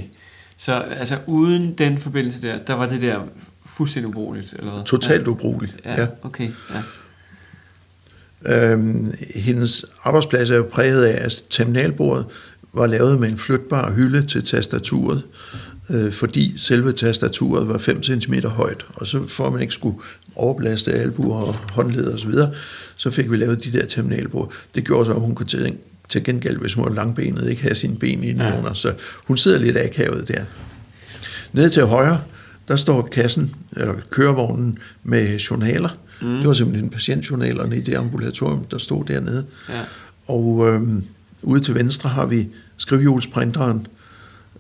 Så 0.57 0.73
altså 0.75 1.19
uden 1.27 1.73
den 1.73 1.99
forbindelse 1.99 2.43
der, 2.43 2.59
der 2.59 2.75
var 2.75 2.87
det 2.87 3.01
der 3.03 3.21
fuldstændig 3.67 4.09
ubrugeligt, 4.09 4.55
eller 4.59 4.73
hvad? 4.73 4.85
Totalt 4.85 5.27
ubrugeligt. 5.29 5.75
Ja, 5.85 6.01
ja. 6.01 6.07
Okay. 6.23 6.51
Ja. 6.75 8.73
Øhm, 8.73 9.15
hendes 9.35 9.87
arbejdsplads 10.03 10.51
er 10.51 10.57
jo 10.57 10.69
præget 10.73 11.05
af, 11.05 11.25
at 11.25 11.43
terminalbordet 11.51 12.27
var 12.73 12.87
lavet 12.87 13.21
med 13.21 13.29
en 13.29 13.39
flytbar 13.39 13.93
hylde 13.93 14.27
til 14.27 14.45
tastaturet, 14.45 15.23
øh, 15.91 16.13
fordi 16.13 16.59
selve 16.59 16.93
tastaturet 16.93 17.69
var 17.69 17.79
5 17.79 18.03
cm 18.03 18.35
højt, 18.45 18.87
og 18.95 19.07
så 19.07 19.27
for 19.27 19.47
at 19.47 19.53
man 19.53 19.63
ikke 19.63 19.75
skulle 19.75 19.99
overbelaste 20.37 20.93
albuer 20.93 21.41
og 21.41 21.55
håndled 21.55 22.07
og 22.07 22.19
så 22.19 22.27
videre, 22.27 22.51
så 22.97 23.11
fik 23.11 23.31
vi 23.31 23.37
lavet 23.37 23.65
de 23.65 23.73
der 23.73 23.87
terminalbord. 23.87 24.53
Det 24.75 24.85
gjorde 24.85 25.05
så, 25.05 25.13
at 25.13 25.21
hun 25.21 25.35
kunne 25.35 25.47
til, 26.09 26.25
gengæld, 26.25 26.59
hvis 26.59 26.75
hun 26.75 26.85
var 26.85 26.95
langbenet, 26.95 27.51
ikke 27.51 27.63
have 27.63 27.75
sine 27.75 27.97
ben 27.97 28.25
i 28.25 28.33
ja. 28.33 28.59
under, 28.59 28.73
så 28.73 28.95
hun 29.25 29.37
sidder 29.37 29.59
lidt 29.59 29.77
akavet 29.77 30.29
der. 30.29 30.45
Nede 31.53 31.69
til 31.69 31.83
højre, 31.87 32.21
der 32.69 32.77
står 32.77 33.09
kassen, 33.13 33.55
eller 33.77 33.95
kørevognen 34.11 34.79
med 35.05 35.39
journaler. 35.39 35.99
Mm. 36.23 36.37
Det 36.37 36.47
var 36.47 36.53
simpelthen 36.53 36.91
patientjournalerne 36.91 37.77
i 37.77 37.81
det 37.81 37.95
ambulatorium, 37.95 38.65
der 38.65 38.79
stod 38.79 39.05
dernede. 39.05 39.45
Ja. 39.69 39.83
Og 40.27 40.69
øhm, 40.69 41.05
ude 41.43 41.61
til 41.61 41.75
venstre 41.75 42.09
har 42.09 42.27
vi 42.27 42.49
skrivehjulsprinteren, 42.77 43.87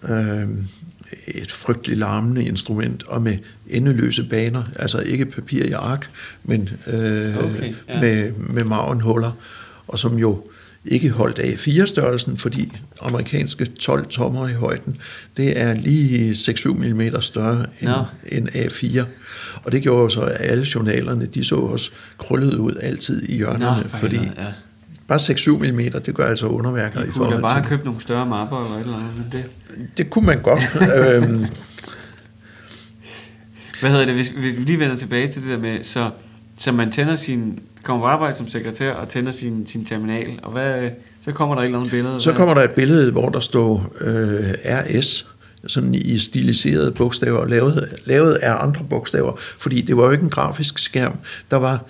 øhm, 0.08 0.66
et 1.28 1.52
frygteligt 1.52 1.98
larmende 1.98 2.44
instrument, 2.44 3.02
og 3.06 3.22
med 3.22 3.38
endeløse 3.68 4.28
baner, 4.30 4.62
altså 4.76 4.98
ikke 4.98 5.24
papir 5.24 5.64
i 5.64 5.72
ark, 5.72 6.10
men 6.44 6.68
øh, 6.86 7.36
Okay, 7.36 7.74
ja. 7.88 8.00
med, 8.00 8.32
med 8.32 8.64
mavenhuller, 8.64 9.30
og 9.88 9.98
som 9.98 10.18
jo 10.18 10.44
ikke 10.86 11.10
holdt 11.10 11.38
A4-størrelsen, 11.38 12.36
fordi 12.36 12.72
amerikanske 13.00 13.64
12 13.64 14.06
tommer 14.06 14.48
i 14.48 14.52
højden, 14.52 14.96
det 15.36 15.60
er 15.60 15.74
lige 15.74 16.32
6-7 16.32 16.72
mm 16.72 17.20
større 17.20 17.66
end, 17.80 17.90
Nå. 17.90 18.04
end 18.28 18.48
A4. 18.48 19.04
Og 19.64 19.72
det 19.72 19.82
gjorde 19.82 20.02
jo 20.02 20.08
så, 20.08 20.20
at 20.20 20.36
alle 20.40 20.66
journalerne, 20.74 21.26
de 21.26 21.44
så 21.44 21.56
også 21.56 21.90
krøllet 22.18 22.54
ud 22.54 22.74
altid 22.82 23.28
i 23.28 23.36
hjørnerne, 23.36 23.88
for 23.88 23.98
fordi 23.98 24.16
ja. 24.16 24.46
bare 25.08 25.18
6-7 25.18 25.72
mm, 25.72 26.02
det 26.02 26.14
gør 26.14 26.26
altså 26.26 26.46
underværker 26.46 27.02
i 27.02 27.04
kunne 27.04 27.14
forhold 27.14 27.40
bare 27.40 27.50
til 27.50 27.60
have 27.60 27.68
købt 27.68 27.84
nogle 27.84 28.00
større 28.00 28.26
mapper 28.26 28.64
eller 28.64 28.76
et 28.76 28.80
eller 28.80 28.98
andet, 28.98 29.12
men 29.16 29.26
det... 29.32 29.44
det 29.96 30.10
kunne 30.10 30.26
man 30.26 30.42
godt. 30.42 30.62
øhm, 30.98 31.46
Hvad 33.80 33.90
hedder 33.90 34.04
det, 34.04 34.14
hvis 34.14 34.32
vi 34.36 34.50
lige 34.50 34.78
vender 34.78 34.96
tilbage 34.96 35.28
til 35.28 35.42
det 35.42 35.50
der 35.50 35.58
med, 35.58 35.82
så, 35.84 36.10
så 36.58 36.72
man 36.72 36.92
tænder 36.92 37.16
sin, 37.16 37.58
kommer 37.82 38.02
på 38.02 38.08
arbejde 38.08 38.34
som 38.36 38.48
sekretær 38.48 38.92
og 38.92 39.08
tænder 39.08 39.32
sin, 39.32 39.66
sin 39.66 39.84
terminal, 39.84 40.38
og 40.42 40.52
hvad, 40.52 40.90
så 41.24 41.32
kommer 41.32 41.54
der 41.54 41.62
et 41.62 41.66
eller 41.66 41.78
andet 41.78 41.90
billede. 41.92 42.20
så 42.20 42.32
kommer 42.32 42.54
der 42.54 42.62
et 42.62 42.70
billede, 42.70 43.12
hvor 43.12 43.28
der 43.28 43.40
står 43.40 43.92
øh, 44.00 44.54
RS, 44.64 45.30
sådan 45.66 45.94
i 45.94 46.18
stiliserede 46.18 46.92
bogstaver, 46.92 47.46
lavet, 47.48 47.88
lavet 48.04 48.34
af 48.34 48.62
andre 48.62 48.84
bogstaver, 48.90 49.32
fordi 49.36 49.80
det 49.80 49.96
var 49.96 50.04
jo 50.04 50.10
ikke 50.10 50.24
en 50.24 50.30
grafisk 50.30 50.78
skærm. 50.78 51.16
Der 51.50 51.56
var 51.56 51.84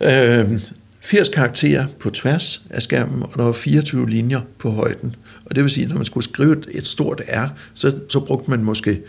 øh, 0.00 0.60
80 1.02 1.28
karakterer 1.28 1.86
på 2.00 2.10
tværs 2.10 2.62
af 2.70 2.82
skærmen, 2.82 3.22
og 3.22 3.30
der 3.36 3.42
var 3.44 3.52
24 3.52 4.10
linjer 4.10 4.40
på 4.58 4.70
højden. 4.70 5.14
Og 5.46 5.54
det 5.56 5.62
vil 5.64 5.70
sige, 5.70 5.84
at 5.84 5.88
når 5.90 5.96
man 5.96 6.04
skulle 6.04 6.24
skrive 6.24 6.52
et- 6.58 6.66
et 6.70 6.86
stort 6.86 7.22
R, 7.28 7.46
så, 7.74 7.94
så 8.08 8.20
brugte 8.20 8.50
man 8.50 8.64
måske 8.64 9.00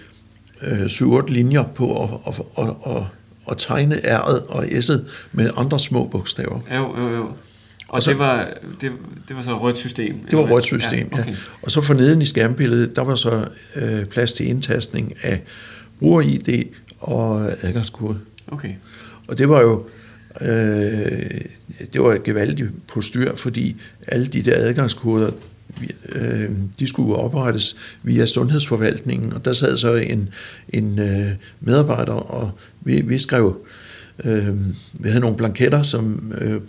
øh, 0.67 0.86
7-8 0.86 1.28
linjer 1.28 1.63
på 1.63 2.04
at, 2.04 2.10
at, 2.28 2.65
at, 2.67 2.74
at, 2.96 3.04
at 3.51 3.57
tegne 3.57 3.95
R'et 3.95 4.45
og 4.47 4.63
S'et 4.65 4.99
med 5.31 5.49
andre 5.57 5.79
små 5.79 6.05
bogstaver. 6.07 6.60
Jo, 6.75 6.97
jo, 7.01 7.15
jo. 7.15 7.23
Og, 7.23 7.33
Og 7.88 8.03
så- 8.03 8.12
det, 8.12 8.19
var, 8.19 8.47
det, 8.81 8.91
det 9.27 9.36
var 9.36 9.41
så 9.41 9.51
et 9.55 9.62
rødt 9.62 9.77
system? 9.77 10.15
Det 10.31 10.38
var 10.38 10.45
hvad? 10.45 10.53
rødt 10.55 10.63
system, 10.65 11.10
ja. 11.15 11.19
okay. 11.21 11.36
Og 11.62 11.71
så 11.71 11.81
for 11.81 11.93
neden 11.93 12.21
i 12.21 12.25
skærmbilledet, 12.25 12.95
der 12.95 13.01
var 13.03 13.15
så 13.15 13.47
øh, 13.75 14.05
plads 14.05 14.33
til 14.33 14.47
indtastning 14.47 15.13
af 15.23 15.41
bruger-ID 15.99 16.63
og 16.99 17.51
adgangskode. 17.62 18.17
okay. 18.47 18.69
Og 19.27 19.38
det 19.38 19.49
var 19.49 19.62
jo 19.62 19.86
øh, 20.41 21.41
det 21.93 22.01
var 22.01 22.13
et 22.13 22.23
gevaldigt 22.23 22.69
postyr, 22.88 23.36
fordi 23.36 23.75
alle 24.07 24.27
de 24.27 24.41
der 24.41 24.55
adgangskoder, 24.57 25.31
øh, 26.09 26.51
de 26.79 26.87
skulle 26.87 27.15
oprettes 27.15 27.75
via 28.03 28.25
sundhedsforvaltningen, 28.25 29.33
og 29.33 29.45
der 29.45 29.53
sad 29.53 29.77
så 29.77 29.93
en, 29.93 30.29
en 30.69 30.99
øh, 30.99 31.31
medarbejder, 31.59 32.13
og 32.13 32.51
vi, 32.81 33.01
vi 33.01 33.19
skrev, 33.19 33.57
øh, 34.23 34.55
vi 34.93 35.09
havde 35.09 35.19
nogle 35.19 35.37
blanketter, 35.37 35.81
som 35.81 36.33
øh, 36.41 36.61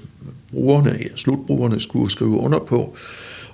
brugerne, 0.53 0.99
slutbrugerne 1.17 1.81
skulle 1.81 2.11
skrive 2.11 2.37
under 2.37 2.59
på, 2.59 2.97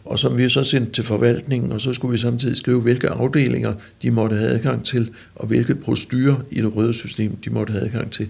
og 0.04 0.18
som 0.18 0.38
vi 0.38 0.48
så 0.48 0.64
sendte 0.64 0.92
til 0.92 1.04
forvaltningen, 1.04 1.72
og 1.72 1.80
så 1.80 1.92
skulle 1.92 2.12
vi 2.12 2.18
samtidig 2.18 2.56
skrive, 2.56 2.80
hvilke 2.80 3.08
afdelinger 3.08 3.74
de 4.02 4.10
måtte 4.10 4.36
have 4.36 4.50
adgang 4.50 4.84
til, 4.84 5.10
og 5.34 5.46
hvilke 5.46 5.74
procedurer 5.74 6.36
i 6.50 6.60
det 6.60 6.76
røde 6.76 6.94
system 6.94 7.36
de 7.36 7.50
måtte 7.50 7.72
have 7.72 7.84
adgang 7.84 8.10
til. 8.10 8.28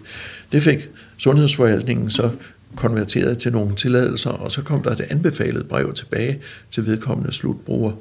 Det 0.53 0.63
fik 0.63 0.89
sundhedsforvaltningen 1.19 2.11
så 2.11 2.31
konverteret 2.77 3.39
til 3.39 3.53
nogle 3.53 3.77
tilladelser, 3.77 4.31
og 4.31 4.53
så 4.53 4.63
kom 4.63 4.83
der 4.83 4.91
et 4.91 5.01
anbefalet 5.11 5.69
brev 5.69 5.93
tilbage 5.93 6.39
til 6.71 6.87
vedkommende 6.87 7.33
slutbruger 7.33 7.93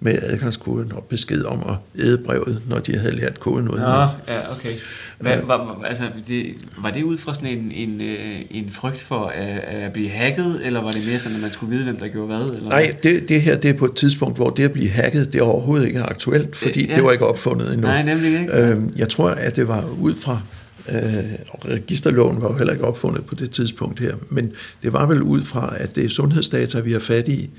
med 0.00 0.18
adgangskoden 0.22 0.92
og 0.92 1.04
besked 1.04 1.44
om 1.44 1.62
at 1.68 2.02
æde 2.04 2.18
brevet, 2.18 2.62
når 2.68 2.78
de 2.78 2.96
havde 2.96 3.16
lært 3.16 3.40
koden 3.40 3.68
ud. 3.68 3.78
Ja, 3.78 4.00
ja, 4.02 4.52
okay. 4.56 4.72
Hvad, 5.18 5.36
var, 5.46 5.82
altså, 5.84 6.04
det, 6.28 6.46
var 6.78 6.90
det 6.90 7.02
ud 7.02 7.18
fra 7.18 7.34
sådan 7.34 7.48
en, 7.48 7.72
en, 7.74 8.00
øh, 8.00 8.40
en 8.50 8.70
frygt 8.70 9.02
for 9.02 9.26
at, 9.26 9.58
at 9.58 9.92
blive 9.92 10.08
hacket, 10.08 10.60
eller 10.64 10.82
var 10.82 10.92
det 10.92 11.06
mere 11.06 11.18
sådan, 11.18 11.36
at 11.36 11.42
man 11.42 11.50
skulle 11.50 11.76
vide, 11.76 11.84
hvem 11.84 11.96
der 11.96 12.08
gjorde 12.08 12.26
hvad? 12.26 12.56
Eller 12.56 12.68
Nej, 12.68 12.96
det, 13.02 13.28
det 13.28 13.42
her 13.42 13.56
det 13.56 13.70
er 13.70 13.74
på 13.74 13.84
et 13.84 13.94
tidspunkt, 13.94 14.36
hvor 14.36 14.50
det 14.50 14.64
at 14.64 14.72
blive 14.72 14.88
hacket, 14.88 15.32
det 15.32 15.40
er 15.40 15.44
overhovedet 15.44 15.86
ikke 15.86 16.02
aktuelt, 16.02 16.56
fordi 16.56 16.84
ja. 16.84 16.90
ja. 16.90 16.94
det 16.94 17.04
var 17.04 17.12
ikke 17.12 17.26
opfundet 17.26 17.72
endnu. 17.72 17.86
Nej, 17.86 18.02
nemlig 18.02 18.40
ikke. 18.40 18.56
Øhm, 18.56 18.92
jeg 18.96 19.08
tror, 19.08 19.30
at 19.30 19.56
det 19.56 19.68
var 19.68 19.84
ud 20.00 20.14
fra, 20.14 20.40
øh, 20.88 21.24
og 21.48 21.68
registerloven 21.68 22.42
var 22.42 22.48
jo 22.48 22.56
heller 22.56 22.72
ikke 22.72 22.84
opfundet 22.84 23.24
på 23.24 23.34
det 23.34 23.50
tidspunkt 23.50 24.00
her, 24.00 24.14
men 24.28 24.52
det 24.82 24.92
var 24.92 25.06
vel 25.06 25.22
ud 25.22 25.42
fra, 25.42 25.74
at 25.78 25.96
det 25.96 26.04
er 26.04 26.08
sundhedsdata, 26.08 26.80
vi 26.80 26.92
har 26.92 27.00
fat 27.00 27.28
i, 27.28 27.50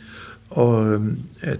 og 0.49 0.93
øhm, 0.93 1.19
at 1.41 1.59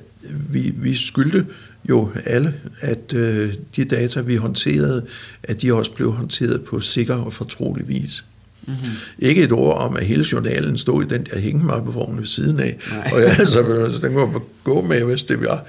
vi, 0.50 0.74
vi 0.78 0.96
skyldte 0.96 1.46
jo 1.90 2.10
alle, 2.26 2.54
at 2.80 3.14
øh, 3.14 3.54
de 3.76 3.86
data, 3.86 4.22
vi 4.22 4.36
håndterede, 4.36 5.06
at 5.44 5.62
de 5.62 5.74
også 5.74 5.92
blev 5.92 6.12
håndteret 6.12 6.64
på 6.64 6.80
sikker 6.80 7.16
og 7.16 7.34
fortrolig 7.34 7.88
vis. 7.88 8.26
Mhm. 8.68 8.76
Mm-hmm. 8.76 8.96
Ikke 9.20 9.44
et 9.44 9.52
ord 9.52 9.78
om, 9.78 9.98
at 9.98 10.06
hele 10.06 10.26
journalen 10.32 10.78
stod 10.78 11.04
i 11.04 11.08
den 11.08 11.28
der 11.32 11.40
hængemappevogn 11.40 12.20
ved 12.20 12.26
siden 12.26 12.60
af. 12.60 12.78
Nej. 12.92 13.10
Og 13.14 13.22
jeg, 13.22 13.36
altså, 13.40 13.62
den 14.02 14.14
kunne 14.14 14.32
man 14.32 14.42
gå 14.64 14.82
med, 14.82 15.04
hvis 15.04 15.24
det 15.24 15.42
var. 15.42 15.64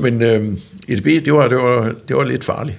Men 0.00 0.22
øh, 0.22 0.56
EDB, 0.88 1.24
det 1.24 1.32
var, 1.32 1.48
det, 1.48 1.56
var, 1.56 1.94
det 2.08 2.16
var 2.16 2.24
lidt 2.24 2.44
farligt. 2.44 2.78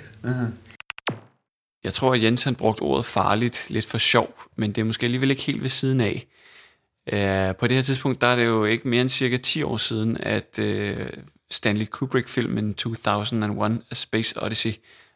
Jeg 1.84 1.93
tror, 1.93 2.13
at 2.13 2.23
Jens 2.23 2.43
han 2.43 2.55
brugte 2.55 2.82
ordet 2.82 3.05
farligt 3.05 3.65
lidt 3.69 3.86
for 3.86 3.97
sjov, 3.97 4.39
men 4.55 4.71
det 4.71 4.82
er 4.82 4.86
måske 4.86 5.05
alligevel 5.05 5.32
ikke 5.32 5.43
helt 5.43 5.61
ved 5.61 5.69
siden 5.69 6.01
af. 6.01 6.27
Uh, 7.13 7.55
på 7.55 7.67
det 7.67 7.75
her 7.75 7.82
tidspunkt, 7.84 8.21
der 8.21 8.27
er 8.27 8.36
det 8.36 8.45
jo 8.45 8.65
ikke 8.65 8.88
mere 8.88 9.01
end 9.01 9.09
cirka 9.09 9.38
10 9.38 9.63
år 9.63 9.77
siden, 9.77 10.17
at 10.17 10.59
uh, 10.59 11.07
Stanley 11.51 11.86
Kubrick-filmen 11.86 12.73
2001 12.73 13.82
A 13.91 13.95
Space 13.95 14.43
Odyssey, 14.43 14.73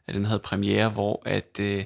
at 0.07 0.13
den 0.13 0.25
havde 0.25 0.39
premiere, 0.39 0.89
hvor 0.89 1.21
at, 1.25 1.59
uh, 1.59 1.83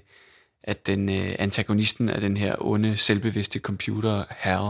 at 0.63 0.87
den 0.87 1.09
antagonisten 1.39 2.09
af 2.09 2.21
den 2.21 2.37
her 2.37 2.55
onde, 2.59 2.97
selvbevidste 2.97 3.59
computer, 3.59 4.23
Hal, 4.29 4.69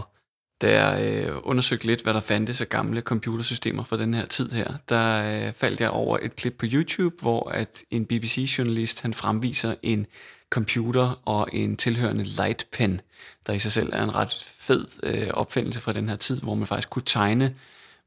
der 0.61 0.99
øh, 1.01 1.35
undersøgte 1.43 1.85
lidt, 1.85 2.03
hvad 2.03 2.13
der 2.13 2.19
fandtes 2.19 2.61
af 2.61 2.69
gamle 2.69 3.01
computersystemer 3.01 3.83
fra 3.83 3.97
den 3.97 4.13
her 4.13 4.25
tid 4.25 4.51
her, 4.51 4.73
der 4.89 5.45
øh, 5.47 5.53
faldt 5.53 5.81
jeg 5.81 5.89
over 5.89 6.17
et 6.21 6.35
klip 6.35 6.55
på 6.59 6.65
YouTube, 6.69 7.15
hvor 7.21 7.49
at 7.49 7.83
en 7.91 8.05
BBC-journalist 8.05 9.01
han 9.01 9.13
fremviser 9.13 9.75
en 9.83 10.05
computer 10.49 11.21
og 11.25 11.47
en 11.53 11.77
tilhørende 11.77 12.23
lightpen, 12.23 13.01
der 13.47 13.53
i 13.53 13.59
sig 13.59 13.71
selv 13.71 13.89
er 13.93 14.03
en 14.03 14.15
ret 14.15 14.45
fed 14.57 14.85
øh, 15.03 15.27
opfindelse 15.33 15.81
fra 15.81 15.93
den 15.93 16.09
her 16.09 16.15
tid, 16.15 16.41
hvor 16.41 16.55
man 16.55 16.67
faktisk 16.67 16.89
kunne 16.89 17.03
tegne 17.05 17.55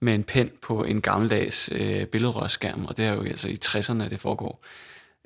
med 0.00 0.14
en 0.14 0.24
pen 0.24 0.50
på 0.62 0.84
en 0.84 1.00
gammeldags 1.00 1.70
øh, 1.72 2.06
billedrørsskærm, 2.06 2.84
og 2.84 2.96
det 2.96 3.04
er 3.04 3.12
jo 3.12 3.22
altså 3.22 3.48
i 3.48 3.58
60'erne, 3.64 4.08
det 4.08 4.20
foregår. 4.20 4.64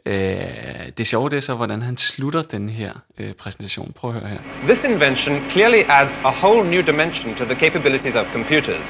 Øh, 0.07 0.15
det 0.99 1.07
sjove 1.07 1.31
det 1.31 1.37
er 1.37 1.41
så, 1.41 1.55
hvordan 1.55 1.83
han 1.83 1.97
slutter 1.97 2.43
den 2.43 2.69
her 2.69 2.93
øh, 3.19 3.33
præsentation. 3.33 3.93
Prøv 3.97 4.11
at 4.11 4.21
høre 4.21 4.29
her. 4.29 4.75
This 4.75 4.85
invention 4.85 5.51
clearly 5.51 5.83
adds 5.89 6.15
a 6.25 6.31
whole 6.31 6.71
new 6.71 6.83
dimension 6.83 7.35
to 7.35 7.45
the 7.45 7.55
capabilities 7.55 8.15
of 8.15 8.27
computers. 8.33 8.87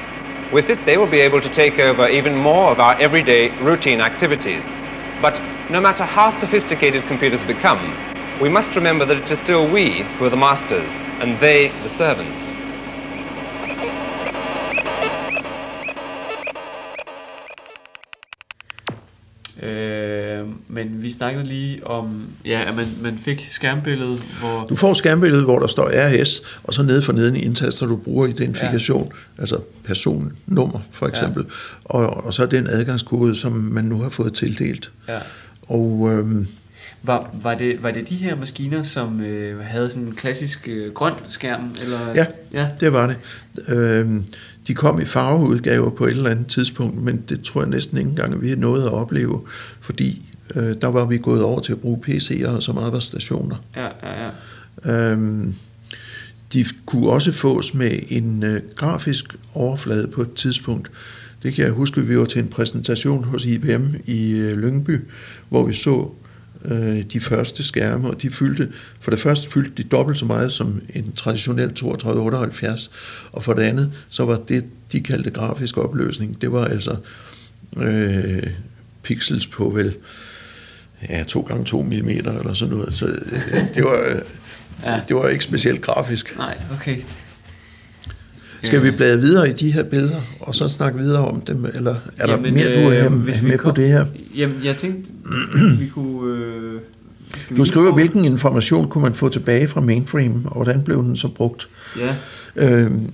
With 0.53 0.69
it, 0.69 0.79
they 0.85 0.97
will 0.97 1.11
be 1.11 1.21
able 1.29 1.41
to 1.41 1.49
take 1.53 1.75
over 1.89 2.07
even 2.07 2.35
more 2.35 2.71
of 2.73 2.79
our 2.79 2.95
everyday 3.05 3.51
routine 3.69 3.99
activities. 4.01 4.63
But 5.21 5.41
no 5.69 5.81
matter 5.81 6.05
how 6.05 6.39
sophisticated 6.39 7.01
computers 7.07 7.41
become, 7.53 7.81
we 8.41 8.49
must 8.49 8.75
remember 8.75 9.05
that 9.05 9.17
it 9.17 9.31
is 9.31 9.39
still 9.39 9.63
we 9.77 9.85
who 10.17 10.25
are 10.25 10.29
the 10.29 10.43
masters, 10.49 10.91
and 11.21 11.39
they 11.39 11.71
the 11.83 11.89
servants. 11.89 12.56
Øh, 19.63 20.45
men 20.67 21.03
vi 21.03 21.11
snakkede 21.11 21.45
lige 21.45 21.87
om, 21.87 22.25
ja, 22.45 22.61
at 22.67 22.75
man, 22.75 22.85
man 23.01 23.17
fik 23.17 23.47
skærmbilledet, 23.51 24.23
hvor... 24.39 24.65
Du 24.69 24.75
får 24.75 24.93
skærmbilledet, 24.93 25.43
hvor 25.43 25.59
der 25.59 25.67
står 25.67 25.91
RS, 25.93 26.41
og 26.63 26.73
så 26.73 26.83
nede 26.83 27.01
for 27.01 27.13
neden 27.13 27.35
i 27.35 27.39
indtaster, 27.39 27.85
du 27.85 27.95
bruger 27.95 28.27
identifikation, 28.27 29.11
ja. 29.37 29.41
altså 29.41 29.59
personnummer 29.83 30.79
for 30.91 31.07
eksempel, 31.07 31.43
ja. 31.43 31.97
og, 31.97 32.25
og 32.25 32.33
så 32.33 32.45
den 32.45 32.67
adgangskode, 32.67 33.35
som 33.35 33.51
man 33.53 33.83
nu 33.83 34.01
har 34.01 34.09
fået 34.09 34.33
tildelt. 34.33 34.91
Ja. 35.07 35.19
Og 35.67 36.09
øhm, 36.11 36.47
Var, 37.03 37.29
var, 37.43 37.55
det, 37.55 37.83
var 37.83 37.91
det 37.91 38.09
de 38.09 38.15
her 38.15 38.35
maskiner, 38.35 38.83
som 38.83 39.21
øh, 39.21 39.65
havde 39.65 39.89
sådan 39.89 40.03
en 40.03 40.15
klassisk 40.15 40.67
øh, 40.67 40.93
grøn 40.93 41.13
skærm? 41.29 41.75
Eller? 41.81 41.99
Ja, 42.15 42.25
ja. 42.53 42.67
det 42.79 42.93
var 42.93 43.07
det. 43.07 43.17
Øhm, 43.67 44.25
de 44.67 44.73
kom 44.73 45.01
i 45.01 45.05
farveudgaver 45.05 45.89
på 45.89 46.05
et 46.05 46.11
eller 46.11 46.29
andet 46.29 46.47
tidspunkt, 46.47 47.01
men 47.01 47.23
det 47.29 47.41
tror 47.41 47.61
jeg 47.61 47.69
næsten 47.69 47.97
ikke 47.97 48.09
engang, 48.09 48.33
at 48.33 48.41
vi 48.41 48.55
nåede 48.55 48.85
at 48.85 48.93
opleve, 48.93 49.41
fordi 49.81 50.35
øh, 50.55 50.75
der 50.81 50.87
var 50.87 51.05
vi 51.05 51.17
gået 51.17 51.43
over 51.43 51.59
til 51.59 51.71
at 51.71 51.79
bruge 51.79 51.99
PC'er 52.07 52.59
som 52.59 52.77
arbejdsstationer. 52.77 53.55
Ja, 53.75 53.87
ja, 54.03 54.31
ja. 54.85 55.11
Øhm, 55.11 55.53
de 56.53 56.65
kunne 56.85 57.09
også 57.09 57.31
fås 57.31 57.73
med 57.73 57.99
en 58.09 58.43
øh, 58.43 58.61
grafisk 58.75 59.35
overflade 59.53 60.07
på 60.07 60.21
et 60.21 60.33
tidspunkt. 60.33 60.91
Det 61.43 61.53
kan 61.53 61.65
jeg 61.65 61.73
huske, 61.73 62.01
vi 62.01 62.19
var 62.19 62.25
til 62.25 62.41
en 62.41 62.47
præsentation 62.47 63.23
hos 63.23 63.45
IBM 63.45 63.85
i 64.05 64.31
øh, 64.31 64.57
Lyngby, 64.57 64.99
hvor 65.49 65.65
vi 65.65 65.73
så 65.73 66.09
øh, 66.67 67.03
de 67.13 67.19
første 67.19 67.63
skærme, 67.63 68.07
og 68.09 68.21
de 68.21 68.29
fyldte, 68.29 68.69
for 68.99 69.11
det 69.11 69.19
første 69.19 69.49
fyldte 69.51 69.83
de 69.83 69.87
dobbelt 69.89 70.17
så 70.17 70.25
meget 70.25 70.51
som 70.51 70.81
en 70.93 71.11
traditionel 71.15 71.73
3278, 71.73 72.91
og 73.31 73.43
for 73.43 73.53
det 73.53 73.61
andet, 73.63 73.91
så 74.09 74.25
var 74.25 74.39
det, 74.47 74.65
de 74.91 74.99
kaldte 75.01 75.29
grafisk 75.29 75.77
opløsning, 75.77 76.41
det 76.41 76.51
var 76.51 76.65
altså 76.65 76.95
øh, 77.77 78.43
pixels 79.03 79.47
på 79.47 79.69
vel 79.69 79.95
ja, 81.09 81.23
2 81.23 81.41
gange 81.41 81.65
2 81.65 81.81
mm 81.81 82.09
eller 82.09 82.53
sådan 82.53 82.73
noget, 82.75 82.93
så 82.93 83.05
øh, 83.05 83.21
det 83.75 83.83
var, 83.83 84.03
øh, 84.09 84.21
Ja. 84.83 85.01
det 85.07 85.15
var 85.15 85.27
ikke 85.27 85.43
specielt 85.43 85.81
grafisk. 85.81 86.37
Nej, 86.37 86.57
okay. 86.73 86.97
Skal 88.63 88.83
vi 88.83 88.91
bladre 88.91 89.19
videre 89.21 89.49
i 89.49 89.53
de 89.53 89.71
her 89.71 89.83
billeder, 89.83 90.21
og 90.39 90.55
så 90.55 90.67
snakke 90.67 90.99
videre 90.99 91.27
om 91.27 91.41
dem, 91.41 91.65
eller 91.73 91.95
er 92.17 92.25
der 92.25 92.33
Jamen, 92.33 92.53
mere, 92.53 92.83
du 92.83 92.89
er 92.89 93.05
øh, 93.05 93.13
hvis 93.13 93.41
vi 93.43 93.47
med 93.47 93.57
kom- 93.57 93.73
på 93.73 93.81
det 93.81 93.87
her? 93.89 94.05
Jamen, 94.37 94.55
jeg 94.63 94.75
tænkte, 94.77 95.11
vi 95.79 95.87
kunne... 95.93 96.35
Øh, 96.37 96.73
vi 97.49 97.55
Du 97.57 97.65
skriver, 97.65 97.93
hvilken 97.93 98.25
information 98.25 98.87
kunne 98.89 99.01
man 99.01 99.13
få 99.13 99.29
tilbage 99.29 99.67
fra 99.67 99.81
mainframe, 99.81 100.35
og 100.45 100.55
hvordan 100.63 100.83
blev 100.83 101.03
den 101.03 101.15
så 101.15 101.27
brugt? 101.27 101.67
Ja, 101.99 102.15
Øhm, 102.55 103.11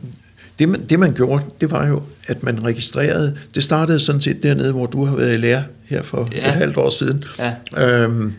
det, 0.60 0.70
man, 0.70 0.82
det 0.90 1.00
man 1.00 1.14
gjorde, 1.14 1.44
det 1.62 1.72
var 1.72 1.88
jo, 1.88 2.02
at 2.28 2.44
man 2.44 2.66
registrerede, 2.66 3.38
det 3.56 3.64
startede 3.64 4.00
sådan 4.00 4.22
set 4.22 4.44
dernede, 4.44 4.72
hvor 4.72 4.86
du 4.86 5.06
har 5.06 5.16
været 5.16 5.34
i 5.34 5.38
lære 5.38 5.64
her 5.86 6.04
for 6.04 6.30
ja. 6.32 6.38
et 6.38 6.54
halvt 6.54 6.78
år 6.78 6.90
siden. 6.90 7.24
Ja. 7.76 8.04
Øhm, 8.04 8.34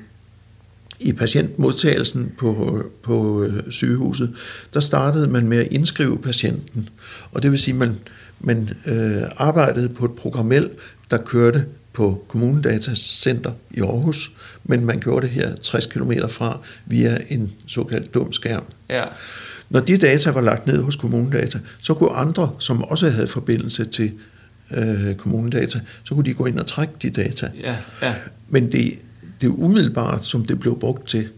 I 1.01 1.13
patientmodtagelsen 1.13 2.33
på, 2.39 2.83
på 3.03 3.43
øh, 3.43 3.71
sygehuset, 3.71 4.35
der 4.75 4.81
startede 4.81 5.29
man 5.29 5.49
med 5.49 5.59
at 5.59 5.69
indskrive 5.71 6.19
patienten. 6.19 6.89
Og 7.33 7.43
det 7.43 7.51
vil 7.51 7.59
sige, 7.59 7.73
at 7.75 7.79
man, 7.79 7.97
man 8.41 8.71
øh, 8.87 9.23
arbejdede 9.37 9.89
på 9.89 10.05
et 10.05 10.13
programmel, 10.13 10.71
der 11.11 11.17
kørte 11.17 11.65
på 11.93 12.25
Kommunedatacenter 12.29 13.53
i 13.71 13.81
Aarhus, 13.81 14.33
men 14.65 14.85
man 14.85 15.01
gjorde 15.01 15.27
det 15.27 15.35
her 15.35 15.57
60 15.57 15.87
km 15.87 16.13
fra 16.29 16.59
via 16.87 17.19
en 17.29 17.53
såkaldt 17.67 18.15
dum 18.15 18.33
skærm. 18.33 18.65
ja. 18.91 19.05
Når 19.71 19.81
de 19.81 19.99
data 19.99 20.31
var 20.31 20.41
lagt 20.41 20.67
ned 20.67 20.83
hos 20.83 20.97
Kommunedata, 20.97 21.59
så 21.83 21.95
kunne 21.95 22.11
andre, 22.11 22.51
som 22.59 22.83
også 22.83 23.11
havde 23.11 23.29
forbindelse 23.29 23.85
til 23.85 24.13
øh, 24.71 25.15
Kommunedata, 25.15 25.81
så 26.05 26.15
kunne 26.15 26.25
de 26.25 26.35
gå 26.35 26.47
ind 26.47 26.59
og 26.59 26.67
trække 26.67 26.95
de 27.03 27.11
data. 27.11 27.51
Ja, 27.61 27.77
ja. 28.03 28.15
Men 28.49 28.73
det, 28.73 28.99
det 29.45 29.55
umiddelbart, 29.59 30.27
som 30.27 30.45
det 30.45 30.61
blev 30.61 30.79
brugt 30.79 31.09
til, 31.09 31.29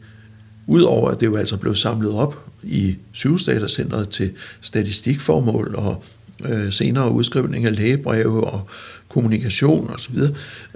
udover 0.66 1.10
at 1.10 1.20
det 1.20 1.26
jo 1.26 1.36
altså 1.36 1.56
blev 1.56 1.74
samlet 1.74 2.12
op 2.12 2.46
i 2.62 2.96
sygehusdatacentret 3.12 4.08
til 4.08 4.32
statistikformål 4.60 5.74
og 5.74 6.04
øh, 6.44 6.72
senere 6.72 7.10
udskrivning 7.10 7.66
af 7.66 7.76
lægebreve 7.76 8.44
og 8.44 8.68
kommunikation 9.08 9.90
osv., 9.90 10.18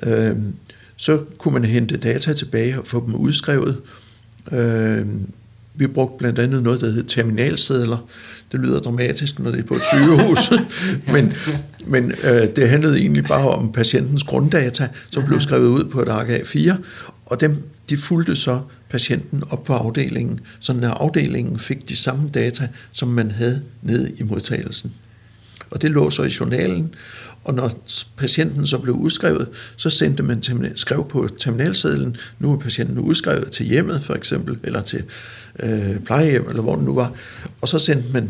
øh, 0.03 0.37
så 0.97 1.21
kunne 1.39 1.55
man 1.55 1.65
hente 1.65 1.97
data 1.97 2.33
tilbage 2.33 2.79
og 2.79 2.87
få 2.87 3.07
dem 3.07 3.15
udskrevet. 3.15 3.77
Øh, 4.53 5.07
vi 5.75 5.87
brugte 5.87 6.19
blandt 6.19 6.39
andet 6.39 6.63
noget, 6.63 6.81
der 6.81 6.93
hed 6.93 7.05
terminalsedler. 7.05 8.09
Det 8.53 8.61
lyder 8.61 8.81
dramatisk, 8.81 9.39
når 9.39 9.51
det 9.51 9.61
er 9.61 9.65
på 9.65 9.75
et 9.75 9.81
sygehus, 9.93 10.53
men, 11.15 11.33
men 11.87 12.13
øh, 12.25 12.57
det 12.57 12.69
handlede 12.69 12.99
egentlig 12.99 13.25
bare 13.25 13.49
om 13.49 13.73
patientens 13.73 14.23
grunddata, 14.23 14.89
som 15.11 15.25
blev 15.25 15.41
skrevet 15.41 15.69
ud 15.69 15.85
på 15.85 16.03
et 16.03 16.09
ark 16.09 16.29
A4, 16.29 16.75
og 17.31 17.41
dem, 17.41 17.63
de 17.91 17.97
fulgte 17.97 18.37
så 18.37 18.61
patienten 18.91 19.43
op 19.51 19.65
på 19.65 19.73
afdelingen, 19.73 20.41
så 20.61 20.73
når 20.73 20.89
afdelingen 20.89 21.59
fik 21.59 21.89
de 21.89 21.97
samme 21.97 22.29
data, 22.35 22.69
som 22.93 23.09
man 23.09 23.31
havde 23.31 23.63
nede 23.83 24.13
i 24.19 24.23
modtagelsen. 24.23 24.93
Og 25.71 25.83
det 25.83 25.91
lå 25.91 26.11
så 26.11 26.23
i 26.23 26.33
journalen, 26.41 26.95
og 27.45 27.55
når 27.55 27.73
patienten 28.17 28.67
så 28.67 28.79
blev 28.79 28.95
udskrevet, 28.95 29.49
så 29.77 29.91
sendte 29.91 30.23
man 30.23 30.41
terminal, 30.41 30.79
skrev 30.79 31.09
på 31.09 31.29
terminalsedlen, 31.39 32.17
nu 32.39 32.53
er 32.53 32.59
patienten 32.59 32.99
udskrevet 32.99 33.51
til 33.53 33.67
hjemmet 33.67 34.03
for 34.03 34.15
eksempel, 34.15 34.59
eller 34.63 34.83
til 34.83 35.05
øh, 35.63 36.01
plejehjem, 36.01 36.49
eller 36.49 36.63
hvor 36.63 36.77
den 36.77 36.85
nu 36.85 36.95
var, 36.95 37.13
og 37.61 37.69
så 37.69 37.79
sendte 37.79 38.13
man 38.13 38.29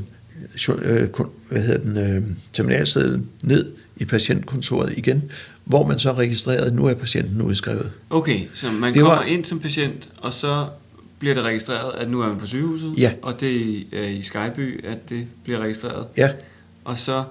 øh, 0.83 1.09
kun- 1.09 1.31
hvad 1.51 1.63
hedder 1.63 1.79
den, 1.79 1.97
øh, 1.97 2.23
terminalsedlen 2.53 3.29
ned 3.43 3.73
i 3.97 4.05
patientkontoret 4.05 4.95
igen, 4.97 5.31
hvor 5.71 5.87
man 5.87 5.99
så 5.99 6.12
registrerede, 6.12 6.66
at 6.66 6.75
nu 6.75 6.87
er 6.87 6.95
patienten 6.95 7.43
udskrevet. 7.43 7.91
Okay, 8.11 8.41
så 8.55 8.66
man 8.73 8.95
Det 8.95 9.03
kommer 9.03 9.16
var- 9.16 9.25
ind 9.25 9.45
som 9.45 9.61
patient, 9.61 10.09
og 10.18 10.33
så 10.33 10.66
bliver 11.18 11.35
det 11.35 11.43
registreret, 11.45 11.93
at 11.99 12.11
nu 12.11 12.21
er 12.21 12.29
man 12.29 12.37
på 12.39 12.47
sygehuset, 12.47 12.95
Ja. 12.99 13.12
og 13.23 13.41
det 13.41 13.77
er 13.93 14.07
i 14.09 14.23
Skyby, 14.23 14.85
at 14.87 15.09
det 15.11 15.27
bliver 15.45 15.59
registreret. 15.59 16.07
Ja, 16.16 16.29
Og 16.85 16.99
så 16.99 17.23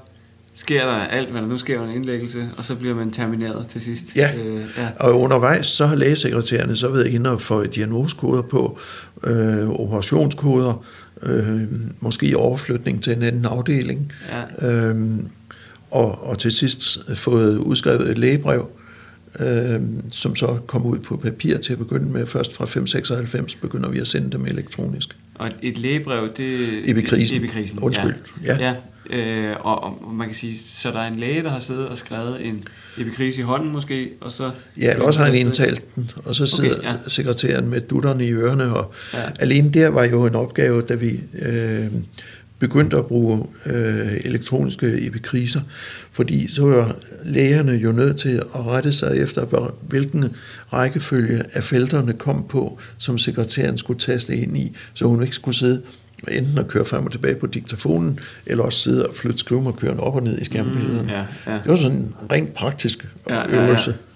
sker 0.54 0.86
der 0.86 0.94
alt, 0.94 1.30
hvad 1.30 1.42
der 1.42 1.48
nu 1.48 1.58
sker 1.58 1.80
under 1.82 1.94
indlæggelse, 1.96 2.50
og 2.58 2.66
så 2.66 2.76
bliver 2.76 2.96
man 2.96 3.12
termineret 3.12 3.68
til 3.68 3.82
sidst. 3.82 4.16
Ja. 4.16 4.32
Øh, 4.46 4.60
ja. 4.78 4.90
Og 5.00 5.20
undervejs 5.20 5.66
så 5.68 5.86
har 5.86 5.96
lægesekretærerne 5.96 6.76
så 6.76 6.88
været 6.90 7.08
inde 7.08 7.30
og 7.32 7.42
få 7.42 7.64
diagnoskoder 7.66 8.42
på, 8.42 8.80
øh, 9.24 9.70
operationskoder, 9.70 10.84
øh, 11.24 11.62
måske 12.00 12.38
overflytning 12.38 13.04
til 13.04 13.14
en 13.14 13.24
anden 13.24 13.46
afdeling, 13.46 14.12
Ja. 14.62 14.72
øh, 14.72 15.20
og, 15.92 16.28
og 16.28 16.40
til 16.40 16.52
sidst 16.52 17.00
fået 17.16 17.58
udskrevet 17.58 18.10
et 18.12 18.18
lægebrev, 18.18 18.70
øh, 19.40 19.82
som 20.12 20.36
så 20.36 20.48
kom 20.68 20.86
ud 20.86 21.00
på 21.00 21.18
papir 21.18 21.58
til 21.58 21.74
at 21.74 21.80
begynde 21.80 22.12
med. 22.12 22.26
Først 22.26 22.54
fra 22.54 22.66
596 22.66 23.56
begynder 23.56 23.90
vi 23.90 24.00
at 24.00 24.08
sende 24.08 24.32
dem 24.32 24.46
elektronisk. 24.46 25.16
Og 25.36 25.50
et- 25.62 25.78
lægebrev, 25.78 26.30
det... 26.38 26.90
Epikrisen. 26.90 27.38
Epikrisen, 27.38 27.80
Undskyld. 27.80 28.14
Ja. 28.46 28.56
Ja. 28.60 28.66
ja. 28.70 28.76
Øh, 29.12 29.56
og, 29.60 29.84
og 29.84 30.14
man 30.14 30.28
kan 30.28 30.36
sige, 30.36 30.58
så 30.58 30.92
der 30.92 31.00
er 31.00 31.08
en 31.08 31.16
læge, 31.16 31.44
der 31.44 31.50
har 31.50 31.60
siddet 31.60 31.88
og 31.88 31.98
skrevet 31.98 32.46
en 32.46 32.64
epikrise 32.98 33.40
i 33.40 33.44
hånden 33.44 33.72
måske, 33.72 34.10
og 34.22 34.32
så... 34.32 34.52
Ja, 34.78 34.92
eller 34.92 35.06
også 35.06 35.20
har 35.20 35.26
han 35.26 35.36
indtalt 35.36 35.96
den, 35.96 36.12
og 36.26 36.36
så 36.36 36.46
sidder 36.46 36.78
Okay, 36.78 36.88
ja. 36.88 36.94
sekretæren 37.08 37.70
med 37.70 37.82
dutterne 37.82 38.26
i 38.26 38.32
ørerne, 38.34 38.76
og 38.76 38.94
ja. 39.14 39.20
alene 39.40 39.70
der 39.70 39.88
var 39.88 40.04
jo 40.04 40.26
en 40.26 40.36
opgave, 40.36 40.82
da 40.82 40.96
vi 40.96 41.20
øh, 41.42 41.86
begyndte 42.60 42.98
at 42.98 43.06
bruge 43.06 43.46
øh, 43.66 44.18
elektroniske 44.24 45.06
epikriser, 45.08 45.62
fordi 46.12 46.52
så 46.52 46.66
var 46.66 46.96
lægerne 47.24 47.72
jo 47.72 47.92
nødt 47.92 48.18
til 48.18 48.44
at 48.56 48.66
rette 48.68 48.94
sig 48.94 49.18
efter, 49.18 49.72
hvilken 49.82 50.26
rækkefølge 50.74 51.44
af 51.54 51.64
felterne 51.64 52.14
kom 52.14 52.46
på, 52.50 52.80
som 52.98 53.18
sekretæren 53.18 53.78
skulle 53.78 54.00
taste 54.00 54.36
ind 54.36 54.58
i, 54.58 54.76
så 54.94 55.06
hun 55.06 55.24
ikke 55.24 55.36
skulle 55.36 55.56
sidde 55.56 55.82
enten 56.28 56.58
at 56.58 56.68
køre 56.68 56.86
frem 56.86 57.06
og 57.06 57.12
tilbage 57.12 57.36
på 57.36 57.48
diktafonen, 57.48 58.20
eller 58.46 58.64
også 58.64 58.80
sidde 58.80 59.06
og 59.08 59.16
flytte 59.16 59.38
skrivemarkøren 59.38 60.00
op 60.00 60.16
og 60.16 60.24
ned 60.24 60.40
i 60.40 60.46
skærmbillederne. 60.46 61.02
Mm, 61.02 61.10
ja, 61.10 61.26
ja. 61.48 61.54
Det 61.54 61.68
var 61.68 61.76
sådan 61.76 61.98
en 61.98 62.16
rent 62.32 62.54
praktisk 62.54 63.08
ja, 63.30 63.48
øvelse. 63.48 63.90
Ja, 63.90 63.96
ja. 63.96 64.09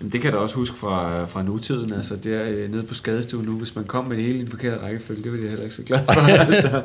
Jamen, 0.00 0.12
det 0.12 0.20
kan 0.20 0.24
jeg 0.24 0.32
da 0.32 0.38
også 0.38 0.54
huske 0.54 0.76
fra, 0.76 1.24
fra 1.24 1.42
nutiden. 1.42 1.92
Altså, 1.92 2.16
der 2.16 2.44
øh, 2.44 2.70
nede 2.70 2.82
på 2.82 2.94
skadestuen 2.94 3.44
nu, 3.44 3.58
hvis 3.58 3.76
man 3.76 3.84
kom 3.84 4.04
med 4.04 4.16
det 4.16 4.24
hele 4.24 4.38
i 4.38 4.42
en 4.42 4.48
forkert 4.48 4.82
rækkefølge, 4.82 5.22
det 5.22 5.32
var 5.32 5.38
jeg 5.38 5.48
heller 5.48 5.64
ikke 5.64 5.74
så 5.74 5.82
glad 5.82 5.98
for. 5.98 6.28
altså. 6.46 6.82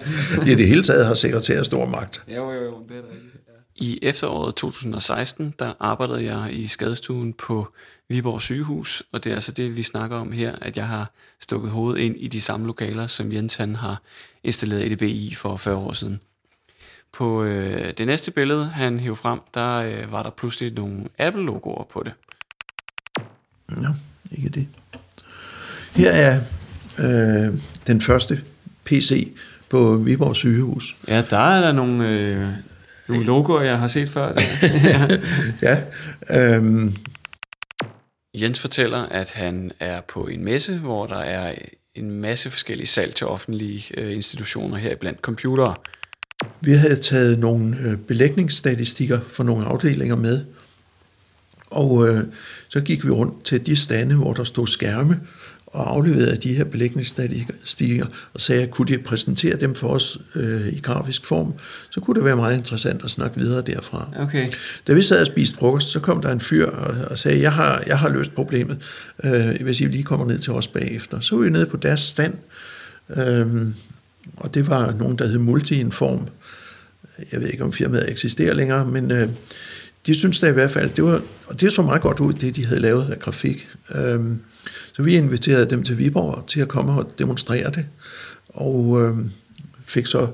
I 0.51 0.55
det 0.55 0.68
hele 0.68 0.84
taget 0.84 1.05
har 1.05 1.14
sekretær 1.14 1.64
stor 1.64 1.86
magt. 1.86 2.26
Jo, 2.28 2.51
jo, 2.51 2.64
jo, 2.64 2.86
det 2.88 2.97
er 2.97 3.01
rigtigt. 3.01 3.34
Ja. 3.47 3.86
I 3.86 3.99
efteråret 4.01 4.55
2016, 4.55 5.53
der 5.59 5.74
arbejdede 5.80 6.24
jeg 6.24 6.47
i 6.51 6.68
skadestuen 6.68 7.34
på 7.34 7.74
Viborg 8.09 8.41
sygehus, 8.41 9.03
og 9.11 9.24
det 9.24 9.30
er 9.30 9.36
altså 9.36 9.51
det, 9.51 9.76
vi 9.76 9.84
snakker 9.84 10.18
om 10.18 10.32
her, 10.32 10.55
at 10.61 10.78
jeg 10.78 10.88
har 10.88 11.11
stukket 11.39 11.72
hovedet 11.72 11.99
ind 11.99 12.16
i 12.18 12.28
de 12.28 12.41
samme 12.41 12.68
lokaler, 12.68 13.07
som 13.07 13.34
Jens 13.34 13.55
han 13.55 13.76
har 13.76 14.01
installeret 14.43 14.91
EDB 14.91 15.01
i 15.01 15.34
for 15.36 15.55
40 15.57 15.76
år 15.76 15.93
siden. 15.93 16.20
På 17.11 17.43
øh, 17.43 17.93
det 17.97 18.07
næste 18.07 18.32
billede, 18.32 18.66
han 18.66 18.99
hævde 18.99 19.16
frem, 19.16 19.39
der 19.53 19.74
øh, 19.74 20.11
var 20.11 20.24
der 20.24 20.30
pludselig 20.30 20.74
nogle 20.74 21.03
Apple-logoer 21.18 21.84
på 21.91 22.03
det. 22.03 22.14
Nå, 23.70 23.89
ikke 24.32 24.49
det. 24.49 24.68
Her 25.95 26.11
er 26.11 26.39
øh, 26.99 27.53
den 27.88 28.01
første 28.01 28.41
PC 28.86 29.34
på 29.70 29.95
Viborg 29.95 30.36
sygehus. 30.36 30.95
Ja, 31.07 31.24
der 31.30 31.38
er 31.38 31.61
der 31.61 31.72
nogle, 31.72 32.09
øh, 32.09 32.47
nogle 33.09 33.26
logoer, 33.26 33.61
jeg 33.61 33.80
har 33.80 33.88
set 33.88 34.09
før. 34.09 34.34
ja. 35.68 35.82
Øhm. 36.30 36.95
Jens 38.36 38.59
fortæller, 38.59 38.97
at 38.97 39.30
han 39.30 39.72
er 39.80 40.01
på 40.01 40.28
en 40.28 40.43
messe, 40.43 40.78
hvor 40.78 41.07
der 41.07 41.20
er 41.20 41.55
en 41.95 42.11
masse 42.11 42.49
forskellige 42.49 42.88
salg 42.88 43.16
til 43.16 43.28
offentlige 43.28 43.84
øh, 43.97 44.14
institutioner 44.14 44.78
her 44.78 44.95
blandt 44.95 45.20
computere. 45.20 45.76
Vi 46.61 46.72
havde 46.72 46.95
taget 46.95 47.39
nogle 47.39 47.78
øh, 47.78 47.97
belægningsstatistikker 47.97 49.20
for 49.28 49.43
nogle 49.43 49.66
afdelinger 49.66 50.16
med, 50.16 50.45
og 51.74 52.07
øh, 52.07 52.24
så 52.69 52.82
gik 52.82 53.05
vi 53.05 53.09
rundt 53.09 53.45
til 53.45 53.65
de 53.65 53.76
stande, 53.76 54.15
hvor 54.15 54.34
der 54.34 54.43
stod 54.43 54.67
skærme, 54.67 55.19
og 55.74 55.91
afleverede 55.91 56.36
de 56.36 56.53
her 56.53 56.63
belægningsstatistikker 56.63 58.05
og 58.34 58.41
sagde, 58.41 58.63
at 58.63 58.71
kunne 58.71 58.93
de 58.93 58.97
præsentere 58.97 59.55
dem 59.55 59.76
for 59.76 59.88
os 59.88 60.17
øh, 60.36 60.67
i 60.67 60.80
grafisk 60.80 61.26
form, 61.26 61.53
så 61.89 61.99
kunne 61.99 62.15
det 62.15 62.26
være 62.26 62.36
meget 62.36 62.57
interessant 62.57 63.03
at 63.03 63.11
snakke 63.11 63.39
videre 63.39 63.61
derfra. 63.61 64.09
Okay. 64.19 64.47
Da 64.88 64.93
vi 64.93 65.01
sad 65.01 65.21
og 65.21 65.28
spiste 65.28 65.57
frokost, 65.57 65.91
så 65.91 65.99
kom 65.99 66.21
der 66.21 66.32
en 66.32 66.39
fyr 66.39 66.65
og, 66.67 66.95
og 67.09 67.17
sagde, 67.17 67.41
jeg 67.41 67.53
har, 67.53 67.84
jeg 67.88 67.99
har 67.99 68.09
løst 68.09 68.36
problemet, 68.36 68.78
øh, 69.24 69.61
hvis 69.61 69.82
I 69.82 69.86
lige 69.86 70.03
kommer 70.03 70.26
ned 70.26 70.39
til 70.39 70.53
os 70.53 70.67
bagefter. 70.67 71.19
Så 71.19 71.36
var 71.36 71.43
vi 71.43 71.49
nede 71.49 71.65
på 71.65 71.78
deres 71.78 71.99
stand, 71.99 72.34
øh, 73.17 73.47
og 74.38 74.53
det 74.53 74.69
var 74.69 74.91
nogen, 74.91 75.17
der 75.17 75.28
hed 75.28 75.38
Multiinform. 75.38 76.28
Jeg 77.32 77.41
ved 77.41 77.47
ikke, 77.47 77.63
om 77.63 77.74
firmaet 77.74 78.11
eksisterer 78.11 78.53
længere, 78.53 78.86
men... 78.86 79.11
Øh, 79.11 79.30
de 80.05 80.13
synes 80.13 80.39
da 80.39 80.47
i 80.47 80.51
hvert 80.51 80.71
fald, 80.71 80.89
det 80.89 81.03
var, 81.03 81.21
og 81.47 81.61
det 81.61 81.73
så 81.73 81.81
meget 81.81 82.01
godt 82.01 82.19
ud, 82.19 82.33
det 82.33 82.55
de 82.55 82.65
havde 82.65 82.81
lavet 82.81 83.11
af 83.11 83.19
grafik. 83.19 83.67
Øhm, 83.95 84.41
så 84.93 85.03
vi 85.03 85.15
inviterede 85.15 85.69
dem 85.69 85.83
til 85.83 85.97
Viborg 85.97 86.47
til 86.47 86.61
at 86.61 86.67
komme 86.67 86.91
og 86.91 87.11
demonstrere 87.19 87.71
det, 87.71 87.85
og 88.49 89.01
øhm, 89.01 89.31
fik 89.85 90.05
så 90.05 90.27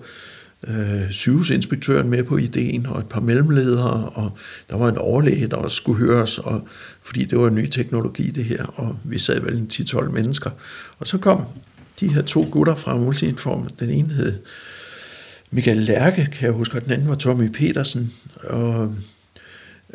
øh, 0.68 1.12
sygehusinspektøren 1.12 2.10
med 2.10 2.24
på 2.24 2.38
ideen, 2.38 2.86
og 2.86 3.00
et 3.00 3.08
par 3.08 3.20
mellemledere, 3.20 4.10
og 4.10 4.38
der 4.70 4.78
var 4.78 4.90
en 4.90 4.98
overlæge, 4.98 5.48
der 5.48 5.58
også 5.58 5.78
skulle 5.78 6.06
høres, 6.06 6.40
og, 6.40 6.68
fordi 7.04 7.26
det 7.26 7.40
var 7.40 7.48
en 7.48 7.56
ny 7.56 7.68
teknologi 7.68 8.32
det 8.32 8.46
her, 8.46 8.64
og 8.64 8.98
vi 9.04 9.20
sad 9.20 9.40
vel 9.40 9.58
en 9.58 9.70
10-12 9.74 10.10
mennesker. 10.10 10.50
Og 11.00 11.08
så 11.08 11.18
kom 11.18 11.44
de 12.00 12.14
her 12.14 12.22
to 12.22 12.48
gutter 12.52 12.76
fra 12.76 12.98
Multiinform, 12.98 13.68
den 13.80 13.90
ene 13.90 14.14
hed 14.14 14.40
Michael 15.52 15.78
Lærke, 15.78 16.30
kan 16.32 16.46
jeg 16.46 16.52
huske, 16.52 16.78
og 16.78 16.84
den 16.84 16.92
anden 16.92 17.10
var 17.10 17.16
Tommy 17.16 17.48
Petersen, 17.48 18.14
og 18.44 18.96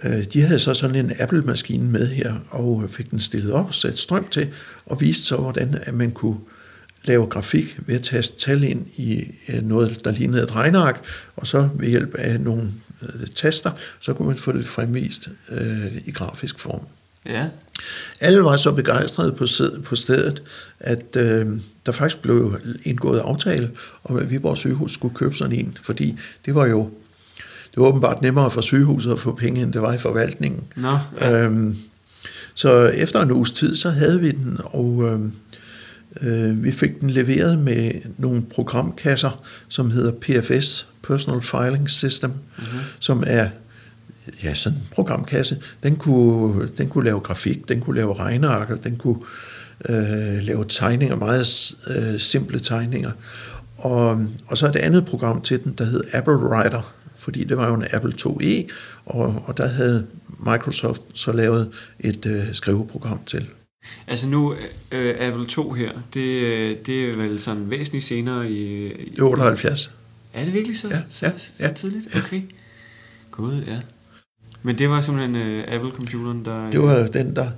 de 0.02 0.42
havde 0.42 0.58
så 0.58 0.74
sådan 0.74 0.96
en 0.96 1.12
Apple-maskine 1.18 1.90
med 1.90 2.06
her, 2.06 2.34
og 2.50 2.84
fik 2.88 3.10
den 3.10 3.20
stillet 3.20 3.52
op 3.52 3.74
sat 3.74 3.98
strøm 3.98 4.28
til, 4.28 4.48
og 4.86 5.00
viste 5.00 5.24
så, 5.24 5.36
hvordan 5.36 5.78
at 5.82 5.94
man 5.94 6.10
kunne 6.10 6.38
lave 7.04 7.26
grafik 7.26 7.78
ved 7.86 7.94
at 7.94 8.02
taste 8.02 8.38
tal 8.38 8.64
ind 8.64 8.86
i 8.96 9.24
øh, 9.48 9.62
noget, 9.62 10.04
der 10.04 10.10
lignede 10.10 10.42
et 10.42 10.56
regneark, 10.56 11.04
og 11.36 11.46
så 11.46 11.68
ved 11.74 11.88
hjælp 11.88 12.14
af 12.14 12.40
nogle 12.40 12.72
øh, 13.02 13.26
taster, 13.34 13.70
så 14.00 14.12
kunne 14.12 14.28
man 14.28 14.36
få 14.36 14.52
det 14.52 14.66
fremvist 14.66 15.28
øh, 15.50 15.96
i 16.06 16.10
grafisk 16.10 16.58
form. 16.58 16.86
Ja. 17.26 17.48
Alle 18.20 18.44
var 18.44 18.56
så 18.56 18.72
begejstrede 18.72 19.32
på, 19.32 19.46
på 19.84 19.96
stedet, 19.96 20.42
at 20.80 21.16
øh, 21.16 21.46
der 21.86 21.92
faktisk 21.92 22.22
blev 22.22 22.60
indgået 22.84 23.18
aftale 23.18 23.70
om, 24.04 24.16
at 24.16 24.30
Viborg 24.30 24.56
sygehus 24.56 24.92
skulle 24.92 25.14
købe 25.14 25.34
sådan 25.34 25.56
en, 25.56 25.78
fordi 25.82 26.18
det 26.46 26.54
var 26.54 26.66
jo 26.66 26.90
det 27.74 27.80
var 27.80 27.86
åbenbart 27.86 28.22
nemmere 28.22 28.50
for 28.50 28.60
sygehuset 28.60 29.12
at 29.12 29.20
få 29.20 29.34
penge, 29.34 29.62
end 29.62 29.72
det 29.72 29.82
var 29.82 29.92
i 29.92 29.98
forvaltningen. 29.98 30.64
Nå, 30.76 30.98
ja. 31.20 31.42
øhm, 31.42 31.76
så 32.54 32.86
efter 32.86 33.20
en 33.20 33.30
uges 33.30 33.50
tid, 33.50 33.76
så 33.76 33.90
havde 33.90 34.20
vi 34.20 34.30
den, 34.30 34.58
og 34.64 35.04
øhm, 35.04 35.32
øh, 36.20 36.64
vi 36.64 36.72
fik 36.72 37.00
den 37.00 37.10
leveret 37.10 37.58
med 37.58 37.90
nogle 38.18 38.42
programkasser, 38.54 39.42
som 39.68 39.90
hedder 39.90 40.12
PFS, 40.12 40.88
Personal 41.02 41.42
Filing 41.42 41.90
System, 41.90 42.30
mm-hmm. 42.30 42.78
som 42.98 43.24
er 43.26 43.48
ja, 44.42 44.54
sådan 44.54 44.78
en 44.78 44.84
programkasse. 44.92 45.58
Den 45.82 45.96
kunne, 45.96 46.68
den 46.78 46.88
kunne 46.88 47.04
lave 47.04 47.20
grafik, 47.20 47.68
den 47.68 47.80
kunne 47.80 47.96
lave 47.96 48.14
regnearker, 48.14 48.76
den 48.76 48.96
kunne 48.96 49.18
øh, 49.88 50.42
lave 50.42 50.64
tegninger, 50.68 51.16
meget 51.16 51.74
øh, 51.86 52.20
simple 52.20 52.58
tegninger. 52.58 53.10
Og, 53.76 54.26
og 54.46 54.58
så 54.58 54.66
er 54.66 54.72
det 54.72 54.78
andet 54.78 55.04
program 55.04 55.40
til 55.40 55.64
den, 55.64 55.74
der 55.78 55.84
hed 55.84 56.04
Apple 56.12 56.34
Writer, 56.34 56.94
fordi 57.24 57.44
det 57.44 57.56
var 57.56 57.68
jo 57.68 57.74
en 57.74 57.84
Apple 57.92 58.12
IIe, 58.40 58.68
og, 59.06 59.42
og 59.46 59.56
der 59.56 59.66
havde 59.66 60.06
Microsoft 60.46 61.02
så 61.14 61.32
lavet 61.32 61.70
et 62.00 62.26
øh, 62.26 62.52
skriveprogram 62.52 63.24
til. 63.26 63.46
Altså 64.06 64.28
nu, 64.28 64.54
øh, 64.92 65.10
Apple 65.18 65.46
2 65.46 65.72
her, 65.72 65.92
det, 66.14 66.20
øh, 66.20 66.76
det 66.86 67.10
er 67.10 67.16
vel 67.16 67.40
sådan 67.40 67.70
væsentligt 67.70 68.04
senere 68.04 68.50
i... 68.50 68.86
i 68.92 69.20
78. 69.20 69.90
Er 70.34 70.44
det 70.44 70.54
virkelig 70.54 70.78
så, 70.78 70.88
ja, 70.88 71.00
så, 71.08 71.26
ja, 71.26 71.32
så, 71.36 71.52
så 71.56 71.64
ja. 71.64 71.72
tidligt? 71.72 72.16
Okay. 72.16 72.42
Gud, 73.30 73.62
ja. 73.66 73.80
Men 74.62 74.78
det 74.78 74.90
var 74.90 75.00
simpelthen 75.00 75.36
øh, 75.36 75.64
Apple-computeren, 75.68 76.44
der... 76.44 76.70
Det 76.70 76.82
var 76.82 77.06
den, 77.06 77.36
der 77.36 77.50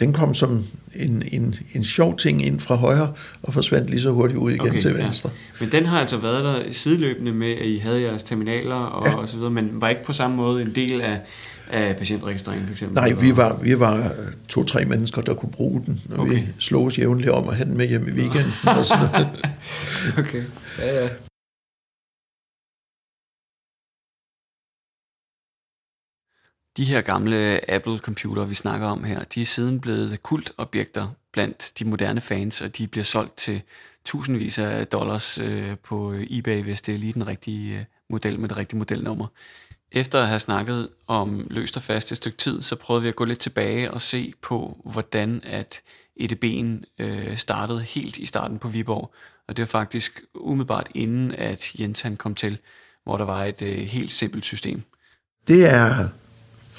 den 0.00 0.12
kom 0.12 0.34
som 0.34 0.64
en, 0.94 1.22
en, 1.32 1.54
en 1.72 1.84
sjov 1.84 2.16
ting 2.16 2.46
ind 2.46 2.60
fra 2.60 2.74
højre, 2.74 3.12
og 3.42 3.54
forsvandt 3.54 3.90
lige 3.90 4.00
så 4.00 4.10
hurtigt 4.10 4.38
ud 4.38 4.50
igen 4.50 4.60
okay, 4.60 4.80
til 4.80 4.94
venstre. 4.94 5.30
Ja. 5.34 5.64
Men 5.64 5.72
den 5.72 5.86
har 5.86 6.00
altså 6.00 6.16
været 6.16 6.44
der 6.44 6.72
sideløbende 6.72 7.32
med, 7.32 7.52
at 7.52 7.66
I 7.66 7.78
havde 7.78 8.02
jeres 8.02 8.22
terminaler 8.22 8.74
og, 8.74 9.06
ja. 9.06 9.14
og 9.14 9.28
så 9.28 9.36
videre, 9.36 9.50
men 9.50 9.70
var 9.72 9.88
ikke 9.88 10.04
på 10.04 10.12
samme 10.12 10.36
måde 10.36 10.62
en 10.62 10.74
del 10.74 11.00
af, 11.00 11.20
af 11.70 11.96
patientregistreringen 11.96 12.66
for 12.66 12.72
eksempel? 12.72 12.94
Nej, 12.94 13.12
vi 13.12 13.36
var, 13.36 13.58
vi 13.62 13.80
var 13.80 14.12
to-tre 14.48 14.84
mennesker, 14.84 15.22
der 15.22 15.34
kunne 15.34 15.52
bruge 15.52 15.82
den, 15.86 16.00
og 16.10 16.20
okay. 16.20 16.32
vi 16.32 16.46
slog 16.58 16.84
os 16.84 16.98
jævnligt 16.98 17.30
om 17.30 17.48
at 17.48 17.56
have 17.56 17.68
den 17.68 17.76
med 17.76 17.88
hjem 17.88 18.08
i 18.08 18.10
weekenden. 18.10 18.52
og 18.64 18.84
sådan 18.84 19.08
noget. 19.12 19.28
okay, 20.18 20.42
ja 20.78 21.02
ja. 21.02 21.08
De 26.80 26.84
her 26.84 27.00
gamle 27.00 27.70
Apple-computere, 27.70 28.48
vi 28.48 28.54
snakker 28.54 28.86
om 28.86 29.04
her, 29.04 29.24
de 29.24 29.40
er 29.40 29.46
siden 29.46 29.80
blevet 29.80 30.22
kultobjekter 30.22 31.08
blandt 31.32 31.72
de 31.78 31.84
moderne 31.84 32.20
fans, 32.20 32.60
og 32.60 32.78
de 32.78 32.86
bliver 32.86 33.04
solgt 33.04 33.36
til 33.36 33.62
tusindvis 34.04 34.58
af 34.58 34.86
dollars 34.86 35.38
øh, 35.38 35.76
på 35.78 36.14
eBay, 36.30 36.62
hvis 36.62 36.80
det 36.80 36.94
er 36.94 36.98
lige 36.98 37.12
den 37.12 37.26
rigtige 37.26 37.78
øh, 37.78 37.84
model 38.10 38.40
med 38.40 38.48
det 38.48 38.56
rigtige 38.56 38.78
modelnummer. 38.78 39.26
Efter 39.92 40.20
at 40.20 40.28
have 40.28 40.38
snakket 40.38 40.88
om 41.06 41.46
løst 41.50 41.76
og 41.76 41.82
fast 41.82 42.12
et 42.12 42.16
stykke 42.16 42.38
tid, 42.38 42.62
så 42.62 42.76
prøvede 42.76 43.02
vi 43.02 43.08
at 43.08 43.16
gå 43.16 43.24
lidt 43.24 43.38
tilbage 43.38 43.90
og 43.90 44.00
se 44.00 44.32
på, 44.42 44.80
hvordan 44.84 45.40
at 45.44 45.82
EDB'en 46.20 46.84
øh, 46.98 47.36
startede 47.36 47.80
helt 47.80 48.18
i 48.18 48.26
starten 48.26 48.58
på 48.58 48.68
Viborg. 48.68 49.14
Og 49.48 49.56
det 49.56 49.62
var 49.62 49.66
faktisk 49.66 50.22
umiddelbart 50.34 50.88
inden, 50.94 51.32
at 51.32 51.72
Jens 51.80 52.00
han 52.00 52.16
kom 52.16 52.34
til, 52.34 52.58
hvor 53.04 53.16
der 53.16 53.24
var 53.24 53.44
et 53.44 53.62
øh, 53.62 53.78
helt 53.78 54.12
simpelt 54.12 54.44
system. 54.44 54.82
Det 55.48 55.66
er 55.66 56.08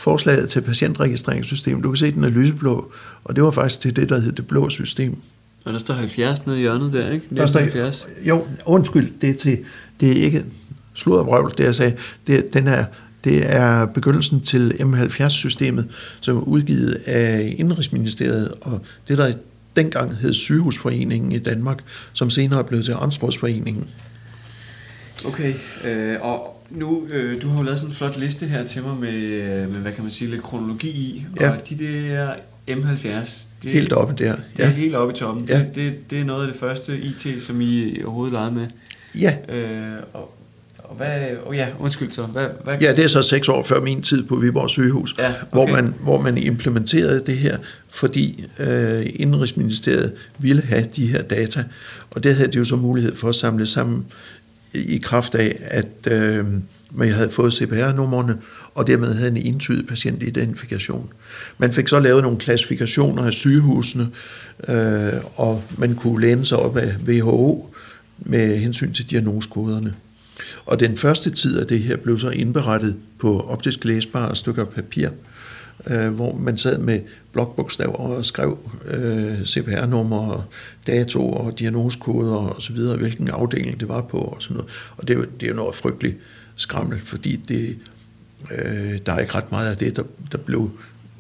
forslaget 0.02 0.50
til 0.50 0.62
patientregistreringssystem. 0.62 1.82
Du 1.82 1.90
kan 1.90 1.98
se, 1.98 2.12
den 2.12 2.24
er 2.24 2.30
lyseblå, 2.30 2.92
og 3.24 3.36
det 3.36 3.44
var 3.44 3.52
faktisk 3.52 3.82
til 3.82 3.96
det, 3.96 4.10
der 4.10 4.20
hed 4.20 4.32
det 4.32 4.48
blå 4.48 4.70
system. 4.70 5.18
Og 5.66 5.74
der 5.74 5.80
står 5.80 5.94
70 5.94 6.46
nede 6.46 6.58
i 6.58 6.62
hjørnet 6.62 6.94
der, 6.94 7.12
ikke? 7.12 7.26
Der 7.36 7.46
står, 7.46 7.60
70. 7.60 8.10
Jo, 8.28 8.46
undskyld, 8.66 9.12
det 9.22 9.30
er, 9.30 9.34
til, 9.34 9.58
det 10.00 10.10
er 10.10 10.24
ikke 10.24 10.46
sludder 10.94 11.24
vrøvl, 11.24 11.54
det 11.58 11.64
jeg 11.64 11.76
sagde. 11.76 11.94
Det, 12.28 12.54
den 12.54 12.68
her, 12.68 12.86
det 13.24 13.56
er 13.56 13.86
begyndelsen 13.86 14.42
til 14.42 14.74
M70-systemet, 14.80 15.88
som 16.22 16.38
er 16.38 16.42
udgivet 16.42 17.02
af 17.06 17.56
Indrigsministeriet, 17.58 18.54
og 18.62 18.82
det 19.08 19.18
der 19.18 19.34
dengang 19.76 20.18
hed 20.18 20.34
Sygehusforeningen 20.34 21.32
i 21.32 21.40
Danmark, 21.40 21.80
som 22.14 22.30
senere 22.30 22.60
er 22.60 22.64
blevet 22.64 22.86
til 22.86 22.94
Amtsrådsforeningen. 22.94 23.90
Okay, 25.26 25.54
øh, 25.84 26.18
og 26.22 26.61
nu, 26.76 27.08
øh, 27.12 27.42
du 27.42 27.48
har 27.50 27.58
jo 27.58 27.64
lavet 27.64 27.80
sådan 27.80 27.90
en 27.92 27.96
flot 27.96 28.20
liste 28.20 28.46
her 28.46 28.68
til 28.68 28.82
mig 28.84 28.98
med, 29.00 29.14
øh, 29.14 29.72
med 29.72 29.80
hvad 29.82 29.92
kan 29.92 30.04
man 30.04 30.12
sige, 30.14 30.32
lidt 30.32 30.44
kronologi 30.44 30.90
i, 30.90 31.26
Ja. 31.40 31.50
og 31.50 31.70
de 31.70 31.78
der 31.78 32.34
M70, 32.70 33.48
det, 33.64 33.72
Helt 33.72 33.94
oppe 33.94 34.14
der. 34.24 34.36
det 34.36 34.66
er 34.66 34.68
Ja, 34.68 34.74
helt 34.74 34.96
oppe 34.96 35.14
i 35.14 35.18
toppen. 35.18 35.46
Ja. 35.50 35.58
Det, 35.60 35.76
det, 35.76 35.94
det 36.10 36.20
er 36.20 36.24
noget 36.24 36.42
af 36.48 36.52
det 36.52 36.60
første 36.60 36.98
IT, 37.00 37.44
som 37.44 37.62
I 37.62 38.04
overhovedet 38.04 38.34
legede 38.34 38.52
med. 38.52 38.68
ja. 39.20 39.36
Øh, 39.50 39.98
og, 40.14 40.38
og 40.84 40.96
hvad, 40.98 41.22
oh 41.46 41.56
ja, 41.56 41.68
undskyld 41.80 42.12
så, 42.12 42.24
hvad, 42.24 42.48
hvad 42.64 42.78
Ja, 42.82 42.94
det 42.96 43.04
er 43.04 43.08
så 43.08 43.22
seks 43.22 43.50
år 43.50 43.64
før 43.64 43.82
min 43.82 44.02
tid 44.02 44.24
på 44.24 44.36
Viborg 44.36 44.70
sygehus, 44.70 45.16
Ja, 45.20 45.28
okay. 45.30 45.36
hvor, 45.52 45.68
man, 45.68 45.96
hvor 46.04 46.22
man 46.22 46.38
implementerede 46.38 47.24
det 47.26 47.38
her, 47.38 47.58
fordi 47.90 48.46
øh, 48.60 49.06
Indrigsministeriet 49.16 50.14
ville 50.40 50.62
have 50.62 50.86
de 50.96 51.08
her 51.08 51.22
data, 51.22 51.64
og 52.12 52.24
det 52.24 52.36
havde 52.36 52.52
de 52.52 52.58
jo 52.58 52.64
så 52.64 52.76
mulighed 52.76 53.16
for 53.16 53.30
at 53.30 53.36
samle 53.36 53.68
sammen 53.68 54.06
i 54.74 54.98
kraft 54.98 55.36
af, 55.36 55.60
at 55.62 56.12
øh, 56.12 56.46
man 56.92 57.12
havde 57.12 57.30
fået 57.30 57.54
CPR-numrene, 57.54 58.38
og 58.76 58.88
dermed 58.88 59.14
havde 59.14 59.32
en 59.32 59.38
entydig 59.38 59.88
patientidentifikation. 59.88 61.14
Man 61.58 61.74
fik 61.74 61.88
så 61.88 62.00
lavet 62.00 62.24
nogle 62.24 62.38
klassifikationer 62.38 63.24
af 63.24 63.34
sygehusene, 63.34 64.08
øh, 64.68 65.14
og 65.36 65.64
man 65.78 65.96
kunne 65.96 66.22
læne 66.22 66.46
sig 66.46 66.58
op 66.58 66.78
af 66.78 66.96
WHO 67.08 67.76
med 68.20 68.58
hensyn 68.58 68.94
til 68.94 69.10
diagnosekoderne. 69.10 69.94
Og 70.66 70.80
den 70.80 70.98
første 70.98 71.30
tid 71.30 71.60
af 71.60 71.68
det 71.68 71.80
her 71.80 71.98
blev 71.98 72.20
så 72.20 72.30
indberettet 72.30 72.96
på 73.20 73.40
optisk 73.40 73.86
læsbare 73.86 74.36
stykker 74.36 74.66
papir, 74.66 75.08
øh, 75.08 75.31
øh, 75.88 76.14
hvor 76.14 76.36
man 76.36 76.58
sad 76.58 76.78
med 76.78 77.00
blokbogstaver 77.32 77.96
og 77.96 78.26
skrev 78.26 78.58
øh, 78.88 79.46
CPR-numre, 79.46 80.44
datoer 80.88 81.38
og 81.38 81.60
diagnosekoder 81.60 82.36
og 82.36 82.62
så 82.62 82.74
videre, 82.74 82.98
hvilken 82.98 83.30
afdeling 83.30 83.80
det 83.80 83.88
var 83.88 84.02
på 84.02 84.18
og 84.18 84.42
sådan 84.42 84.58
noget. 84.58 84.72
Og 84.98 85.08
det, 85.08 85.30
det 85.40 85.46
er 85.46 85.50
jo 85.50 85.56
noget 85.56 85.76
frygteligt 85.76 86.18
skrammel, 86.56 87.00
fordi 87.00 87.36
det, 87.48 87.78
øh, 88.52 89.00
der 89.06 89.14
er 89.14 89.20
ikke 89.20 89.36
ret 89.36 89.52
meget 89.52 89.72
af 89.72 89.78
det, 89.78 89.96
der, 89.96 90.04
der 90.32 90.38
blev 90.38 90.72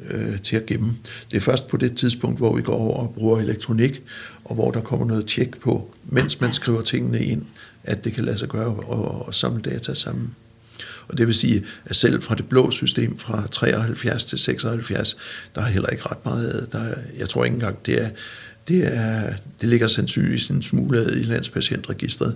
øh, 0.09 0.39
til 0.39 0.55
at 0.55 0.66
gemme. 0.66 0.93
Det 1.32 1.38
er 1.38 1.41
først 1.41 1.68
på 1.68 1.78
det 1.78 1.97
tidspunkt, 1.97 2.38
hvor 2.38 2.55
vi 2.55 2.62
går 2.62 2.76
over 2.76 2.97
og 2.97 3.14
bruger 3.14 3.39
elektronik, 3.39 4.03
og 4.43 4.55
hvor 4.55 4.72
der 4.72 4.82
kommer 4.82 5.05
noget 5.05 5.26
tjek 5.26 5.59
på, 5.59 5.93
mens 6.05 6.41
man 6.41 6.51
skriver 6.51 6.82
tingene 6.82 7.26
ind, 7.26 7.45
at 7.84 8.03
det 8.03 8.14
kan 8.14 8.24
lade 8.24 8.38
sig 8.38 8.49
gøre 8.49 8.76
at, 8.91 9.28
at 9.28 9.36
samle 9.36 9.62
data 9.62 9.93
sammen. 9.93 10.36
Og 11.12 11.18
det 11.18 11.28
vil 11.28 11.36
sige, 11.36 11.66
at 11.86 11.95
selv 11.95 12.22
fra 12.22 12.36
det 12.36 12.49
blå 12.49 12.72
system 12.72 13.18
fra 13.18 13.47
73 13.51 14.26
til 14.26 14.39
76, 14.39 15.18
der 15.55 15.62
er 15.62 15.66
heller 15.66 15.89
ikke 15.89 16.03
ret 16.05 16.26
meget. 16.26 16.68
Der 16.72 16.80
er, 16.80 16.95
jeg 17.20 17.30
tror 17.30 17.45
ikke 17.45 17.53
engang, 17.53 17.86
det 17.86 18.01
er, 18.01 18.09
det, 18.68 18.97
er, 18.97 19.34
det 19.62 19.70
ligger 19.70 19.88
sandsynligvis 19.88 20.47
en 20.47 20.62
smule 20.62 21.20
i 21.20 21.24
landspatientregistret. 21.24 22.36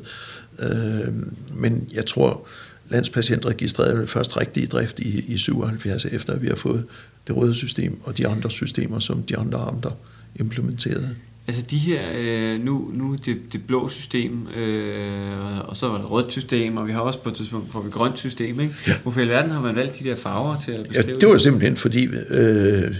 Øh, 0.60 1.14
men 1.54 1.90
jeg 1.94 2.06
tror, 2.06 2.48
landspatientregistret 2.90 3.92
er 3.92 3.96
vel 3.96 4.08
først 4.08 4.38
rigtig 4.38 4.64
i 4.64 4.66
drift 4.66 5.00
i, 5.00 5.34
i 5.34 5.38
77, 5.38 6.06
efter 6.06 6.38
vi 6.38 6.48
har 6.48 6.56
fået 6.56 6.86
det 7.28 7.36
røde 7.36 7.56
system 7.56 8.00
og 8.04 8.18
de 8.18 8.28
andre 8.28 8.52
systemer, 8.52 9.00
som 9.00 9.24
de 9.24 9.38
andre 9.38 9.60
amter 9.60 9.98
implementerede. 10.36 11.16
Altså 11.48 11.62
de 11.72 11.78
her, 11.78 12.02
øh, 12.16 12.64
nu, 12.64 12.92
nu 12.94 13.16
det, 13.26 13.38
det 13.54 13.62
blå 13.68 13.90
system, 13.90 14.48
øh, 14.48 15.70
og 15.70 15.78
så 15.78 15.88
var 15.88 15.98
det 15.98 16.12
rødt 16.12 16.32
system, 16.32 16.78
og 16.78 16.88
vi 16.88 16.92
har 16.92 17.00
også 17.00 17.20
på 17.20 17.30
et 17.30 17.36
tidspunkt 17.36 17.72
får 17.72 17.82
vi 17.82 17.90
grønt 17.90 18.20
system, 18.20 18.60
ikke? 18.60 18.76
Ja. 18.88 18.94
Hvorfor 19.04 19.20
i 19.20 19.24
alverden 19.24 19.52
har 19.52 19.62
man 19.62 19.76
valgt 19.76 20.00
de 20.00 20.04
der 20.04 20.16
farver 20.16 20.56
til 20.68 20.72
at 20.72 20.80
Ja, 20.80 20.84
beskrive 20.98 21.20
det 21.20 21.30
var 21.30 21.38
simpelthen 21.38 21.76
fordi 21.76 22.08
øh, 22.30 22.96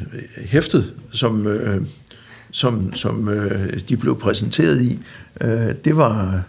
hæftet, 0.46 0.94
som, 1.14 1.48
øh, 1.48 1.82
som, 2.52 2.96
som 2.96 3.30
øh, 3.30 3.80
de 3.90 3.98
blev 3.98 4.20
præsenteret 4.20 4.82
i, 4.82 5.00
øh, 5.42 5.50
det 5.86 5.98
var 5.98 6.44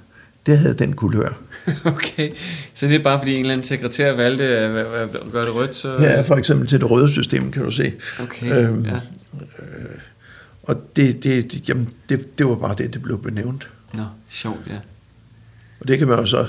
det 0.47 0.59
havde 0.59 0.75
den 0.75 0.93
kulør. 0.93 1.39
Okay, 1.85 2.31
så 2.75 2.87
det 2.87 2.95
er 2.95 3.03
bare 3.03 3.19
fordi 3.19 3.33
en 3.35 3.41
eller 3.41 3.53
anden 3.53 3.67
sekretær 3.67 4.13
valgte 4.13 4.45
at 4.45 5.09
gøre 5.33 5.47
det 5.47 5.55
rødt, 5.55 5.77
så... 5.77 5.89
Er 5.89 6.23
for 6.23 6.37
eksempel 6.37 6.69
til 6.69 6.81
det 6.81 6.91
røde 6.91 7.11
system, 7.11 7.53
kan 7.53 7.63
du 7.65 7.71
se. 7.71 7.93
Okay, 8.23 8.69
Øhm, 8.69 8.85
ja. 8.85 8.91
Og 10.67 10.97
det, 10.97 11.23
det, 11.25 11.53
det, 11.53 11.69
jamen, 11.69 11.89
det, 12.09 12.39
det 12.39 12.47
var 12.47 12.55
bare 12.55 12.75
det, 12.79 12.95
det 12.95 13.03
blev 13.03 13.23
benævnt. 13.23 13.69
Nå, 13.95 14.05
sjovt, 14.31 14.61
ja. 14.67 14.77
Og 15.81 15.89
det 15.89 15.99
kan 15.99 16.09
man 16.09 16.19
jo 16.19 16.27
så 16.27 16.47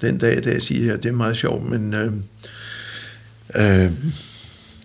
den 0.00 0.18
dag 0.18 0.38
i 0.38 0.40
dag 0.40 0.62
sige 0.62 0.82
her, 0.84 0.96
det 0.96 1.08
er 1.08 1.12
meget 1.12 1.36
sjovt, 1.36 1.64
men 1.70 1.94
øh, 1.94 2.12
øh, 3.56 3.90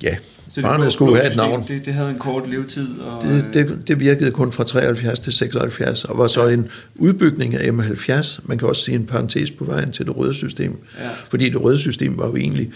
ja, 0.03 0.15
Så 0.49 0.55
det 0.55 0.63
barnet 0.63 0.83
blå- 0.83 0.89
skulle 0.89 1.11
blå 1.11 1.15
have 1.21 1.31
et 1.31 1.37
navn. 1.37 1.65
Det, 1.67 1.85
det 1.85 1.93
havde 1.93 2.09
en 2.09 2.19
kort 2.19 2.49
levetid, 2.49 2.99
og... 2.99 3.23
Det, 3.23 3.45
det, 3.53 3.87
det 3.87 3.99
virkede 3.99 4.31
kun 4.31 4.51
fra 4.51 4.63
73 4.63 5.19
til 5.19 5.33
76, 5.33 6.05
og 6.05 6.17
var 6.17 6.27
så 6.27 6.47
en 6.47 6.67
udbygning 6.95 7.55
af 7.55 7.69
M70. 7.71 8.39
Man 8.43 8.57
kan 8.57 8.67
også 8.67 8.81
sige 8.83 8.95
en 8.95 9.05
parentes 9.05 9.51
på 9.51 9.63
vejen 9.63 9.91
til 9.91 10.05
det 10.05 10.17
røde 10.17 10.33
system. 10.33 10.77
Ja. 10.99 11.09
Fordi 11.29 11.49
det 11.49 11.61
røde 11.63 11.79
system 11.79 12.17
var 12.17 12.27
jo 12.27 12.35
egentlig 12.35 12.71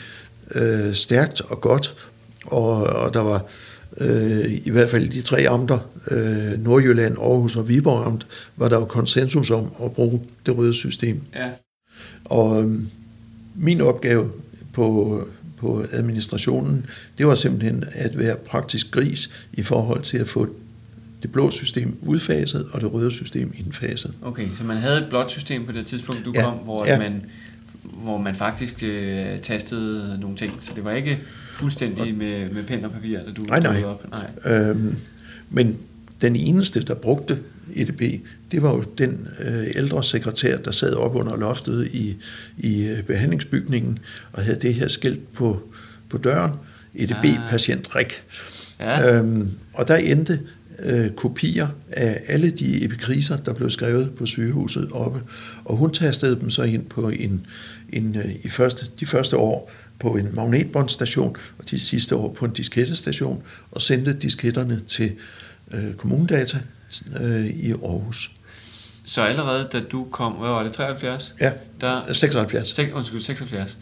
øh, 0.55 0.93
stærkt 0.93 1.41
og 1.41 1.61
godt, 1.61 1.93
og, 2.45 2.75
og 2.83 3.13
der 3.13 3.19
var 3.21 3.45
øh, 3.97 4.51
i 4.65 4.69
hvert 4.69 4.89
fald 4.89 5.09
de 5.09 5.21
tre 5.21 5.47
amter, 5.49 5.79
øh, 6.11 6.63
Nordjylland, 6.63 7.17
Aarhus 7.17 7.55
og 7.55 7.67
Viborg 7.69 8.05
amt, 8.07 8.27
var 8.57 8.69
der 8.69 8.75
jo 8.79 8.85
konsensus 8.85 9.51
om 9.51 9.71
at 9.83 9.91
bruge 9.91 10.21
det 10.45 10.57
røde 10.57 10.73
system. 10.73 11.21
Ja, 11.35 11.49
Og 12.25 12.61
øhm, 12.61 12.87
min 13.55 13.81
opgave 13.81 14.31
på, 14.73 15.19
på 15.57 15.85
administrationen, 15.91 16.85
det 17.17 17.27
var 17.27 17.35
simpelthen 17.35 17.83
at 17.91 18.17
være 18.17 18.35
praktisk 18.35 18.91
gris 18.91 19.29
i 19.53 19.63
forhold 19.63 20.01
til 20.03 20.17
at 20.17 20.27
få 20.29 20.47
det 21.23 21.31
blå 21.31 21.51
system 21.51 21.97
udfaset 22.01 22.67
og 22.71 22.81
det 22.81 22.93
røde 22.93 23.11
system 23.11 23.53
indfaset. 23.57 24.17
okay, 24.21 24.47
så 24.57 24.63
man 24.63 24.77
havde 24.77 24.97
et 24.97 25.07
blåt 25.09 25.31
system 25.31 25.65
på 25.65 25.71
det 25.71 25.85
tidspunkt, 25.85 26.25
du 26.25 26.31
Ja, 26.35 26.43
kom, 26.43 26.53
hvor, 26.53 26.85
ja. 26.85 26.99
man, 26.99 27.25
hvor 27.83 28.17
man 28.17 28.35
faktisk 28.35 28.83
øh, 28.83 29.39
tastede 29.39 30.17
nogle 30.21 30.37
ting, 30.37 30.51
så 30.59 30.71
det 30.75 30.83
var 30.83 30.91
ikke 30.91 31.19
fuldstændig 31.53 32.15
med, 32.15 32.49
med 32.49 32.63
pen 32.63 32.85
og 32.85 32.91
papir, 32.91 33.19
da 33.23 33.31
du 33.31 33.43
Nej, 33.43 33.59
nej. 33.59 33.83
op. 33.83 34.05
Nej. 34.11 34.53
Øhm, 34.53 34.95
men 35.49 35.77
den 36.21 36.35
eneste, 36.35 36.83
der 36.83 36.95
brugte 36.95 37.39
EDB, 37.75 38.01
det 38.51 38.61
var 38.61 38.71
jo 38.71 38.83
den 38.97 39.27
øh, 39.39 39.63
ældre 39.75 40.03
sekretær, 40.03 40.57
der 40.57 40.71
sad 40.71 40.93
op 40.93 41.15
under 41.15 41.35
loftet 41.35 41.89
i, 41.93 42.15
i 42.57 42.87
øh, 42.87 43.03
behandlingsbygningen 43.03 43.99
og 44.33 44.43
havde 44.43 44.59
det 44.59 44.73
her 44.73 44.87
skilt 44.87 45.33
på, 45.33 45.61
på 46.09 46.17
døren, 46.17 46.51
EDB-patient 46.95 47.95
RIK. 47.95 48.23
Ja. 48.79 49.17
Øhm, 49.17 49.51
og 49.73 49.87
der 49.87 49.95
endte 49.95 50.39
øh, 50.79 51.11
kopier 51.11 51.67
af 51.91 52.23
alle 52.27 52.49
de 52.49 52.85
epikriser, 52.85 53.37
der 53.37 53.53
blev 53.53 53.69
skrevet 53.69 54.11
på 54.17 54.25
sygehuset 54.25 54.89
oppe. 54.91 55.21
Og 55.65 55.75
hun 55.75 55.91
tastede 55.91 56.39
dem 56.39 56.49
så 56.49 56.63
ind 56.63 56.85
på 56.85 57.09
en, 57.09 57.45
en 57.93 58.15
øh, 58.15 58.31
i 58.43 58.49
første, 58.49 58.85
de 58.99 59.05
første 59.05 59.37
år 59.37 59.71
på 60.03 60.15
en 60.15 60.35
magnetbåndstation, 60.35 61.35
og 61.59 61.69
de 61.69 61.79
sidste 61.79 62.15
år 62.15 62.33
på 62.33 62.45
en 62.45 62.53
diskettestation, 62.53 63.43
og 63.71 63.81
sendte 63.81 64.13
disketterne 64.13 64.81
til 64.87 65.11
øh, 65.73 65.93
kommunedata 65.93 66.57
øh, 67.19 67.45
i 67.45 67.71
Aarhus. 67.71 68.31
Så 69.05 69.21
allerede 69.21 69.69
da 69.73 69.79
du 69.79 70.07
kom, 70.11 70.31
hvad 70.33 70.49
var 70.49 70.63
det, 70.63 70.71
73? 70.71 71.35
Ja, 71.39 71.51
Der, 71.81 72.13
76. 72.13 72.67
Sek, 72.67 72.89
undskyld, 72.93 73.21
76. 73.21 73.77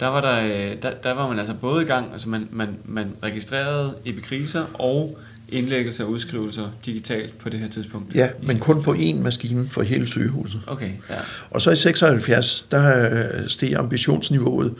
Der 0.00 0.06
var, 0.06 0.20
der, 0.20 0.44
øh, 0.44 0.82
der, 0.82 0.90
der 1.02 1.14
var 1.14 1.28
man 1.28 1.38
altså 1.38 1.54
både 1.60 1.82
i 1.82 1.86
gang, 1.86 2.12
altså 2.12 2.28
man, 2.28 2.48
man, 2.52 2.68
man 2.84 3.06
registrerede 3.22 3.94
epikriser 4.04 4.64
og 4.74 5.18
indlæggelser 5.48 6.04
og 6.04 6.10
udskrivelser 6.10 6.70
digitalt 6.86 7.38
på 7.38 7.48
det 7.48 7.60
her 7.60 7.68
tidspunkt. 7.68 8.14
Ja, 8.14 8.28
men 8.42 8.58
kun 8.58 8.82
på 8.82 8.92
én 8.92 9.14
maskine 9.14 9.68
for 9.68 9.82
hele 9.82 10.06
sygehuset. 10.06 10.60
Okay, 10.66 10.90
ja. 11.10 11.14
Og 11.50 11.62
så 11.62 11.70
i 11.70 11.76
76, 11.76 12.66
der 12.70 13.10
øh, 13.10 13.48
steg 13.48 13.74
ambitionsniveauet. 13.76 14.74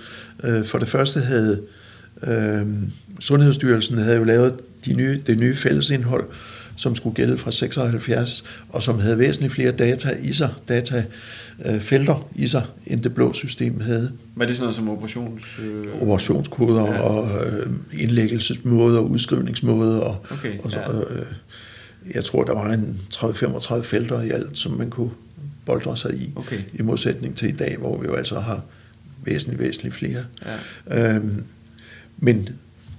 Øh, 0.45 0.65
For 0.65 0.79
det 0.79 0.89
første 0.89 1.21
havde 1.21 1.62
øh, 2.23 2.67
Sundhedsstyrelsen 3.21 3.99
havde 3.99 4.17
jo 4.17 4.25
lavet 4.25 4.61
de 4.85 4.93
nye, 4.93 5.23
det 5.27 5.39
nye 5.39 5.57
fællesindhold, 5.57 6.25
som 6.77 6.95
skulle 6.97 7.14
gælde 7.14 7.39
fra 7.39 7.51
76, 7.51 8.45
og 8.68 8.83
som 8.83 8.99
havde 8.99 9.18
væsentligt 9.18 9.53
flere 9.55 9.72
data 9.72 10.16
i 10.22 10.33
sig, 10.33 10.51
datafelter 10.68 12.29
i 12.35 12.47
sig, 12.47 12.62
end 12.87 13.03
det 13.03 13.14
blå 13.14 13.33
system 13.33 13.81
havde. 13.81 14.12
Var 14.37 14.45
det 14.45 14.57
sådan 14.57 14.62
noget 14.62 14.77
som 14.77 14.89
operations... 14.91 15.59
Øh, 15.59 16.03
Operationskoder 16.03 16.85
ja. 16.87 17.01
og 17.01 17.47
øh, 17.47 17.72
indlæggelsesmåder, 17.93 19.01
udskrivningsmåder. 19.01 20.01
Og, 20.01 20.27
Okay, 20.31 20.59
og 20.59 20.70
så, 20.70 20.79
ja. 20.79 21.14
øh, 21.14 21.27
jeg 22.14 22.25
tror, 22.25 22.45
der 22.45 22.53
var 22.53 22.72
en 22.72 23.01
30-35 23.14 23.83
felter 23.83 24.22
i 24.22 24.31
alt, 24.31 24.59
som 24.59 24.72
man 24.72 24.91
kunne 24.91 25.11
boldre 25.66 25.97
sig 25.97 26.14
i, 26.14 26.33
Okay. 26.37 26.59
i 26.75 26.83
modsætning 26.83 27.37
til 27.37 27.49
i 27.49 27.53
dag, 27.53 27.77
hvor 27.79 28.01
vi 28.01 28.07
jo 28.07 28.14
altså 28.14 28.41
har 28.41 28.62
væsentligt, 29.25 29.62
væsentligt 29.62 29.95
flere. 29.95 30.25
Ja. 30.89 31.14
Øhm, 31.14 31.45
men, 32.18 32.49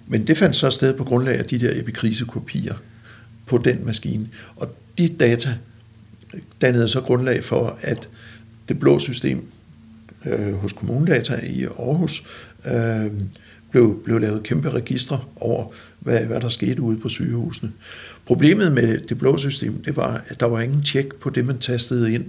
men 0.07 0.27
det 0.27 0.37
fandt 0.37 0.55
så 0.55 0.69
sted 0.69 0.93
på 0.93 1.03
grundlag 1.03 1.37
af 1.39 1.45
de 1.45 1.59
der 1.59 1.79
epikrisekopier 1.79 2.73
på 3.45 3.57
den 3.57 3.85
maskine. 3.85 4.29
Og 4.55 4.75
de 4.97 5.07
data 5.07 5.49
dannede 6.61 6.87
så 6.87 7.01
grundlag 7.01 7.43
for, 7.43 7.77
at 7.81 8.09
det 8.69 8.79
blå 8.79 8.99
system 8.99 9.47
øh, 10.25 10.53
hos 10.53 10.73
Kommunedata 10.73 11.39
i 11.43 11.63
Aarhus 11.63 12.23
øh, 12.65 13.11
blev, 13.71 14.01
blev 14.05 14.19
lavet 14.19 14.43
kæmpe 14.43 14.69
registre 14.69 15.19
over, 15.35 15.71
hvad, 15.99 16.25
hvad 16.25 16.41
der 16.41 16.49
skete 16.49 16.81
ude 16.81 16.97
på 16.97 17.09
sygehusene. 17.09 17.71
Problemet 18.25 18.71
med 18.71 18.97
det 18.97 19.17
blå 19.17 19.37
system, 19.37 19.83
det 19.83 19.95
var, 19.95 20.23
at 20.27 20.39
der 20.39 20.45
var 20.45 20.61
ingen 20.61 20.81
tjek 20.81 21.15
på 21.15 21.29
det, 21.29 21.45
man 21.45 21.57
tastede 21.57 22.13
ind. 22.13 22.25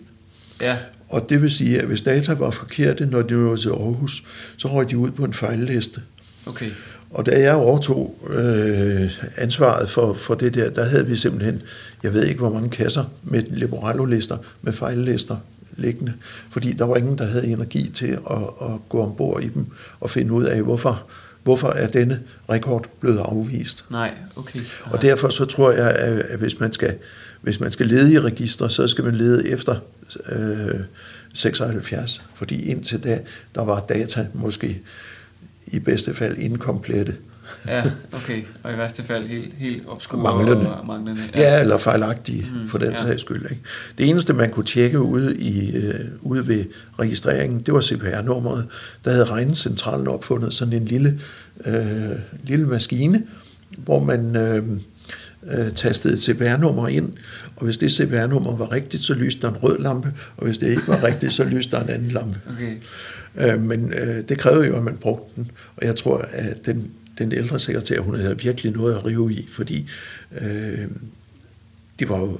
ja, 0.61 0.77
Og 1.09 1.27
det 1.29 1.43
vil 1.43 1.51
sige, 1.51 1.81
at 1.81 1.87
hvis 1.87 2.03
data 2.03 2.33
var 2.33 2.51
forkerte, 2.51 3.07
når 3.07 3.23
de 3.23 3.35
nåede 3.35 3.61
til 3.61 3.69
Aarhus, 3.69 4.25
så 4.57 4.69
røg 4.69 4.91
de 4.91 4.99
ud 4.99 5.11
på 5.11 5.25
en 5.25 5.33
fejlliste. 5.33 6.03
Okay. 6.47 6.71
Og 7.17 7.27
da 7.27 7.41
jeg 7.41 7.55
overtog 7.55 8.19
øh, 8.31 9.11
ansvaret 9.37 9.89
for, 9.89 10.15
for 10.15 10.35
det 10.35 10.55
der, 10.55 10.71
der 10.71 10.85
havde 10.85 11.07
vi 11.07 11.17
simpelthen, 11.17 11.63
jeg 12.03 12.15
ved 12.15 12.25
ikke 12.25 12.41
hvor 12.41 12.53
mange 12.53 12.71
kasser 12.71 13.05
med 13.23 13.43
Leporello-lister, 13.43 14.39
med 14.63 14.73
fejllister 14.73 15.37
liggende, 15.77 16.13
fordi 16.51 16.73
der 16.73 16.85
var 16.85 16.97
ingen, 16.97 17.19
der 17.19 17.25
havde 17.25 17.47
energi 17.47 17.91
til 17.95 18.19
at, 18.31 18.43
at 18.61 18.71
gå 18.89 19.03
ombord 19.03 19.43
i 19.43 19.49
dem 19.49 19.67
og 20.01 20.11
finde 20.11 20.33
ud 20.33 20.45
af, 20.45 20.63
hvorfor, 20.63 21.07
hvorfor 21.43 21.69
er 21.69 21.87
denne 21.87 22.21
rekord 22.51 22.87
blevet 23.01 23.19
afvist. 23.19 23.85
Nej, 23.91 24.15
okay. 24.37 24.61
Og 24.85 25.03
derfor 25.03 25.29
så 25.29 25.45
tror 25.45 25.73
jeg, 25.73 25.91
at 26.29 26.39
hvis 26.39 26.61
man 26.61 26.73
skal, 26.73 26.95
hvis 27.41 27.61
man 27.61 27.73
skal 27.73 27.87
lede 27.87 28.13
i 28.13 28.21
registre, 28.21 28.71
så 28.71 28.89
skal 28.89 29.05
man 29.05 29.15
lede 29.15 29.49
efter 29.49 29.77
øh, 30.29 30.81
76, 31.35 32.25
fordi 32.35 32.71
indtil 32.71 33.05
da, 33.05 33.21
der 33.55 33.65
var 33.65 33.81
data 33.81 34.27
måske 34.35 34.83
i 35.67 35.79
bedste 35.79 36.15
fald 36.15 36.39
inkomplette. 36.39 37.15
Ja, 37.67 37.85
okay. 38.13 38.43
Og 38.63 38.73
i 38.73 38.77
værste 38.77 39.03
fald 39.03 39.27
helt, 39.27 39.55
helt 39.59 39.83
obskure 39.89 40.23
Manglende. 40.23 40.77
og 40.77 40.87
manglende. 40.87 41.21
Ja, 41.35 41.61
eller 41.61 41.79
fejlagtige, 41.79 42.47
Mm, 42.63 42.69
for 42.69 42.79
den 42.79 42.91
ja. 42.91 42.95
ja. 43.03 43.03
sags 43.07 43.23
skyld. 43.23 43.43
Ikke? 43.51 43.63
Det 43.99 44.09
eneste, 44.09 44.33
man 44.33 44.51
kunne 44.51 44.67
tjekke 44.67 45.01
ude, 45.01 45.37
i, 45.37 45.77
øh, 45.77 45.95
ude 46.21 46.47
ved 46.49 46.65
registreringen, 46.99 47.61
det 47.61 47.75
var 47.75 47.81
CPR-nummeret. 47.81 48.67
Der 49.05 49.11
havde 49.11 49.25
regnecentralen 49.25 50.09
opfundet 50.09 50.55
sådan 50.55 50.73
en 50.75 50.85
lille, 50.85 51.21
øh, 51.67 52.11
lille 52.45 52.67
maskine, 52.67 53.23
hvor 53.79 54.05
man 54.05 54.37
øh, 54.37 54.65
øh, 55.53 55.73
tastede 55.73 56.15
et 56.15 56.21
CPR-nummer 56.21 56.89
ind, 56.89 57.13
og 57.57 57.65
hvis 57.65 57.79
det 57.79 57.93
CPR-nummer 57.93 58.57
var 58.57 58.73
rigtigt, 58.73 59.03
så 59.03 59.15
lyste 59.15 59.43
der 59.43 59.49
en 59.49 59.57
rød 59.57 59.79
lampe, 59.79 60.13
og 60.37 60.47
hvis 60.47 60.59
det 60.59 60.71
ikke 60.71 60.89
var 60.89 61.05
rigtigt, 61.05 61.33
så 61.33 61.45
lyste 61.45 61.77
der 61.77 61.83
en 61.83 61.91
anden 61.91 62.11
lampe. 62.11 62.41
Okay. 62.51 62.77
Øh, 63.37 63.61
men 63.63 63.93
øh, 63.93 64.29
det 64.29 64.39
krævede 64.39 64.67
jo, 64.67 64.77
at 64.77 64.83
man 64.85 64.97
brugte 64.97 65.33
den, 65.37 65.51
og 65.77 65.87
jeg 65.87 65.97
tror, 65.97 66.19
at 66.33 66.67
den, 66.67 66.91
den 67.19 67.33
ældre 67.33 67.59
sekretær, 67.59 68.01
hun 68.01 68.17
havde 68.21 68.39
virkelig 68.39 68.73
noget 68.73 68.95
at 68.95 69.07
rive 69.07 69.33
i, 69.33 69.49
fordi 69.51 69.89
øh, 70.41 70.89
det 71.99 72.09
var 72.09 72.19
jo, 72.21 72.39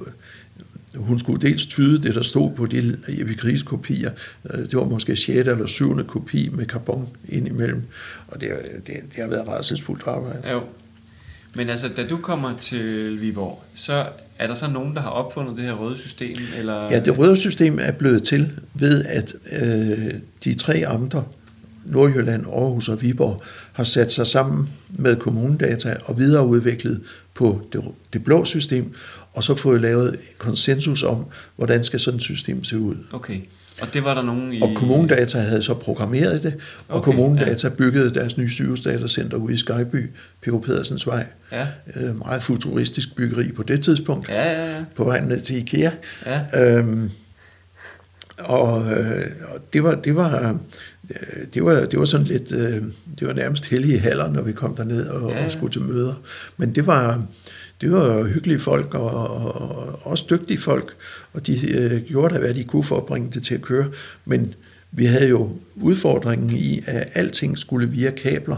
hun 0.95 1.19
skulle 1.19 1.47
dels 1.49 1.65
tyde 1.65 2.03
det, 2.03 2.15
der 2.15 2.21
stod 2.21 2.51
på 2.55 2.65
de 2.65 2.97
epikriskopier. 3.07 4.11
Øh, 4.53 4.59
Det 4.59 4.75
var 4.75 4.83
måske 4.83 5.15
6. 5.15 5.29
eller 5.29 5.65
7. 5.67 6.05
kopi 6.07 6.49
med 6.53 6.65
karbon 6.65 7.09
indimellem, 7.29 7.83
og 8.27 8.41
det, 8.41 8.49
det, 8.87 8.95
det 9.15 9.23
har 9.23 9.27
været 9.27 9.47
rædselsfuldt 9.47 10.03
arbejde. 10.05 10.51
Jo. 10.51 10.61
Men 11.57 11.69
altså, 11.69 11.87
da 11.87 12.07
du 12.07 12.17
kommer 12.17 12.57
til 12.57 13.17
Viborg, 13.21 13.63
så 13.75 14.05
er 14.39 14.47
der 14.47 14.55
så 14.55 14.67
nogen, 14.67 14.95
der 14.95 15.01
har 15.01 15.09
opfundet 15.09 15.57
det 15.57 15.65
her 15.65 15.73
røde 15.73 15.97
system? 15.97 16.35
Eller? 16.57 16.91
Ja, 16.91 16.99
det 16.99 17.17
røde 17.17 17.35
system 17.35 17.79
er 17.81 17.91
blevet 17.91 18.23
til 18.23 18.51
ved, 18.73 19.05
at 19.05 19.35
øh, 19.51 20.13
de 20.43 20.53
tre 20.53 20.83
amter, 20.87 21.23
Nordjylland, 21.85 22.45
Aarhus 22.45 22.89
og 22.89 23.01
Viborg, 23.01 23.41
har 23.73 23.83
sat 23.83 24.11
sig 24.11 24.27
sammen 24.27 24.69
med 24.89 25.15
kommunedata 25.15 25.95
og 26.05 26.19
videreudviklet 26.19 27.01
på 27.33 27.61
det, 27.73 27.83
det 28.13 28.23
blå 28.23 28.45
system, 28.45 28.93
og 29.33 29.43
så 29.43 29.55
fået 29.55 29.81
lavet 29.81 30.19
konsensus 30.37 31.03
om, 31.03 31.25
hvordan 31.55 31.83
skal 31.83 31.99
sådan 31.99 32.15
et 32.17 32.23
system 32.23 32.63
se 32.63 32.79
ud. 32.79 32.95
Okay. 33.11 33.39
Og 33.81 33.87
det 33.93 34.03
var 34.03 34.13
der 34.13 34.21
nogen 34.21 34.53
i... 34.53 34.61
Og 34.61 34.69
kommunedata 34.75 35.39
havde 35.39 35.63
så 35.63 35.73
programmeret 35.73 36.43
det, 36.43 36.53
og 36.87 36.97
Okay, 36.97 37.11
kommunedata 37.11 37.67
ja. 37.67 37.73
byggede 37.73 38.13
deres 38.13 38.37
nye 38.37 38.49
sygehusdatacenter 38.49 39.37
ude 39.37 39.53
i 39.53 39.57
Skyby, 39.57 40.09
P.O. 40.41 40.59
Pedersens 40.59 41.07
vej. 41.07 41.25
Ja. 41.51 41.67
Øh, 41.95 42.17
meget 42.17 42.43
futuristisk 42.43 43.15
byggeri 43.15 43.51
på 43.51 43.63
det 43.63 43.83
tidspunkt, 43.83 44.29
Ja, 44.29 44.51
ja, 44.51 44.75
ja. 44.75 44.83
på 44.95 45.03
vejen 45.03 45.23
ned 45.23 45.41
til 45.41 45.55
IKEA. 45.57 45.91
Ja. 46.25 46.77
Øhm, 46.77 47.11
og, 48.37 48.91
øh, 48.91 49.25
og 49.53 49.59
det 49.73 49.83
var, 49.83 49.95
det 49.95 50.15
var, 50.15 50.59
øh, 51.09 51.15
det 51.53 51.65
var, 51.65 51.85
det 51.85 51.99
var 51.99 52.05
sådan 52.05 52.25
lidt, 52.27 52.51
øh, 52.51 52.83
det 53.19 53.27
var 53.27 53.33
nærmest 53.33 53.69
hellige 53.69 53.99
haller, 53.99 54.29
når 54.29 54.41
vi 54.41 54.51
kom 54.51 54.75
derned 54.75 55.07
og, 55.07 55.31
ja. 55.31 55.45
og 55.45 55.51
skulle 55.51 55.73
til 55.73 55.81
møder. 55.81 56.13
Men 56.57 56.75
det 56.75 56.87
var, 56.87 57.25
det 57.81 57.91
var 57.91 58.23
hyggelige 58.23 58.59
folk 58.59 58.93
og, 58.93 59.09
og, 59.11 59.61
og 59.61 59.99
også 60.03 60.25
dygtige 60.29 60.59
folk, 60.59 60.93
og 61.33 61.47
de 61.47 61.71
øh, 61.71 62.01
gjorde 62.01 62.33
da, 62.33 62.39
hvad 62.39 62.53
de 62.53 62.63
kunne 62.63 62.83
for 62.83 62.97
at 62.97 63.05
bringe 63.05 63.29
det 63.33 63.43
til 63.43 63.55
at 63.55 63.61
køre. 63.61 63.85
Men 64.25 64.53
vi 64.91 65.05
havde 65.05 65.29
jo 65.29 65.51
udfordringen 65.75 66.57
i, 66.57 66.83
at 66.85 67.07
alting 67.13 67.57
skulle 67.57 67.89
via 67.89 68.11
kabler. 68.11 68.57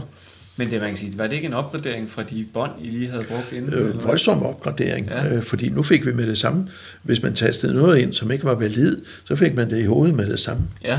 Men 0.58 0.70
det 0.70 0.80
man 0.80 0.88
kan 0.88 0.98
sige, 0.98 1.18
var 1.18 1.26
det 1.26 1.32
ikke 1.32 1.46
en 1.46 1.54
opgradering 1.54 2.10
fra 2.10 2.22
de 2.22 2.46
bånd, 2.52 2.70
I 2.82 2.88
lige 2.88 3.10
havde 3.10 3.24
brugt 3.24 3.52
inden? 3.52 3.74
Øh, 3.74 4.04
voldsom 4.04 4.42
opgradering, 4.42 5.06
ja. 5.06 5.36
øh, 5.36 5.42
fordi 5.42 5.68
nu 5.68 5.82
fik 5.82 6.06
vi 6.06 6.12
med 6.12 6.26
det 6.26 6.38
samme. 6.38 6.68
Hvis 7.02 7.22
man 7.22 7.34
tastede 7.34 7.74
noget 7.74 7.98
ind, 7.98 8.12
som 8.12 8.30
ikke 8.30 8.44
var 8.44 8.54
valid, 8.54 8.96
så 9.24 9.36
fik 9.36 9.54
man 9.54 9.70
det 9.70 9.78
i 9.78 9.84
hovedet 9.84 10.14
med 10.14 10.26
det 10.30 10.40
samme. 10.40 10.62
Ja. 10.84 10.98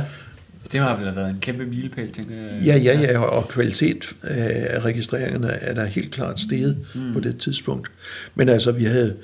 Det 0.71 0.79
har 0.79 0.99
vel 0.99 1.15
været 1.15 1.29
en 1.29 1.39
kæmpe 1.39 1.65
milepæl, 1.65 2.11
tænker 2.11 2.35
jeg. 2.35 2.61
Ja, 2.65 2.77
ja, 2.77 2.99
ja, 2.99 3.19
og 3.19 3.47
kvalitet 3.47 4.15
af 4.23 4.85
registreringerne 4.85 5.47
er 5.47 5.73
der 5.73 5.85
helt 5.85 6.11
klart 6.11 6.39
steget 6.39 6.77
mm. 6.95 7.13
på 7.13 7.19
det 7.19 7.37
tidspunkt. 7.37 7.91
Men 8.35 8.49
altså, 8.49 8.71
vi 8.71 8.83
havde 8.83 9.15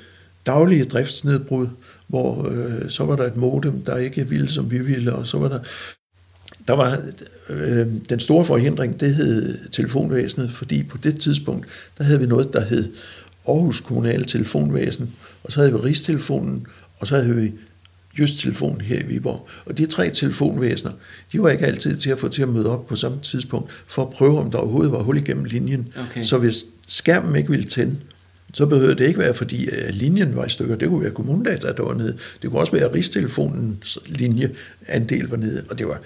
daglige 0.46 0.84
driftsnedbrud, 0.84 1.68
hvor 2.06 2.48
øh, 2.50 2.90
så 2.90 3.04
var 3.04 3.16
der 3.16 3.24
et 3.24 3.36
modem, 3.36 3.84
der 3.84 3.96
ikke 3.96 4.28
ville, 4.28 4.50
som 4.50 4.70
vi 4.70 4.78
ville, 4.78 5.12
og 5.12 5.26
så 5.26 5.38
var 5.38 5.48
der... 5.48 5.58
Der 6.68 6.74
var 6.74 7.02
øh, 7.50 7.86
den 8.08 8.20
store 8.20 8.44
forhindring, 8.44 9.00
det 9.00 9.14
hed 9.14 9.58
telefonvæsenet, 9.72 10.50
fordi 10.50 10.82
på 10.82 10.96
det 10.96 11.20
tidspunkt, 11.20 11.66
der 11.98 12.04
havde 12.04 12.20
vi 12.20 12.26
noget, 12.26 12.52
der 12.52 12.64
hed 12.64 12.92
Aarhus 13.48 13.80
Kommunale 13.80 14.24
Telefonvæsen, 14.24 15.14
og 15.44 15.52
så 15.52 15.60
havde 15.60 15.72
vi 15.72 15.78
Rigstelefonen, 15.78 16.66
og 16.98 17.06
så 17.06 17.16
havde 17.16 17.36
vi 17.36 17.52
Just 18.18 18.38
Telefon 18.38 18.80
her 18.80 19.00
i 19.00 19.06
Viborg. 19.06 19.48
Og 19.66 19.78
de 19.78 19.86
tre 19.86 20.10
telefonvæsener, 20.10 20.92
de 21.32 21.42
var 21.42 21.50
ikke 21.50 21.66
altid 21.66 21.96
til 21.96 22.10
at 22.10 22.18
få 22.18 22.28
til 22.28 22.42
at 22.42 22.48
møde 22.48 22.70
op 22.70 22.86
på 22.86 22.96
samme 22.96 23.18
tidspunkt, 23.22 23.70
for 23.86 24.02
at 24.02 24.10
prøve, 24.10 24.38
om 24.40 24.50
der 24.50 24.58
overhovedet 24.58 24.92
var 24.92 25.02
hul 25.02 25.16
igennem 25.16 25.44
linjen. 25.44 25.88
Okay. 26.10 26.22
Så 26.22 26.38
hvis 26.38 26.64
skærmen 26.86 27.36
ikke 27.36 27.50
ville 27.50 27.64
tænde, 27.64 27.96
så 28.54 28.66
behøvede 28.66 28.94
det 28.94 29.06
ikke 29.06 29.18
være, 29.18 29.34
fordi 29.34 29.68
øh, 29.68 29.90
linjen 29.90 30.36
var 30.36 30.44
i 30.44 30.48
stykker. 30.48 30.76
Det 30.76 30.88
kunne 30.88 31.02
være 31.02 31.10
kommunedata, 31.10 31.72
der 31.72 31.82
var 31.82 31.94
nede. 31.94 32.16
Det 32.42 32.50
kunne 32.50 32.60
også 32.60 32.72
være, 32.72 32.84
at 32.84 32.94
Rigstelefonens 32.94 33.98
linjeandel 34.06 35.28
var 35.28 35.36
nede. 35.36 35.64
Og 35.70 35.78
det 35.78 35.88
var, 35.88 36.00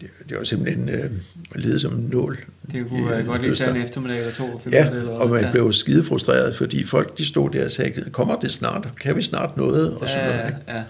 det, 0.00 0.08
det 0.28 0.36
var 0.36 0.44
simpelthen 0.44 0.88
øh, 0.88 1.10
ledet 1.54 1.80
som 1.80 1.94
en 1.94 2.08
nål. 2.12 2.38
Det 2.72 2.86
kunne 2.88 3.10
være 3.10 3.20
i 3.20 3.24
godt 3.24 3.42
lige 3.42 3.54
tage 3.54 3.70
en 3.70 3.82
eftermiddag 3.82 4.18
eller 4.18 4.32
to 4.32 4.44
og 4.44 4.60
finde 4.62 4.76
Ja, 4.76 4.90
det. 4.90 4.96
Eller 4.96 5.12
og 5.12 5.30
man 5.30 5.44
ja. 5.44 5.50
blev 5.50 5.72
skide 5.72 6.04
frustreret, 6.04 6.54
fordi 6.54 6.84
folk 6.84 7.18
de 7.18 7.24
stod 7.24 7.50
der 7.50 7.64
og 7.64 7.72
sagde, 7.72 8.10
kommer 8.10 8.40
det 8.40 8.52
snart? 8.52 8.88
Kan 9.00 9.16
vi 9.16 9.22
snart 9.22 9.56
noget? 9.56 9.94
Og 9.94 10.08
sådan 10.08 10.30
ja, 10.30 10.36
noget, 10.36 10.54
ja, 10.68 10.76
ja. 10.76 10.82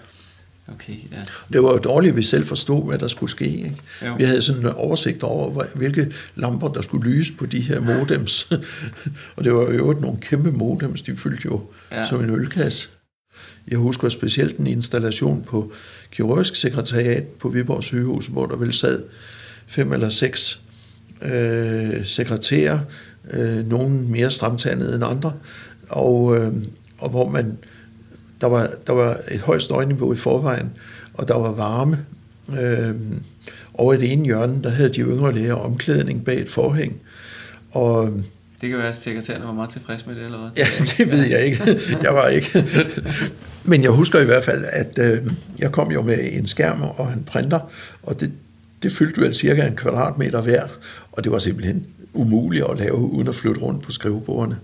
Okay, 0.73 0.93
ja. 1.11 1.17
Det 1.53 1.63
var 1.63 1.71
jo 1.71 1.77
dårligt, 1.77 2.11
at 2.11 2.17
vi 2.17 2.23
selv 2.23 2.45
forstod, 2.45 2.85
hvad 2.85 2.99
der 2.99 3.07
skulle 3.07 3.29
ske. 3.29 3.45
Ikke? 3.45 3.75
Jo. 4.05 4.15
Vi 4.15 4.23
havde 4.23 4.41
sådan 4.41 4.61
en 4.61 4.67
oversigt 4.67 5.23
over, 5.23 5.63
hvilke 5.75 6.11
lamper, 6.35 6.67
der 6.67 6.81
skulle 6.81 7.09
lyse 7.09 7.33
på 7.33 7.45
de 7.45 7.59
her 7.59 7.79
modems. 7.79 8.51
og 9.35 9.43
det 9.43 9.53
var 9.53 9.61
jo 9.61 9.67
øvrigt 9.67 10.01
nogle 10.01 10.17
kæmpe 10.17 10.51
modems, 10.51 11.01
de 11.01 11.15
fyldte 11.15 11.41
jo 11.45 11.61
Ja. 11.91 11.99
ja. 11.99 12.07
som 12.07 12.23
en 12.23 12.29
ølkasse. 12.29 12.89
Jeg 13.67 13.77
husker 13.77 14.09
specielt 14.09 14.57
en 14.57 14.67
installation 14.67 15.43
på 15.47 15.71
kirurgisk 16.11 16.55
sekretariat 16.55 17.23
på 17.23 17.49
Viborg 17.49 17.83
sygehus, 17.83 18.27
hvor 18.27 18.45
der 18.45 18.55
vel 18.55 18.73
sad 18.73 19.03
fem 19.67 19.93
eller 19.93 20.09
seks 20.09 20.61
øh, 21.21 22.05
sekretærer, 22.05 22.79
øh, 23.31 23.69
nogen 23.69 24.11
mere 24.11 24.31
stramtandede 24.31 24.95
end 24.95 25.03
andre, 25.03 25.33
og, 25.89 26.37
øh, 26.37 26.53
og 26.97 27.09
hvor 27.09 27.29
man 27.29 27.57
der 28.41 28.47
var, 28.47 28.69
der 28.87 28.93
var 28.93 29.19
et 29.31 29.41
højt 29.41 29.63
støjniveau 29.63 30.13
i 30.13 30.17
forvejen, 30.17 30.71
og 31.13 31.27
der 31.27 31.37
var 31.37 31.51
varme. 31.51 32.05
Øh, 32.59 32.95
over 33.73 33.93
i 33.93 33.97
det 33.97 34.11
ene 34.11 34.25
hjørne, 34.25 34.63
der 34.63 34.69
havde 34.69 34.89
de 34.89 35.01
yngre 35.01 35.33
læger 35.33 35.53
omklædning 35.53 36.25
bag 36.25 36.41
et 36.41 36.49
forhæng. 36.49 36.97
Og 37.71 38.11
Det 38.61 38.69
kan 38.69 38.77
være, 38.77 38.87
at 38.87 38.95
sekretæren 38.95 39.43
var 39.43 39.53
meget 39.53 39.69
tilfreds 39.69 40.05
med 40.07 40.15
det, 40.15 40.25
eller 40.25 40.37
hvad? 40.37 40.49
ja, 40.57 40.67
det 40.97 41.11
ved 41.11 41.25
jeg 41.25 41.45
ikke. 41.45 41.79
Jeg 42.03 42.13
var 42.13 42.27
ikke. 42.27 42.65
Men 43.63 43.83
jeg 43.83 43.91
husker 43.91 44.19
i 44.19 44.25
hvert 44.25 44.43
fald, 44.43 44.65
at 44.71 44.99
øh, 44.99 45.17
jeg 45.59 45.71
kom 45.71 45.91
jo 45.91 46.01
med 46.01 46.17
en 46.31 46.45
skærm 46.45 46.81
og 46.81 47.13
en 47.13 47.23
printer, 47.23 47.59
og 48.03 48.19
det, 48.19 48.31
det 48.83 48.91
fyldte 48.91 49.21
vel 49.21 49.33
cirka 49.33 49.67
en 49.67 49.75
kvadratmeter 49.75 50.41
hver, 50.41 50.63
og 51.11 51.23
det 51.23 51.31
var 51.31 51.39
simpelthen 51.39 51.85
umuligt 52.13 52.65
at 52.65 52.77
lave, 52.77 52.95
uden 52.95 53.27
at 53.27 53.35
flytte 53.35 53.61
rundt 53.61 53.83
på 53.83 53.91
skrivebordene. 53.91 54.57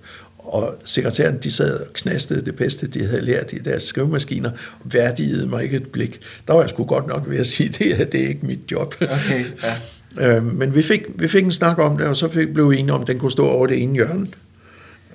Og 0.47 0.75
sekretæren, 0.85 1.37
de 1.43 1.51
sad 1.51 1.79
og 1.79 1.93
knastede 1.93 2.45
det 2.45 2.55
bedste, 2.55 2.87
de 2.87 3.05
havde 3.05 3.21
lært 3.21 3.53
i 3.53 3.57
deres 3.57 3.83
skrivemaskiner, 3.83 4.49
og 4.79 4.93
værdigede 4.93 5.47
mig 5.47 5.63
ikke 5.63 5.77
et 5.77 5.87
blik. 5.91 6.19
Der 6.47 6.53
var 6.53 6.61
jeg 6.61 6.69
sgu 6.69 6.83
godt 6.85 7.07
nok 7.07 7.23
ved 7.29 7.37
at 7.37 7.47
sige, 7.47 7.69
det 7.79 7.95
her, 7.97 8.05
det 8.05 8.23
er 8.23 8.27
ikke 8.27 8.45
mit 8.45 8.59
job. 8.71 8.95
Okay, 9.01 9.45
ja. 9.63 9.75
Øh, 10.19 10.45
men 10.55 10.75
vi 10.75 10.83
fik, 10.83 11.01
vi 11.15 11.27
fik 11.27 11.43
en 11.45 11.51
snak 11.51 11.77
om 11.79 11.97
det, 11.97 12.07
og 12.07 12.17
så 12.17 12.27
fik, 12.29 12.53
blev 12.53 12.71
vi 12.71 12.77
enige 12.77 12.93
om, 12.93 13.01
at 13.01 13.07
den 13.07 13.19
kunne 13.19 13.31
stå 13.31 13.47
over 13.47 13.67
det 13.67 13.81
ene 13.83 13.93
hjørne. 13.93 14.27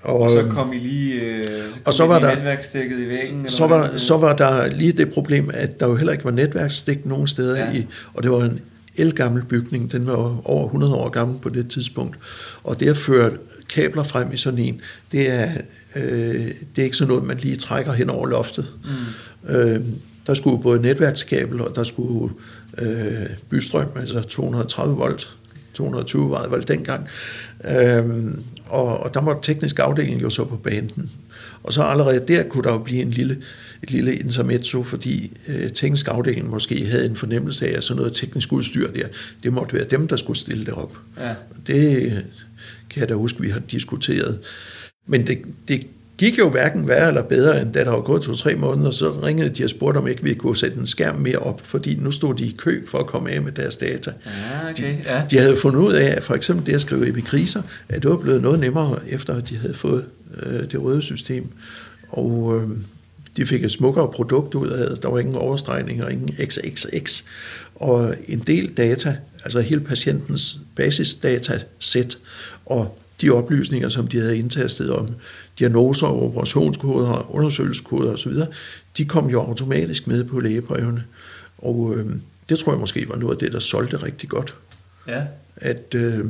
Og 0.03 0.31
så 0.31 0.39
øhm, 0.41 0.51
kom 0.51 0.73
I 0.73 0.77
lige 0.79 1.21
øh, 1.21 1.45
så 1.45 1.51
kom 1.75 1.83
og 1.85 1.95
så 1.95 2.05
I 2.05 2.09
var 2.09 2.19
der- 2.19 2.35
netværkstikket 2.35 3.01
i 3.03 3.09
væggen? 3.09 3.37
eller 3.39 3.51
så 3.51 3.67
var, 3.67 3.93
så 3.97 4.17
var 4.17 4.37
der 4.37 4.67
lige 4.67 4.93
det 4.93 5.11
problem, 5.13 5.51
at 5.55 5.81
der 5.81 5.87
jo 5.87 5.97
heller 5.97 6.13
ikke 6.13 6.25
var 6.25 6.31
netværksstik 6.31 7.07
nogen 7.07 7.29
steder 7.29 7.57
Ja. 7.57 7.73
i, 7.73 7.87
og 8.15 8.23
det 8.23 8.31
var 8.31 8.41
en 8.41 8.61
elgammel 8.97 9.43
bygning, 9.45 9.93
den 9.93 10.07
var 10.07 10.41
over 10.49 10.65
100 10.65 10.95
år 10.95 11.09
gammel 11.09 11.39
på 11.41 11.49
det 11.49 11.69
tidspunkt, 11.71 12.17
og 12.65 12.81
det 12.81 12.89
at 12.89 12.97
føre 12.97 13.31
kabler 13.75 14.03
frem 14.03 14.33
i 14.33 14.37
sådan 14.37 14.59
en, 14.59 14.81
det 15.13 15.31
er, 15.31 15.51
øh, 15.97 16.49
det 16.77 16.79
er 16.79 16.83
ikke 16.83 16.97
sådan 16.97 17.09
noget, 17.09 17.25
man 17.25 17.37
lige 17.37 17.57
trækker 17.57 17.93
hen 17.93 18.11
over 18.11 18.27
loftet. 18.27 18.73
Mm. 18.85 19.55
Øh, 19.55 19.81
der 20.27 20.35
skulle 20.35 20.63
både 20.63 20.83
netværkskabel, 20.83 21.61
og 21.61 21.75
der 21.75 21.85
skulle 21.85 22.35
øh, 22.79 23.27
bystrøm, 23.51 23.89
altså 23.97 24.21
230 24.21 24.97
volt, 24.97 25.29
220 25.75 26.29
volt 26.51 26.69
dengang. 26.69 27.09
Øhm, 27.65 28.43
og, 28.67 29.01
og 29.01 29.15
der 29.15 29.21
var 29.21 29.39
teknisk 29.43 29.79
afdeling 29.79 30.23
jo 30.23 30.31
så 30.31 30.45
på 30.45 30.57
banen. 30.57 31.11
Og 31.63 31.73
så 31.73 31.83
allerede 31.83 32.25
der 32.29 32.43
kunne 32.43 32.65
der 32.65 32.73
jo 32.73 32.79
blive 32.79 33.03
en 33.03 33.11
lille, 33.11 33.43
et 33.83 33.91
lille 33.91 34.15
intermezzo, 34.15 34.83
fordi 34.83 35.33
øh, 35.49 35.73
teknisk 35.73 36.09
afdeling 36.09 36.51
måske 36.51 36.87
havde 36.87 37.07
en 37.07 37.17
fornemmelse 37.17 37.69
af, 37.69 37.77
at 37.77 37.85
sådan 37.85 37.97
noget 37.97 38.13
teknisk 38.15 38.53
udstyr 38.53 38.91
der, 38.91 39.07
det 39.43 39.53
måtte 39.53 39.75
være 39.75 39.85
dem, 39.85 40.09
der 40.09 40.17
skulle 40.17 40.39
stille 40.39 40.67
det 40.67 40.75
op. 40.75 40.93
Ja. 41.19 41.35
Det 41.67 42.13
kan 42.91 43.01
jeg 43.01 43.09
da 43.09 43.15
huske, 43.15 43.41
vi 43.41 43.49
har 43.49 43.61
diskuteret. 43.71 44.39
Men 45.07 45.27
det, 45.27 45.39
det 45.69 45.87
gik 46.21 46.39
jo 46.39 46.49
hverken 46.49 46.89
værre 46.89 47.09
eller 47.09 47.23
bedre, 47.23 47.63
end 47.63 47.73
da 47.73 47.85
der 47.85 47.91
var 47.91 48.01
gået 48.01 48.23
to-tre 48.23 48.55
måneder, 48.55 48.91
så 48.91 49.11
ringede 49.11 49.49
de 49.49 49.65
og 49.65 49.71
spurgte, 49.71 49.99
om 49.99 50.09
ikke 50.09 50.23
vi 50.23 50.35
kunne 50.35 50.57
sætte 50.57 50.79
en 50.79 50.87
skærm 50.87 51.17
mere 51.17 51.39
op, 51.39 51.61
fordi 51.61 51.97
nu 51.97 52.11
stod 52.11 52.35
de 52.35 52.45
i 52.45 52.55
kø 52.59 52.87
for 52.87 52.99
at 52.99 53.07
komme 53.07 53.31
af 53.31 53.43
med 53.43 53.53
deres 53.53 53.77
data. 53.77 54.13
Ja, 54.27 54.71
okay, 54.71 54.93
de, 54.93 54.99
ja. 55.05 55.23
de 55.31 55.39
havde 55.39 55.57
fundet 55.57 55.81
ud 55.81 55.93
af, 55.93 56.17
at 56.17 56.25
for 56.25 56.35
eksempel 56.35 56.67
det 56.67 56.75
at 56.75 56.81
skrive 56.81 57.09
epikriser, 57.09 57.63
at 57.89 58.03
det 58.03 58.11
var 58.11 58.17
blevet 58.17 58.43
noget 58.43 58.61
nemmere, 58.61 58.99
efter 59.09 59.35
at 59.35 59.49
de 59.49 59.57
havde 59.57 59.75
fået 59.75 60.05
øh, 60.43 60.71
det 60.73 60.83
røde 60.83 61.03
system. 61.03 61.47
Og 62.09 62.61
øh, 62.63 62.77
de 63.37 63.47
fik 63.47 63.65
et 63.65 63.73
smukkere 63.73 64.09
produkt 64.09 64.55
ud 64.55 64.69
af 64.69 64.99
Der 64.99 65.09
var 65.09 65.19
ingen 65.19 65.37
overstregninger, 65.37 66.09
ingen 66.09 66.35
XXX. 66.47 67.23
Og 67.75 68.15
en 68.29 68.39
del 68.39 68.73
data, 68.77 69.17
altså 69.45 69.61
hele 69.61 69.81
patientens 69.81 70.59
basisdatasæt, 70.77 72.19
og 72.67 72.99
de 73.21 73.31
oplysninger, 73.31 73.89
som 73.89 74.07
de 74.07 74.19
havde 74.19 74.39
indtastet 74.39 74.93
om 74.93 75.09
diagnoser, 75.61 76.07
operationskoder, 76.07 77.35
undersøgelseskoder 77.35 78.13
osv., 78.13 78.33
de 78.97 79.05
kom 79.05 79.31
jo 79.31 79.41
automatisk 79.41 80.07
med 80.07 80.25
på 80.25 80.41
lægebrevene. 80.41 81.05
Og 81.59 81.95
øh, 81.97 82.07
det 82.49 82.59
tror 82.59 82.73
jeg 82.73 82.81
måske 82.81 83.09
var 83.09 83.17
noget 83.17 83.33
af 83.35 83.39
det, 83.39 83.53
der 83.53 83.59
solgte 83.59 83.97
rigtig 83.97 84.29
godt. 84.29 84.55
Ja. 85.07 85.27
At, 85.57 85.95
øh, 85.95 86.27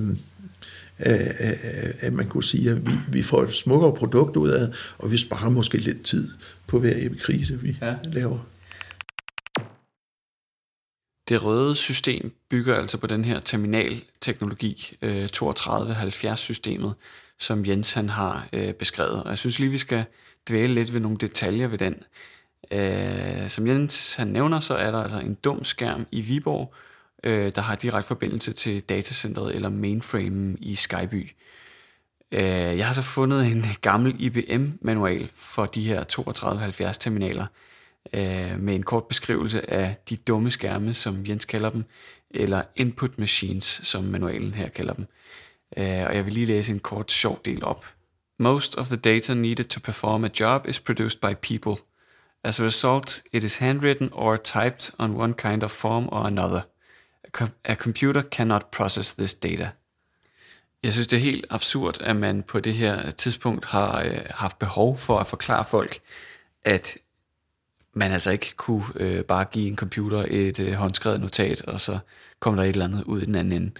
at, 0.99 1.59
at 2.01 2.13
man 2.13 2.27
kunne 2.27 2.45
sige, 2.45 2.71
at 2.71 2.87
vi, 2.87 2.93
vi 3.13 3.23
får 3.23 3.43
et 3.43 3.53
smukkere 3.53 3.95
produkt 3.95 4.37
ud 4.37 4.49
af, 4.49 4.69
og 4.99 5.13
vi 5.13 5.17
sparer 5.17 5.51
måske 5.51 5.79
lidt 5.79 6.03
tid 6.03 6.29
på 6.67 6.79
hver 6.79 6.95
epikrise, 6.97 7.61
vi 7.61 7.77
ja. 7.83 7.95
laver. 8.05 8.39
Det 11.29 11.43
røde 11.43 11.77
system 11.77 12.33
bygger 12.51 12.75
altså 12.75 12.99
på 12.99 13.07
den 13.07 13.25
her 13.25 13.41
terminalteknologi, 13.41 14.97
øh, 15.03 15.29
3270-systemet, 15.37 16.95
som 17.41 17.67
Jens 17.67 17.93
han 17.93 18.09
har 18.09 18.49
øh, 18.53 18.75
beskrevet. 18.75 19.23
Og 19.23 19.31
jeg 19.31 19.39
synes 19.39 19.59
lige, 19.59 19.71
vi 19.71 19.79
skal 19.79 20.05
dvæle 20.49 20.75
lidt 20.75 20.93
ved 20.93 21.01
nogle 21.01 21.19
detaljer 21.19 21.67
ved 21.67 21.79
den. 21.79 22.03
Øh, 22.73 23.49
som 23.49 23.67
Jens 23.67 24.15
han 24.15 24.29
nævner, 24.29 24.61
så 24.61 24.75
er 24.75 24.91
der 24.91 25.03
altså 25.03 25.19
en 25.19 25.35
dum 25.35 25.65
skærm 25.65 26.07
i 26.13 26.21
Viborg, 26.21 26.75
øh, 27.25 27.53
der 27.55 27.61
har 27.61 27.75
direkte 27.75 28.09
forbindelse 28.09 28.53
til 28.53 28.81
datacentret 28.81 29.55
eller 29.55 29.69
mainframe 29.69 30.57
i 30.61 30.75
Skyby. 30.75 31.31
Øh, 32.33 32.43
jeg 32.79 32.87
har 32.87 32.95
så 32.95 33.03
fundet 33.03 33.47
en 33.47 33.65
gammel 33.81 34.17
IBM-manual 34.19 35.31
for 35.35 35.67
de 35.67 35.81
her 35.81 36.05
3270 36.05 36.99
terminaler, 36.99 37.47
øh, 38.13 38.61
med 38.61 38.75
en 38.75 38.83
kort 38.83 39.05
beskrivelse 39.05 39.71
af 39.71 39.97
de 40.11 40.17
dumme 40.17 40.51
skærme, 40.51 40.95
som 40.95 41.25
Jens 41.29 41.45
kalder 41.45 41.71
dem, 41.71 41.85
eller 42.31 42.63
input 42.77 43.19
machines, 43.19 43.81
som 43.83 44.05
manualen 44.05 44.55
her 44.55 44.69
kalder 44.69 44.93
dem. 44.93 45.07
Øh, 45.77 46.07
og 46.07 46.15
jeg 46.15 46.27
vil 46.27 46.35
lige 46.35 46.47
læse 46.47 46.73
en 46.73 46.81
kort 46.81 47.13
sjov 47.13 47.41
del 47.45 47.65
op. 47.65 47.87
Most 48.39 48.75
of 48.75 48.87
the 48.87 48.97
data 48.97 49.35
needed 49.35 49.65
to 49.65 49.81
perform 49.81 50.25
a 50.25 50.31
job 50.41 50.69
is 50.69 50.81
produced 50.81 51.21
by 51.21 51.35
people. 51.35 51.83
As 52.45 52.61
a 52.61 52.65
result, 52.65 53.23
it 53.33 53.45
is 53.45 53.57
handwritten 53.57 54.09
or 54.13 54.37
typed 54.37 54.95
on 54.99 55.17
one 55.17 55.35
kind 55.35 55.63
of 55.63 55.71
form 55.71 56.09
or 56.09 56.27
another. 56.27 56.61
A 57.65 57.75
computer 57.75 58.23
cannot 58.23 58.71
process 58.71 59.15
this 59.15 59.35
data. 59.35 59.71
Jeg 60.83 60.93
synes, 60.93 61.07
det 61.07 61.17
er 61.17 61.21
helt 61.21 61.47
absurd, 61.51 62.03
at 62.03 62.17
man 62.17 62.43
på 62.43 62.61
det 62.61 62.75
her 62.75 63.11
tidspunkt 63.11 63.65
har 63.65 64.03
øh, 64.03 64.21
haft 64.31 64.59
behov 64.59 64.97
for 64.97 65.19
at 65.19 65.27
forklare 65.27 65.65
folk, 65.65 66.01
at 66.65 66.97
man 67.93 68.13
altså 68.13 68.31
ikke 68.31 68.55
kunne 68.57 68.85
øh, 68.97 69.25
bare 69.25 69.45
give 69.45 69.69
en 69.69 69.77
computer 69.77 70.25
et 70.29 70.59
øh, 70.59 70.73
håndskrevet 70.73 71.21
notat, 71.21 71.63
og 71.63 71.81
så 71.81 71.99
kom 72.39 72.57
der 72.57 72.63
et 72.63 72.69
eller 72.69 72.85
andet 72.85 73.05
ud 73.05 73.23
i 73.23 73.25
den 73.25 73.35
anden 73.35 73.63
ende. 73.63 73.71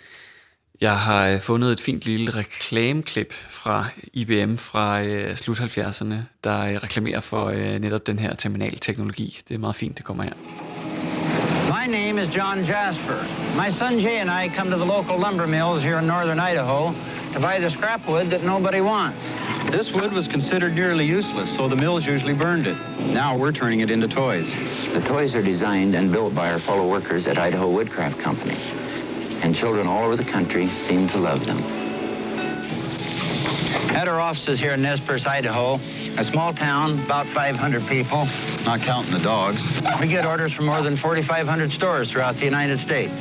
Jeg 0.81 0.99
har 0.99 1.29
øh, 1.29 1.41
fundet 1.41 1.73
et 1.73 1.81
fint 1.81 2.07
lille 2.07 2.31
reklameklip 2.31 3.33
fra 3.49 3.87
IBM 4.13 4.57
fra 4.57 5.03
øh, 5.03 5.37
slut 5.37 5.61
70'erne, 5.61 6.15
der 6.45 6.61
øh, 6.61 6.75
reklamerer 6.75 7.21
for 7.21 7.47
øh, 7.47 7.79
netop 7.79 8.07
den 8.07 8.19
her 8.19 8.35
terminalteknologi. 8.35 9.41
Det 9.49 9.55
er 9.55 9.59
meget 9.59 9.77
fint, 9.77 9.97
det 9.99 10.05
kommer 10.05 10.23
her. 10.23 10.33
My 11.77 11.93
name 11.93 12.23
is 12.23 12.37
John 12.37 12.59
Jasper. 12.65 13.19
My 13.57 13.71
son 13.71 13.99
Jay 13.99 14.17
and 14.21 14.31
I 14.31 14.57
come 14.57 14.71
to 14.71 14.77
the 14.77 14.93
local 14.97 15.17
lumber 15.19 15.47
mills 15.47 15.83
here 15.83 15.99
in 15.99 16.07
northern 16.07 16.41
Idaho 16.53 16.93
to 17.35 17.41
buy 17.41 17.57
the 17.61 17.71
scrap 17.71 18.09
wood 18.09 18.27
that 18.31 18.43
nobody 18.45 18.81
wants. 18.81 19.23
This 19.77 19.95
wood 19.95 20.13
was 20.13 20.29
considered 20.29 20.75
nearly 20.75 21.07
useless, 21.19 21.57
so 21.57 21.69
the 21.69 21.77
mills 21.77 22.07
usually 22.07 22.35
burned 22.35 22.67
it. 22.67 22.77
Now 23.21 23.37
we're 23.41 23.53
turning 23.53 23.81
it 23.81 23.91
into 23.91 24.09
toys. 24.09 24.49
The 24.95 25.01
toys 25.01 25.35
are 25.35 25.43
designed 25.43 25.95
and 25.95 26.13
built 26.13 26.35
by 26.35 26.53
our 26.53 26.61
fellow 26.61 26.87
workers 26.89 27.27
at 27.27 27.37
Idaho 27.39 27.69
Woodcraft 27.77 28.19
Company. 28.19 28.80
And 29.43 29.55
children 29.55 29.87
all 29.87 30.05
over 30.05 30.17
the 30.17 30.25
country 30.25 30.69
seem 30.69 31.09
to 31.09 31.19
love 31.19 31.45
them. 31.47 31.59
At 33.95 34.09
our 34.09 34.21
offices 34.21 34.61
here 34.61 34.73
in 34.73 34.83
Nez 34.83 35.01
Perce, 35.01 35.27
Idaho, 35.27 35.81
a 36.17 36.25
small 36.25 36.55
town, 36.55 37.01
about 37.01 37.27
500 37.29 37.87
people. 37.87 38.27
Not 38.65 38.81
counting 38.81 39.13
the 39.13 39.19
dogs. 39.19 39.61
We 40.01 40.07
get 40.07 40.25
orders 40.25 40.53
from 40.53 40.67
more 40.67 40.81
than 40.83 40.97
4,500 40.97 41.73
stores 41.73 42.11
throughout 42.11 42.37
the 42.37 42.45
United 42.45 42.79
States. 42.81 43.13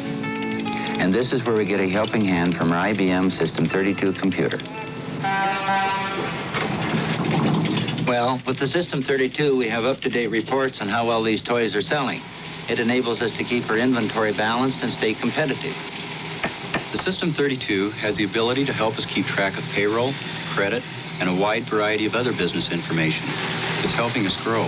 And 1.00 1.14
this 1.14 1.34
is 1.34 1.44
where 1.44 1.56
we 1.56 1.66
get 1.66 1.80
a 1.80 1.90
helping 1.90 2.24
hand 2.24 2.56
from 2.56 2.72
our 2.72 2.94
IBM 2.94 3.32
System 3.32 3.66
32 3.68 4.14
computer. 4.14 4.60
Well, 8.06 8.42
with 8.46 8.58
the 8.60 8.68
System 8.68 9.02
32, 9.04 9.56
we 9.56 9.70
have 9.70 9.86
up-to-date 9.86 10.28
reports 10.28 10.82
on 10.82 10.90
how 10.90 11.08
well 11.08 11.24
these 11.24 11.42
toys 11.42 11.76
are 11.76 11.82
selling. 11.82 12.22
It 12.68 12.80
enables 12.80 13.22
us 13.22 13.32
to 13.38 13.44
keep 13.44 13.70
our 13.70 13.78
inventory 13.78 14.34
balanced 14.34 14.84
and 14.84 14.92
stay 14.92 15.14
competitive. 15.14 15.76
The 16.92 16.98
System 16.98 17.34
32 17.34 17.92
has 17.92 18.16
the 18.16 18.24
ability 18.24 18.66
to 18.66 18.74
help 18.74 18.98
us 18.98 19.06
keep 19.06 19.26
track 19.28 19.58
of 19.60 19.64
payroll, 19.76 20.12
credit, 20.56 20.84
and 21.20 21.30
a 21.30 21.34
wide 21.34 21.70
variety 21.70 22.08
of 22.08 22.16
other 22.16 22.34
business 22.34 22.72
information. 22.72 23.26
It's 23.84 23.94
helping 23.94 24.26
us 24.26 24.36
grow. 24.44 24.66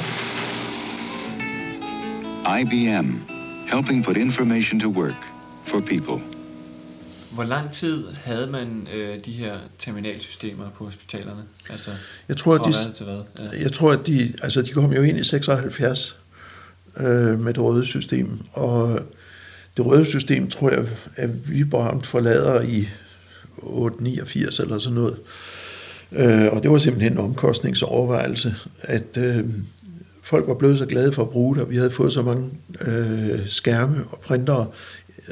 IBM, 2.45 3.28
helping 3.67 4.03
put 4.03 4.17
information 4.17 4.80
to 4.80 4.89
work 4.89 5.22
for 5.65 5.82
people. 5.82 6.22
Hvor 7.34 7.43
lang 7.43 7.72
tid 7.72 8.07
havde 8.24 8.47
man 8.47 8.88
øh, 8.93 9.19
de 9.26 9.32
her 9.32 9.57
terminalsystemer 9.80 10.69
på 10.69 10.86
hospitalerne? 10.86 11.43
Altså, 11.69 11.91
jeg 12.28 12.38
tror, 12.38 12.55
at 12.55 12.61
de, 12.65 12.93
til 12.93 13.05
hvad? 13.05 13.22
Ja. 13.39 13.61
jeg 13.61 13.72
tror, 13.72 13.91
at 13.91 14.07
de, 14.07 14.34
altså, 14.43 14.61
de 14.61 14.72
kom 14.72 14.93
jo 14.93 15.01
ind 15.01 15.17
i 15.19 15.24
76 15.24 16.19
øh, 16.97 17.39
med 17.39 17.53
det 17.53 17.63
røde 17.63 17.86
system, 17.86 18.39
og 18.53 18.99
det 19.78 19.86
røde 19.86 20.05
system 20.05 20.49
tror 20.49 20.69
jeg, 20.69 20.86
at 21.15 21.49
vi 21.49 21.65
Amt 21.74 22.05
forlader 22.05 22.61
i 22.61 22.88
889 23.57 24.59
eller 24.59 24.80
sådan 24.80 24.95
noget. 24.95 25.17
Øh, 26.11 26.47
og 26.51 26.63
det 26.63 26.72
var 26.72 26.78
simpelthen 26.78 27.11
en 27.11 27.17
omkostningsovervejelse, 27.17 28.55
at 28.82 29.17
øh, 29.17 29.45
folk 30.22 30.47
var 30.47 30.53
blevet 30.53 30.78
så 30.78 30.86
glade 30.86 31.13
for 31.13 31.24
at 31.24 31.30
bruge 31.30 31.55
det, 31.55 31.63
og 31.63 31.69
vi 31.69 31.76
havde 31.76 31.91
fået 31.91 32.13
så 32.13 32.22
mange 32.22 32.51
øh, 32.82 33.39
skærme 33.47 33.95
og 34.11 34.19
printere 34.19 34.67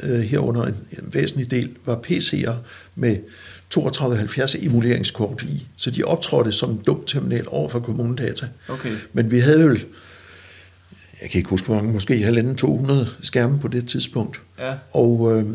øh, 0.02 0.20
herunder 0.20 0.66
en, 0.66 0.76
en 0.92 1.14
væsentlig 1.14 1.50
del, 1.50 1.70
var 1.86 2.00
PC'er 2.06 2.54
med 2.94 3.16
3270 3.70 4.54
emuleringskort 4.54 5.42
i. 5.42 5.66
Så 5.76 5.90
de 5.90 6.02
optrådte 6.02 6.52
som 6.52 6.70
en 6.70 6.82
dum 6.86 7.04
terminal 7.06 7.44
over 7.48 7.68
for 7.68 7.80
kommunedata. 7.80 8.46
Okay. 8.68 8.92
Men 9.12 9.30
vi 9.30 9.38
havde 9.38 9.60
jo, 9.60 9.76
jeg 11.22 11.30
kan 11.30 11.38
ikke 11.38 11.50
huske 11.50 11.66
hvor 11.66 11.74
mange, 11.74 11.92
måske 11.92 12.22
halvanden 12.22 12.54
200 12.54 13.08
skærme 13.22 13.58
på 13.58 13.68
det 13.68 13.88
tidspunkt. 13.88 14.42
Ja. 14.58 14.74
Og 14.92 15.32
øh, 15.38 15.46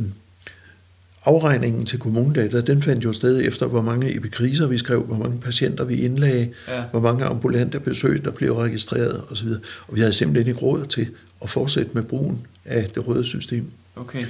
afregningen 1.26 1.86
til 1.86 2.00
kommunedata, 2.00 2.62
den 2.62 2.82
fandt 2.82 3.04
jo 3.04 3.14
sted 3.14 3.42
efter, 3.48 3.66
hvor 3.68 3.82
mange 3.82 4.16
epikriser 4.16 4.68
vi 4.68 4.78
skrev, 4.78 5.04
hvor 5.04 5.18
mange 5.18 5.40
patienter 5.40 5.84
vi 5.84 5.96
indlagde, 5.96 6.50
ja. 6.68 6.84
hvor 6.92 7.00
mange 7.00 7.26
ambulante 7.26 7.80
besøg, 7.80 8.26
der 8.26 8.32
blev 8.32 8.54
registreret 8.54 9.22
osv. 9.30 9.48
Og 9.88 9.96
vi 9.96 10.00
havde 10.00 10.14
simpelthen 10.14 10.48
ikke 10.48 10.66
råd 10.66 10.86
til 10.86 11.08
at 11.44 11.50
fortsætte 11.50 11.92
med 11.94 12.04
brugen 12.04 12.48
af 12.66 12.90
det 12.96 13.08
røde 13.08 13.26
system. 13.26 13.72
Okay. 13.96 14.26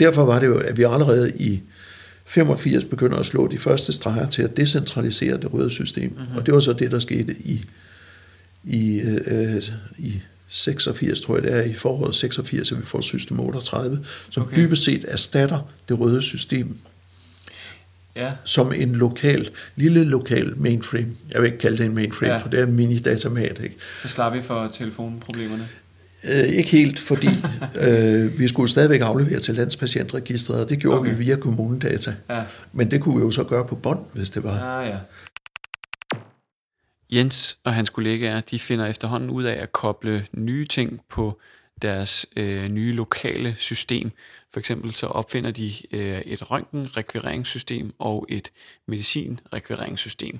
Derfor 0.00 0.24
var 0.24 0.38
det 0.38 0.46
jo, 0.46 0.58
at 0.58 0.76
vi 0.76 0.82
allerede 0.82 1.32
i 1.36 1.60
85 2.24 2.84
begynder 2.84 3.16
at 3.16 3.26
slå 3.26 3.48
de 3.48 3.58
første 3.58 3.92
streger 3.92 4.28
til 4.28 4.42
at 4.42 4.56
decentralisere 4.56 5.36
det 5.36 5.52
røde 5.52 5.70
system. 5.70 6.10
Mm-hmm. 6.10 6.36
Og 6.36 6.46
det 6.46 6.54
var 6.54 6.60
så 6.60 6.72
det, 6.72 6.90
der 6.90 6.98
skete 6.98 7.36
i, 7.38 7.64
i, 8.64 9.00
øh, 9.00 9.62
i 9.98 10.22
86, 10.50 11.20
tror 11.20 11.36
jeg 11.36 11.42
det 11.42 11.56
er, 11.56 11.62
i 11.62 11.72
foråret 11.72 12.14
86, 12.14 12.72
at 12.72 12.78
vi 12.78 12.84
får 12.84 13.00
system 13.00 13.40
38, 13.40 14.04
som 14.30 14.42
okay. 14.42 14.56
dybest 14.56 14.84
set 14.84 15.04
erstatter 15.08 15.60
det 15.88 16.00
røde 16.00 16.22
system 16.22 16.78
ja. 18.16 18.30
som 18.44 18.72
en 18.72 18.92
lokal, 18.92 19.50
lille 19.76 20.04
lokal 20.04 20.52
mainframe. 20.56 21.08
Jeg 21.30 21.42
vil 21.42 21.46
ikke 21.46 21.58
kalde 21.58 21.78
det 21.78 21.86
en 21.86 21.94
mainframe, 21.94 22.32
ja. 22.32 22.38
for 22.38 22.48
det 22.48 22.60
er 22.60 22.66
en 22.66 22.72
mini-datamat. 22.72 23.60
Ikke? 23.62 23.76
Så 24.02 24.08
slapper 24.08 24.40
vi 24.40 24.46
for 24.46 24.70
telefonproblemerne? 24.72 25.68
Øh, 26.24 26.48
ikke 26.48 26.70
helt, 26.70 26.98
fordi 26.98 27.28
øh, 27.80 28.38
vi 28.38 28.48
skulle 28.48 28.70
stadigvæk 28.70 29.00
aflevere 29.00 29.40
til 29.40 29.54
landspatientregistret, 29.54 30.60
og 30.60 30.70
det 30.70 30.78
gjorde 30.78 30.98
okay. 30.98 31.10
vi 31.10 31.24
via 31.24 31.36
kommunedata. 31.36 32.14
Ja. 32.30 32.42
Men 32.72 32.90
det 32.90 33.00
kunne 33.00 33.16
vi 33.16 33.24
jo 33.24 33.30
så 33.30 33.44
gøre 33.44 33.66
på 33.66 33.74
bånd, 33.74 34.00
hvis 34.14 34.30
det 34.30 34.44
var. 34.44 34.80
Ja, 34.80 34.88
ja. 34.88 34.96
Jens 37.12 37.58
og 37.64 37.74
hans 37.74 37.90
kollegaer, 37.90 38.40
de 38.40 38.58
finder 38.58 38.86
efterhånden 38.86 39.30
ud 39.30 39.44
af 39.44 39.62
at 39.62 39.72
koble 39.72 40.26
nye 40.32 40.66
ting 40.66 41.00
på 41.08 41.40
deres 41.82 42.26
øh, 42.36 42.68
nye 42.68 42.92
lokale 42.92 43.54
system. 43.58 44.10
For 44.52 44.60
eksempel 44.60 44.94
så 44.94 45.06
opfinder 45.06 45.50
de 45.50 45.72
øh, 45.92 46.20
et 46.20 46.50
røntgenrekvireringssystem 46.50 47.92
og 47.98 48.26
et 48.28 48.50
medicinrekvireringssystem. 48.86 50.38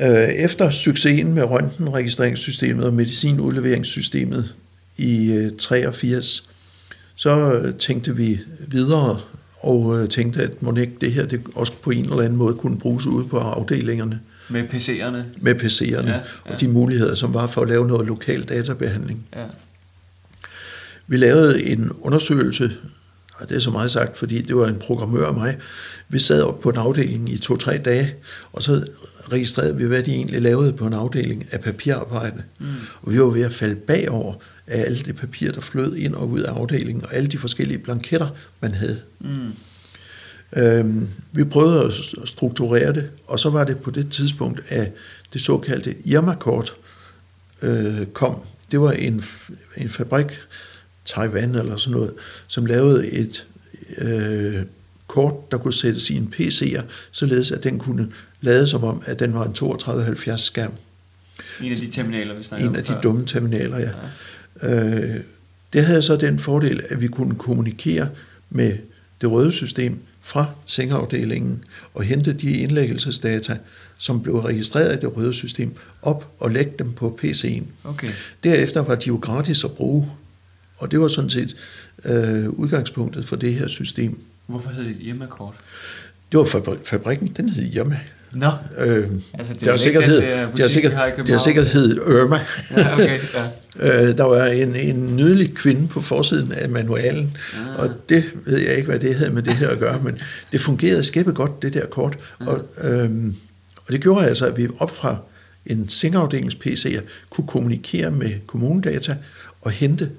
Øh, 0.00 0.28
efter 0.28 0.70
succesen 0.70 1.34
med 1.34 1.44
røntgenregistreringssystemet 1.44 2.86
og 2.86 2.92
medicinudleveringssystemet 2.92 4.54
i 4.96 5.32
øh, 5.32 5.52
83, 5.58 6.50
så 7.14 7.72
tænkte 7.78 8.16
vi 8.16 8.38
videre 8.68 9.20
og 9.60 10.02
øh, 10.02 10.08
tænkte, 10.08 10.42
at 10.42 10.62
må 10.62 10.72
det 10.72 11.12
her 11.12 11.26
det 11.26 11.42
også 11.54 11.72
på 11.82 11.90
en 11.90 12.04
eller 12.04 12.20
anden 12.20 12.38
måde 12.38 12.54
kunne 12.54 12.78
bruges 12.78 13.06
ude 13.06 13.28
på 13.28 13.38
afdelingerne. 13.38 14.20
Med 14.48 14.64
PC'erne? 14.64 15.24
Med 15.40 15.54
PC'erne, 15.54 16.08
ja, 16.08 16.12
ja. 16.12 16.20
og 16.44 16.60
de 16.60 16.68
muligheder, 16.68 17.14
som 17.14 17.34
var 17.34 17.46
for 17.46 17.62
at 17.62 17.68
lave 17.68 17.86
noget 17.86 18.06
lokal 18.06 18.42
databehandling. 18.42 19.28
Ja. 19.36 19.44
Vi 21.06 21.16
lavede 21.16 21.64
en 21.64 21.92
undersøgelse, 22.00 22.72
og 23.34 23.48
det 23.48 23.56
er 23.56 23.60
så 23.60 23.70
meget 23.70 23.90
sagt, 23.90 24.18
fordi 24.18 24.42
det 24.42 24.56
var 24.56 24.68
en 24.68 24.76
programmør 24.76 25.26
af 25.26 25.34
mig. 25.34 25.56
Vi 26.08 26.18
sad 26.18 26.42
op 26.42 26.60
på 26.60 26.68
en 26.70 26.76
afdeling 26.76 27.32
i 27.32 27.38
to-tre 27.38 27.78
dage, 27.78 28.14
og 28.52 28.62
så 28.62 28.86
registrerede 29.32 29.76
vi, 29.76 29.84
hvad 29.84 30.02
de 30.02 30.12
egentlig 30.12 30.42
lavede 30.42 30.72
på 30.72 30.86
en 30.86 30.92
afdeling 30.92 31.46
af 31.50 31.60
papirarbejde. 31.60 32.42
Mm. 32.60 32.66
Og 33.02 33.12
vi 33.12 33.20
var 33.20 33.26
ved 33.26 33.42
at 33.42 33.52
falde 33.52 33.74
bagover 33.74 34.34
af 34.66 34.80
alle 34.80 34.98
det 34.98 35.16
papir, 35.16 35.52
der 35.52 35.60
flød 35.60 35.96
ind 35.96 36.14
og 36.14 36.30
ud 36.30 36.40
af 36.40 36.52
afdelingen, 36.52 37.04
og 37.04 37.14
alle 37.14 37.28
de 37.28 37.38
forskellige 37.38 37.78
blanketter, 37.78 38.28
man 38.60 38.74
havde. 38.74 39.00
Mm. 39.20 39.52
Øhm, 40.56 41.08
vi 41.32 41.44
prøvede 41.44 41.84
at 41.84 41.92
strukturere 42.28 42.92
det, 42.92 43.10
og 43.26 43.38
så 43.38 43.50
var 43.50 43.64
det 43.64 43.78
på 43.78 43.90
det 43.90 44.10
tidspunkt, 44.10 44.60
at 44.68 44.92
det 45.32 45.40
såkaldte 45.40 45.94
Irma-kort 46.04 46.72
øh, 47.62 48.06
kom. 48.06 48.40
Det 48.70 48.80
var 48.80 48.92
en, 48.92 49.22
en 49.76 49.88
fabrik, 49.88 50.26
Taiwan 51.04 51.54
eller 51.54 51.76
sådan 51.76 51.98
noget, 51.98 52.12
som 52.46 52.66
lavede 52.66 53.10
et 53.10 53.46
øh, 53.98 54.62
kort, 55.06 55.50
der 55.50 55.58
kunne 55.58 55.74
sættes 55.74 56.10
i 56.10 56.16
en 56.16 56.32
PC'er, 56.36 56.82
således 57.12 57.50
at 57.50 57.64
den 57.64 57.78
kunne 57.78 58.12
lade 58.40 58.66
som 58.66 58.84
om, 58.84 59.02
at 59.06 59.18
den 59.18 59.34
var 59.34 59.44
en 59.44 59.52
3270 59.52 60.40
skærm. 60.40 60.72
En 61.62 61.72
af 61.72 61.78
de 61.78 61.90
terminaler, 61.90 62.34
vi 62.34 62.42
snakker 62.42 62.68
En 62.68 62.76
af 62.76 62.84
de 62.84 62.98
dumme 63.02 63.26
terminaler, 63.26 63.78
ja. 63.78 63.90
ja. 64.62 65.14
Øh, 65.14 65.20
det 65.72 65.84
havde 65.84 66.02
så 66.02 66.16
den 66.16 66.38
fordel, 66.38 66.82
at 66.88 67.00
vi 67.00 67.08
kunne 67.08 67.34
kommunikere 67.34 68.08
med 68.50 68.78
det 69.20 69.30
røde 69.30 69.52
system 69.52 69.98
fra 70.24 70.46
sengeafdelingen 70.66 71.64
og 71.94 72.02
hente 72.02 72.32
de 72.32 72.52
indlæggelsesdata, 72.52 73.56
som 73.98 74.22
blev 74.22 74.38
registreret 74.38 74.96
i 74.96 75.00
det 75.00 75.16
røde 75.16 75.34
system, 75.34 75.76
op 76.02 76.28
og 76.38 76.50
lægge 76.50 76.72
dem 76.78 76.92
på 76.92 77.18
PC'en. 77.22 77.62
Okay. 77.84 78.08
Derefter 78.44 78.82
var 78.82 78.94
de 78.94 79.06
jo 79.06 79.16
gratis 79.22 79.64
at 79.64 79.70
bruge, 79.70 80.10
og 80.76 80.90
det 80.90 81.00
var 81.00 81.08
sådan 81.08 81.30
set 81.30 81.56
øh, 82.04 82.48
udgangspunktet 82.48 83.24
for 83.24 83.36
det 83.36 83.54
her 83.54 83.68
system. 83.68 84.20
Hvorfor 84.46 84.70
hed 84.70 84.84
det 84.84 84.90
et 84.90 84.96
Irma-kort? 85.00 85.54
Det 86.32 86.38
var 86.38 86.78
fabrikken, 86.84 87.32
den 87.36 87.48
hed 87.48 87.72
Irma. 87.72 88.00
Nå, 88.32 88.50
øh, 88.78 89.10
altså, 89.34 89.52
det, 89.52 89.60
det 89.60 89.68
har 89.68 89.76
sikkert 89.76 90.04
hed, 90.04 90.20
det 90.20 90.60
har 90.60 90.68
sikkert, 90.68 91.16
det 91.16 91.28
har 91.28 91.38
sikkert 91.38 91.66
hed 91.66 91.96
Irma. 91.96 92.40
Ja, 92.76 92.94
okay, 92.94 93.20
ja. 93.34 93.44
Øh, 93.80 94.16
der 94.16 94.24
var 94.24 94.46
en, 94.46 94.76
en 94.76 95.16
nydelig 95.16 95.54
kvinde 95.54 95.88
på 95.88 96.00
forsiden 96.00 96.52
af 96.52 96.68
manualen, 96.68 97.36
ah. 97.54 97.80
og 97.80 97.90
det 98.08 98.24
ved 98.46 98.58
jeg 98.58 98.76
ikke, 98.76 98.88
hvad 98.88 98.98
det 98.98 99.14
havde 99.14 99.30
med 99.30 99.42
det 99.42 99.54
her 99.54 99.68
at 99.68 99.78
gøre, 99.78 100.00
men 100.02 100.18
det 100.52 100.60
fungerede 100.60 101.04
skæppe 101.04 101.32
godt, 101.32 101.62
det 101.62 101.74
der 101.74 101.86
kort. 101.86 102.18
Ah. 102.40 102.48
Og, 102.48 102.60
øh, 102.82 103.10
og 103.86 103.92
det 103.92 104.00
gjorde 104.00 104.26
altså, 104.26 104.46
at 104.46 104.56
vi 104.56 104.68
op 104.78 104.96
fra 104.96 105.16
en 105.66 105.88
sengafdelings 105.88 106.54
PC'er 106.54 107.00
kunne 107.30 107.46
kommunikere 107.46 108.10
med 108.10 108.30
kommunedata 108.46 109.16
og 109.60 109.70
hente 109.70 110.10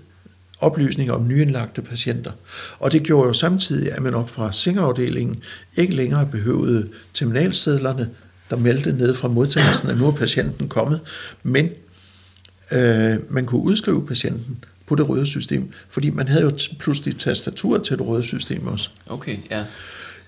oplysninger 0.59 1.13
om 1.13 1.27
nyindlagte 1.27 1.81
patienter. 1.81 2.31
Og 2.79 2.91
det 2.91 3.03
gjorde 3.03 3.27
jo 3.27 3.33
samtidig, 3.33 3.91
at 3.91 4.01
man 4.01 4.13
op 4.13 4.29
fra 4.29 4.51
sengeafdelingen 4.51 5.43
ikke 5.75 5.95
længere 5.95 6.25
behøvede 6.25 6.89
terminalsedlerne, 7.13 8.09
der 8.49 8.55
meldte 8.55 8.91
ned 8.91 9.15
fra 9.15 9.27
modtagelsen, 9.27 9.89
at 9.89 9.97
nu 9.97 10.07
er 10.07 10.11
patienten 10.11 10.67
kommet, 10.67 10.99
men 11.43 11.69
øh, 12.71 13.33
man 13.33 13.45
kunne 13.45 13.61
udskrive 13.61 14.07
patienten 14.07 14.63
på 14.85 14.95
det 14.95 15.09
røde 15.09 15.25
system, 15.25 15.71
fordi 15.89 16.09
man 16.09 16.27
havde 16.27 16.43
jo 16.43 16.51
pludselig 16.79 17.17
tastatur 17.17 17.77
til 17.77 17.97
det 17.97 18.07
røde 18.07 18.23
system 18.23 18.67
også. 18.67 18.89
Okay, 19.07 19.37
ja. 19.51 19.63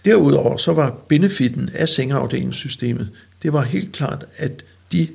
Derudover 0.06 0.58
så 0.58 0.74
var 0.74 0.96
benefitten 1.08 1.70
af 1.74 1.90
sengeafdelingssystemet, 1.90 3.10
det 3.44 3.54
var 3.54 3.62
helt 3.62 3.92
klart, 3.92 4.26
at 4.38 4.64
de 4.92 5.08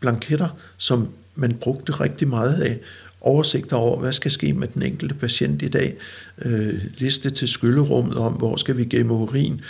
blanketter, 0.00 0.48
som 0.78 1.08
man 1.34 1.54
brugte 1.54 1.92
rigtig 1.92 2.28
meget 2.28 2.60
af, 2.60 2.78
oversigter 3.20 3.76
over, 3.76 4.00
hvad 4.00 4.12
skal 4.12 4.30
ske 4.30 4.52
med 4.52 4.68
den 4.68 4.82
enkelte 4.82 5.14
patient 5.14 5.62
i 5.62 5.68
dag, 5.68 5.96
øh, 6.42 6.74
liste 6.98 7.30
til 7.30 7.48
skyllerummet 7.48 8.16
om, 8.16 8.32
hvor 8.32 8.56
skal 8.56 8.76
vi 8.76 8.84
gemme 8.84 9.14
urin, 9.14 9.60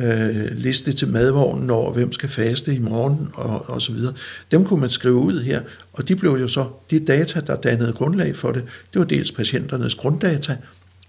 øh, 0.00 0.56
liste 0.56 0.92
til 0.92 1.08
madvognen 1.08 1.70
over, 1.70 1.92
hvem 1.92 2.12
skal 2.12 2.28
faste 2.28 2.74
i 2.74 2.78
morgen, 2.78 3.28
og, 3.34 3.70
og 3.70 3.82
så 3.82 3.92
videre. 3.92 4.14
Dem 4.50 4.64
kunne 4.64 4.80
man 4.80 4.90
skrive 4.90 5.14
ud 5.14 5.40
her, 5.40 5.60
og 5.92 6.08
de 6.08 6.16
blev 6.16 6.30
jo 6.30 6.48
så, 6.48 6.66
de 6.90 7.00
data, 7.00 7.40
der 7.40 7.56
dannede 7.56 7.92
grundlag 7.92 8.36
for 8.36 8.52
det, 8.52 8.64
det 8.92 8.98
var 8.98 9.04
dels 9.04 9.32
patienternes 9.32 9.94
grunddata, 9.94 10.56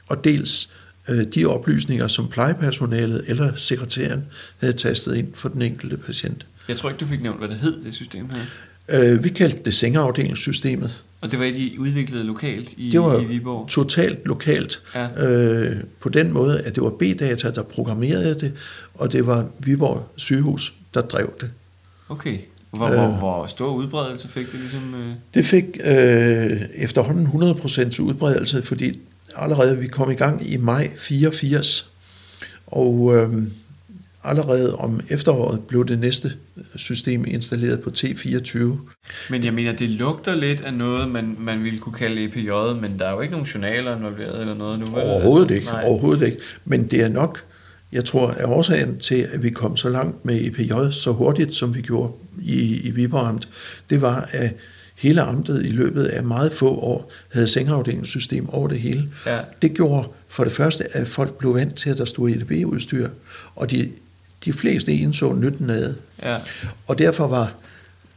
og 0.08 0.24
dels 0.24 0.74
øh, 1.10 1.26
de 1.36 1.46
oplysninger, 1.46 2.08
som 2.08 2.28
plejepersonalet 2.28 3.24
eller 3.28 3.52
sekretæren 3.56 4.26
havde 4.58 4.74
tastet 4.74 5.16
ind 5.16 5.34
for 5.34 5.50
den 5.50 5.62
enkelte 5.62 5.98
patient. 5.98 6.46
Jeg 6.68 6.78
tror 6.78 6.90
ikke, 6.90 7.00
du 7.00 7.06
fik 7.06 7.22
nævnt, 7.22 7.40
hvad 7.40 7.50
det 7.50 7.58
hed, 7.58 7.84
det 7.84 7.96
system 7.96 8.30
her. 8.30 9.14
Øh, 9.14 9.24
vi 9.24 9.30
kaldte 9.30 9.60
det 9.66 9.74
sengeafdelingssystemet. 9.74 11.04
Og 11.26 11.32
det 11.32 11.40
var 11.40 11.46
et, 11.46 11.56
I 11.56 11.78
udviklede 11.80 12.24
lokalt 12.24 12.74
i, 12.78 12.90
det 12.92 13.02
var 13.02 13.20
i 13.20 13.26
Viborg? 13.26 13.68
totalt 13.70 14.28
lokalt. 14.28 14.82
Ja. 14.96 15.28
Øh, 15.28 15.76
på 16.00 16.10
den 16.10 16.34
måde, 16.34 16.60
at 16.60 16.76
det 16.76 16.84
var 16.84 16.90
B-data, 16.90 17.52
der 17.52 17.64
programmerede 17.64 18.40
det, 18.40 18.54
og 18.94 19.12
det 19.12 19.28
var 19.28 19.46
Viborg 19.60 20.10
sygehus, 20.16 20.74
der 20.94 21.02
drev 21.02 21.34
det. 21.42 21.52
Okay. 22.10 22.38
Hvor, 22.72 22.88
øh, 22.88 22.94
hvor, 22.94 23.08
hvor 23.08 23.46
stor 23.46 23.74
udbredelse 23.74 24.28
fik 24.28 24.52
det 24.52 24.60
ligesom? 24.60 24.96
Øh? 24.96 25.16
Det 25.34 25.46
fik 25.46 25.66
øh, 25.86 26.62
efterhånden 26.76 27.28
100% 27.28 28.02
udbredelse, 28.02 28.62
fordi 28.62 29.00
allerede 29.36 29.78
vi 29.78 29.88
kom 29.88 30.12
i 30.12 30.16
gang 30.16 30.52
i 30.52 30.58
maj 30.58 30.92
84, 30.98 31.90
og 32.68 33.16
øh, 33.16 33.30
allerede 34.26 34.76
om 34.76 35.00
efteråret 35.10 35.60
blev 35.68 35.88
det 35.88 36.00
næste 36.00 36.32
system 36.76 37.26
installeret 37.28 37.82
på 37.82 37.90
T24. 37.98 38.58
Men 39.30 39.44
jeg 39.44 39.54
mener, 39.54 39.74
det 39.74 39.90
lugter 39.90 40.36
lidt 40.36 40.62
af 40.62 40.74
noget, 40.74 41.10
man, 41.10 41.36
man 41.40 41.64
ville 41.64 41.80
kunne 41.80 41.94
kalde 41.94 42.24
EPJ, 42.24 42.50
men 42.82 43.00
der 43.00 43.08
er 43.08 43.12
jo 43.12 43.22
ikke 43.22 43.34
nogen 43.34 43.48
journaler 43.48 43.98
involveret 43.98 44.42
eller 44.42 44.54
noget 44.54 44.80
nu. 44.80 44.86
Overhovedet 44.96 45.42
altså, 45.42 45.56
ikke, 45.56 45.68
nej. 45.68 45.84
overhovedet 45.86 46.26
ikke. 46.26 46.38
Men 46.66 46.88
det 46.88 47.02
er 47.02 47.10
nok, 47.10 47.44
jeg 47.92 48.06
tror, 48.06 48.30
er 48.38 48.48
årsagen 48.48 48.98
til, 48.98 49.28
at 49.32 49.44
vi 49.44 49.50
kom 49.50 49.78
så 49.78 49.90
langt 49.90 50.26
med 50.26 50.46
EPJ 50.46 50.92
så 50.92 51.12
hurtigt, 51.12 51.54
som 51.54 51.76
vi 51.76 51.82
gjorde 51.82 52.14
i, 52.42 52.88
i 52.88 52.92
Viborg 52.92 53.28
Amt, 53.28 53.50
det 53.90 54.02
var, 54.02 54.30
at 54.32 54.56
hele 54.96 55.22
amtet 55.22 55.66
i 55.66 55.70
løbet 55.70 56.04
af 56.04 56.24
meget 56.24 56.52
få 56.52 56.70
år 56.70 57.12
havde 57.32 57.48
sengafdelingssystem 57.48 58.50
over 58.50 58.68
det 58.68 58.80
hele. 58.80 59.10
Ja. 59.26 59.40
Det 59.62 59.74
gjorde 59.74 60.08
for 60.28 60.44
det 60.44 60.54
første, 60.54 60.98
at 60.98 61.08
folk 61.08 61.38
blev 61.38 61.56
vant 61.56 61.76
til, 61.76 61.90
at 61.90 61.98
der 61.98 62.06
stod 62.06 62.30
EDB-udstyr, 62.30 63.10
og 63.56 63.72
de 63.72 63.90
de 64.46 64.54
fleste 64.54 64.94
indså 64.94 65.34
nytten 65.34 65.70
af. 65.70 65.90
Ja. 66.24 66.38
Og 66.88 66.98
derfor 66.98 67.28
var 67.28 67.54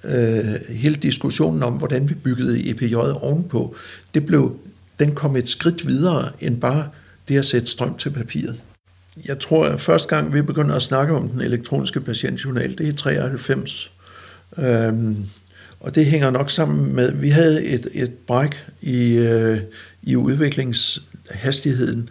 øh, 0.04 0.54
hele 0.68 0.94
diskussionen 0.94 1.62
om, 1.62 1.72
hvordan 1.72 2.08
vi 2.08 2.14
byggede 2.14 2.70
EPJ 2.70 2.94
ovenpå, 2.94 3.76
det 4.14 4.26
blev, 4.26 4.56
den 4.98 5.14
kom 5.14 5.36
et 5.36 5.48
skridt 5.48 5.86
videre 5.86 6.30
end 6.40 6.60
bare 6.60 6.88
det 7.28 7.38
at 7.38 7.46
sætte 7.46 7.66
strøm 7.66 7.96
til 7.96 8.10
papiret. 8.10 8.62
Jeg 9.24 9.38
tror, 9.38 9.64
at 9.64 9.80
første 9.80 10.08
gang 10.08 10.34
vi 10.34 10.42
begynder 10.42 10.74
at 10.74 10.82
snakke 10.82 11.14
om 11.14 11.28
den 11.28 11.40
elektroniske 11.40 12.00
patientjournal, 12.00 12.78
det 12.78 12.86
er 12.86 12.92
i 12.92 12.96
93. 12.96 13.90
Øhm, 14.58 15.16
og 15.80 15.94
det 15.94 16.06
hænger 16.06 16.30
nok 16.30 16.50
sammen 16.50 16.94
med, 16.94 17.12
vi 17.12 17.28
havde 17.28 17.64
et, 17.64 17.88
et 17.92 18.10
bræk 18.26 18.64
i, 18.80 19.12
øh, 19.12 19.60
i 20.02 20.16
udviklingshastigheden 20.16 22.08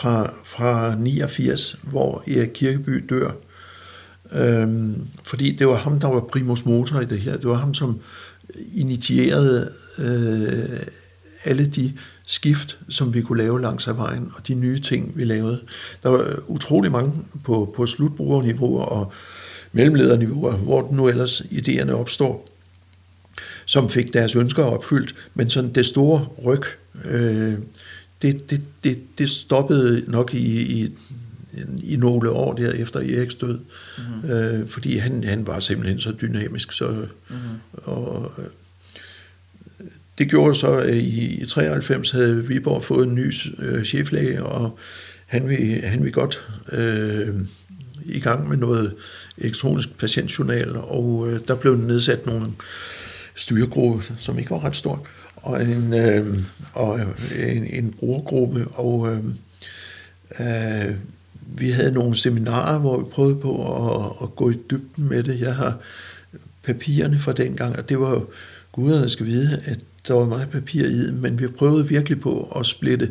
fra, 0.00 0.32
fra 0.44 0.94
89, 0.94 1.76
hvor 1.82 2.24
Erik 2.26 2.50
Kirkeby 2.54 3.04
dør. 3.08 3.30
Øhm, 4.32 5.06
fordi 5.22 5.56
det 5.56 5.66
var 5.66 5.76
ham, 5.76 6.00
der 6.00 6.08
var 6.08 6.20
primus 6.20 6.66
motor 6.66 7.00
i 7.00 7.04
det 7.04 7.20
her. 7.20 7.36
Det 7.36 7.48
var 7.48 7.54
ham, 7.54 7.74
som 7.74 8.00
initierede 8.74 9.72
øh, 9.98 10.80
alle 11.44 11.66
de 11.66 11.92
skift, 12.26 12.78
som 12.88 13.14
vi 13.14 13.22
kunne 13.22 13.42
lave 13.42 13.60
langs 13.60 13.88
af 13.88 13.96
vejen, 13.96 14.32
og 14.36 14.48
de 14.48 14.54
nye 14.54 14.78
ting, 14.78 15.12
vi 15.16 15.24
lavede. 15.24 15.60
Der 16.02 16.08
var 16.08 16.38
utrolig 16.48 16.92
mange 16.92 17.12
på, 17.44 17.74
på 17.76 17.86
slutbrugerniveau 17.86 18.80
og 18.80 19.12
mellemlederniveau, 19.72 20.50
hvor 20.50 20.88
nu 20.92 21.08
ellers 21.08 21.40
idéerne 21.40 21.92
opstår. 21.92 22.46
som 23.66 23.88
fik 23.88 24.14
deres 24.14 24.36
ønsker 24.36 24.62
opfyldt, 24.62 25.14
men 25.34 25.50
sådan 25.50 25.72
det 25.72 25.86
store 25.86 26.26
ryg, 26.46 26.62
øh, 27.04 27.54
det, 28.22 28.50
det, 28.50 28.62
det, 28.84 28.98
det 29.18 29.28
stoppede 29.28 30.04
nok 30.08 30.34
i, 30.34 30.62
i, 30.62 30.94
i 31.82 31.96
nogle 31.96 32.30
år 32.30 32.54
der 32.54 32.72
efter 32.72 33.00
Eriks 33.00 33.34
død, 33.34 33.58
mm-hmm. 33.98 34.30
øh, 34.30 34.68
fordi 34.68 34.96
han, 34.96 35.24
han 35.24 35.46
var 35.46 35.60
simpelthen 35.60 36.00
så 36.00 36.12
dynamisk, 36.20 36.72
så 36.72 36.88
mm-hmm. 36.88 37.58
og, 37.72 38.32
det 40.20 40.28
gjorde 40.28 40.54
så, 40.54 40.72
at 40.72 40.96
i 40.96 41.44
93 41.48 42.10
havde 42.10 42.46
Viborg 42.46 42.84
fået 42.84 43.06
en 43.06 43.14
ny 43.14 43.32
øh, 43.58 43.84
cheflæge, 43.84 44.42
og 44.42 44.78
han 45.26 45.48
vil, 45.48 45.82
han 45.84 46.04
vil 46.04 46.12
godt 46.12 46.48
øh, 46.72 47.34
i 48.04 48.20
gang 48.20 48.48
med 48.48 48.56
noget 48.56 48.94
elektronisk 49.38 49.98
patientjournal, 49.98 50.76
og 50.76 51.28
øh, 51.28 51.40
der 51.48 51.54
blev 51.54 51.76
nedsat 51.76 52.26
nogle 52.26 52.46
styregruppe, 53.34 54.04
som 54.18 54.38
ikke 54.38 54.50
var 54.50 54.64
ret 54.64 54.76
stort, 54.76 54.98
og 55.42 55.62
en, 55.62 55.94
øh, 55.94 56.38
og 56.72 57.00
en, 57.38 57.66
en 57.66 57.94
brugergruppe, 57.98 58.66
og 58.68 59.08
øh, 59.12 59.24
øh, 60.40 60.94
vi 61.56 61.70
havde 61.70 61.92
nogle 61.92 62.14
seminarer, 62.14 62.78
hvor 62.78 62.98
vi 62.98 63.10
prøvede 63.10 63.38
på 63.38 63.52
at, 63.76 64.12
at 64.22 64.36
gå 64.36 64.50
i 64.50 64.54
dybden 64.70 65.08
med 65.08 65.22
det. 65.22 65.40
Jeg 65.40 65.54
har 65.54 65.78
papirerne 66.62 67.18
fra 67.18 67.32
dengang, 67.32 67.76
og 67.76 67.88
det 67.88 68.00
var 68.00 68.24
guderne 68.72 69.08
skal 69.08 69.26
vide, 69.26 69.60
at 69.64 69.78
der 70.08 70.14
var 70.14 70.26
meget 70.26 70.50
papir 70.50 70.86
i, 70.86 71.12
men 71.12 71.38
vi 71.38 71.46
prøvede 71.46 71.88
virkelig 71.88 72.20
på 72.20 72.52
at 72.56 72.66
splitte 72.66 73.10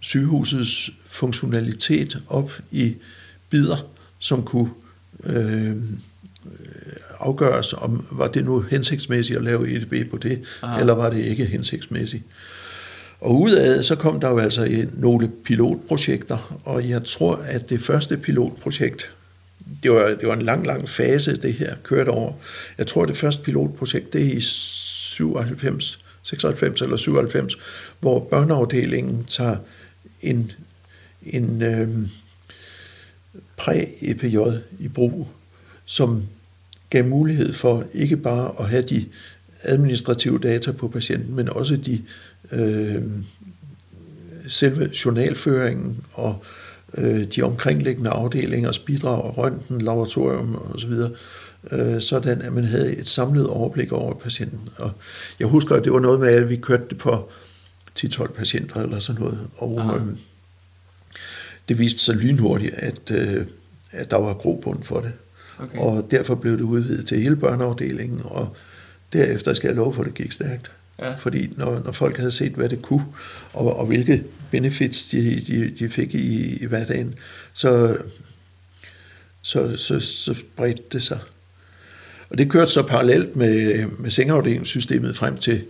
sygehusets 0.00 0.90
funktionalitet 1.06 2.22
op 2.28 2.52
i 2.70 2.96
bidder, 3.50 3.86
som 4.18 4.42
kunne 4.42 4.70
øh, 5.24 5.76
afgøres, 7.20 7.72
om 7.72 8.06
var 8.10 8.28
det 8.28 8.44
nu 8.44 8.60
hensigtsmæssigt 8.60 9.36
at 9.36 9.44
lave 9.44 9.76
EDB 9.76 10.10
på 10.10 10.16
det, 10.16 10.40
Aha. 10.62 10.80
eller 10.80 10.94
var 10.94 11.10
det 11.10 11.24
ikke 11.24 11.44
hensigtsmæssigt. 11.44 12.22
Og 13.20 13.40
ud 13.40 13.50
af 13.50 13.84
så 13.84 13.96
kom 13.96 14.20
der 14.20 14.28
jo 14.28 14.38
altså 14.38 14.86
nogle 14.92 15.30
pilotprojekter, 15.44 16.60
og 16.64 16.88
jeg 16.88 17.04
tror, 17.04 17.36
at 17.36 17.70
det 17.70 17.80
første 17.80 18.16
pilotprojekt, 18.16 19.10
det 19.82 19.90
var, 19.90 20.08
det 20.08 20.28
var 20.28 20.34
en 20.34 20.42
lang, 20.42 20.66
lang 20.66 20.88
fase, 20.88 21.36
det 21.36 21.54
her 21.54 21.74
kørte 21.82 22.08
over. 22.08 22.32
Jeg 22.78 22.86
tror, 22.86 23.04
det 23.04 23.16
første 23.16 23.42
pilotprojekt, 23.42 24.12
det 24.12 24.20
er 24.20 24.36
i 24.36 24.40
97, 24.40 26.04
96 26.22 26.82
eller 26.82 26.96
97, 26.96 27.56
hvor 28.00 28.20
børneafdelingen 28.20 29.24
tager 29.24 29.56
en, 30.22 30.52
en 31.22 31.62
øh, 31.62 31.88
præ-EPJ 33.56 34.38
i 34.78 34.88
brug, 34.88 35.28
som 35.84 36.22
gav 36.90 37.04
mulighed 37.04 37.52
for 37.52 37.84
ikke 37.94 38.16
bare 38.16 38.52
at 38.58 38.68
have 38.68 38.82
de 38.82 39.06
administrative 39.62 40.38
data 40.38 40.72
på 40.72 40.88
patienten, 40.88 41.36
men 41.36 41.48
også 41.48 41.76
de 41.76 42.02
øh, 42.52 43.02
selve 44.48 44.90
journalføringen 45.04 46.04
og 46.12 46.44
øh, 46.98 47.24
de 47.24 47.42
omkringliggende 47.42 48.10
afdelingers 48.10 48.78
bidrag, 48.78 49.38
røntgen, 49.38 49.80
laboratorium 49.80 50.56
osv., 50.74 50.92
øh, 51.72 52.00
sådan 52.00 52.42
at 52.42 52.52
man 52.52 52.64
havde 52.64 52.96
et 52.96 53.08
samlet 53.08 53.46
overblik 53.46 53.92
over 53.92 54.14
patienten. 54.14 54.68
Og 54.76 54.90
jeg 55.38 55.48
husker, 55.48 55.76
at 55.76 55.84
det 55.84 55.92
var 55.92 56.00
noget 56.00 56.20
med, 56.20 56.28
at 56.28 56.48
vi 56.48 56.56
kørte 56.56 56.84
det 56.90 56.98
på 56.98 57.30
10-12 58.00 58.32
patienter 58.32 58.82
eller 58.82 58.98
sådan 58.98 59.22
noget, 59.22 59.38
og 59.56 59.96
øh, 59.96 60.06
det 61.68 61.78
viste 61.78 62.00
sig 62.00 62.14
lynhurtigt, 62.14 62.74
at, 62.74 63.10
øh, 63.10 63.46
at 63.90 64.10
der 64.10 64.16
var 64.16 64.34
grobund 64.34 64.82
for 64.82 65.00
det. 65.00 65.12
Okay. 65.62 65.78
Og 65.78 66.06
derfor 66.10 66.34
blev 66.34 66.52
det 66.52 66.62
udvidet 66.62 67.06
til 67.06 67.22
hele 67.22 67.36
børneafdelingen, 67.36 68.20
og 68.24 68.56
derefter 69.12 69.54
skal 69.54 69.68
jeg 69.68 69.76
love 69.76 69.94
for, 69.94 70.02
at 70.02 70.06
det 70.06 70.14
gik 70.14 70.32
stærkt. 70.32 70.70
Ja. 70.98 71.14
Fordi 71.14 71.52
når, 71.56 71.82
når 71.84 71.92
folk 71.92 72.16
havde 72.16 72.30
set, 72.30 72.52
hvad 72.52 72.68
det 72.68 72.82
kunne, 72.82 73.04
og, 73.52 73.76
og 73.76 73.86
hvilke 73.86 74.24
benefits 74.50 75.08
de, 75.08 75.40
de, 75.46 75.70
de 75.78 75.90
fik 75.90 76.14
i, 76.14 76.56
i 76.62 76.66
hverdagen, 76.66 77.14
så, 77.52 77.96
så, 79.42 79.76
så, 79.76 80.00
så 80.00 80.34
spredte 80.34 80.82
det 80.92 81.02
sig. 81.02 81.18
Og 82.30 82.38
det 82.38 82.50
kørte 82.50 82.72
så 82.72 82.82
parallelt 82.82 83.36
med, 83.36 83.86
med 83.86 84.10
sengeafdelingssystemet 84.10 85.16
frem 85.16 85.36
til, 85.36 85.64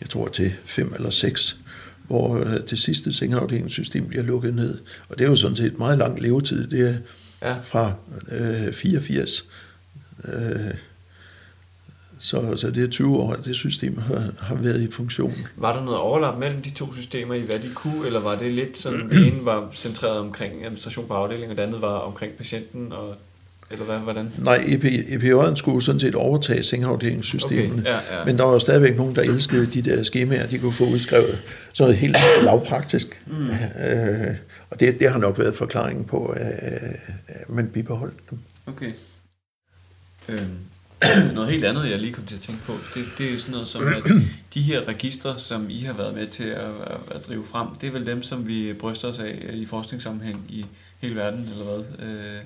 jeg 0.00 0.08
tror 0.08 0.28
til 0.28 0.54
fem 0.64 0.92
eller 0.96 1.10
seks, 1.10 1.56
hvor 2.06 2.36
øh, 2.36 2.60
det 2.70 2.78
sidste 2.78 3.12
sengeafdelingssystem 3.12 4.06
bliver 4.06 4.22
lukket 4.22 4.54
ned. 4.54 4.78
Og 5.08 5.18
det 5.18 5.24
er 5.24 5.28
jo 5.28 5.36
sådan 5.36 5.56
set 5.56 5.78
meget 5.78 5.98
lang 5.98 6.20
levetid. 6.20 6.66
Det 6.66 6.88
er 6.88 6.94
ja. 7.42 7.56
fra 7.62 7.92
øh, 8.32 8.72
84. 8.72 9.48
Øh, 10.24 10.74
så, 12.18 12.56
så 12.56 12.70
det 12.70 12.84
er 12.84 12.88
20 12.88 13.16
år, 13.16 13.32
at 13.32 13.44
det 13.44 13.56
system 13.56 13.98
har, 13.98 14.32
har 14.38 14.54
været 14.54 14.82
i 14.82 14.90
funktion. 14.90 15.34
Var 15.56 15.72
der 15.72 15.84
noget 15.84 15.98
overlap 15.98 16.38
mellem 16.38 16.62
de 16.62 16.70
to 16.70 16.94
systemer 16.94 17.34
i, 17.34 17.40
hvad 17.40 17.58
de 17.58 17.70
kunne, 17.74 18.06
eller 18.06 18.20
var 18.20 18.36
det 18.36 18.50
lidt 18.50 18.78
sådan, 18.78 19.08
det 19.10 19.26
ene 19.26 19.44
var 19.44 19.68
centreret 19.74 20.18
omkring 20.18 20.64
administration 20.64 21.08
på 21.08 21.14
afdelingen, 21.14 21.50
og 21.50 21.56
det 21.56 21.62
andet 21.62 21.82
var 21.82 21.98
omkring 21.98 22.32
patienten, 22.32 22.92
og 22.92 23.14
eller 23.70 23.84
hvad, 23.84 23.98
hvordan? 23.98 24.32
Nej, 24.38 24.64
EP, 24.66 24.84
EPJ'en 24.84 25.54
skulle 25.54 25.82
sådan 25.82 26.00
set 26.00 26.14
overtage 26.14 26.62
sengeafdelingssystemet, 26.62 27.80
okay, 27.80 27.90
ja, 27.90 28.18
ja. 28.18 28.24
men 28.24 28.38
der 28.38 28.44
var 28.44 28.58
stadigvæk 28.58 28.96
nogen, 28.96 29.16
der 29.16 29.22
elskede 29.22 29.66
de 29.66 29.82
der 29.82 30.02
skemaer, 30.02 30.46
de 30.46 30.58
kunne 30.58 30.72
få 30.72 30.84
udskrevet 30.84 31.38
sådan 31.72 31.94
helt 31.94 32.16
lavpraktisk. 32.44 33.22
Mm. 33.26 33.50
Øh, 33.50 34.36
og 34.70 34.80
det, 34.80 35.00
det 35.00 35.10
har 35.10 35.18
nok 35.18 35.38
været 35.38 35.54
forklaringen 35.54 36.04
på, 36.04 36.26
at 36.26 37.48
man 37.48 37.68
bibeholdt 37.68 38.30
dem. 38.30 38.38
Okay. 38.66 38.92
Øhm, 40.28 40.58
noget 41.34 41.50
helt 41.50 41.64
andet, 41.64 41.90
jeg 41.90 41.98
lige 41.98 42.12
kom 42.12 42.24
til 42.24 42.34
at 42.34 42.40
tænke 42.40 42.62
på, 42.64 42.72
det, 42.94 43.04
det 43.18 43.34
er 43.34 43.38
sådan 43.38 43.52
noget 43.52 43.68
som, 43.68 43.86
at 43.86 44.02
de 44.54 44.62
her 44.62 44.88
registre, 44.88 45.38
som 45.38 45.70
I 45.70 45.80
har 45.80 45.92
været 45.92 46.14
med 46.14 46.26
til 46.26 46.44
at, 46.44 46.60
at, 46.86 47.16
at 47.16 47.28
drive 47.28 47.44
frem, 47.50 47.68
det 47.80 47.86
er 47.86 47.90
vel 47.90 48.06
dem, 48.06 48.22
som 48.22 48.48
vi 48.48 48.72
bryster 48.72 49.08
os 49.08 49.18
af 49.18 49.50
i 49.52 49.66
forskningssammenhæng 49.66 50.44
i 50.48 50.66
hele 50.98 51.14
verden, 51.14 51.40
eller 51.40 51.64
hvad? 51.64 52.08
Øh, 52.08 52.40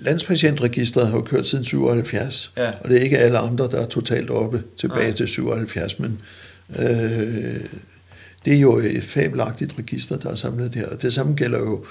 Landspatientregistret 0.00 1.08
har 1.08 1.16
jo 1.16 1.22
kørt 1.22 1.46
siden 1.46 1.64
77, 1.64 2.52
ja. 2.56 2.70
og 2.70 2.88
det 2.88 2.96
er 2.96 3.02
ikke 3.02 3.18
alle 3.18 3.38
andre, 3.38 3.68
der 3.70 3.80
er 3.80 3.86
totalt 3.86 4.30
oppe 4.30 4.62
tilbage 4.76 5.06
ja. 5.06 5.12
til 5.12 5.28
77, 5.28 5.98
men 5.98 6.20
øh, 6.78 7.60
det 8.44 8.54
er 8.54 8.58
jo 8.58 8.78
et 8.78 9.02
fabelagtigt 9.02 9.78
register, 9.78 10.18
der 10.18 10.30
er 10.30 10.34
samlet 10.34 10.74
der. 10.74 10.86
Og 10.86 11.02
det 11.02 11.12
samme 11.12 11.34
gælder 11.34 11.58
jo 11.58 11.84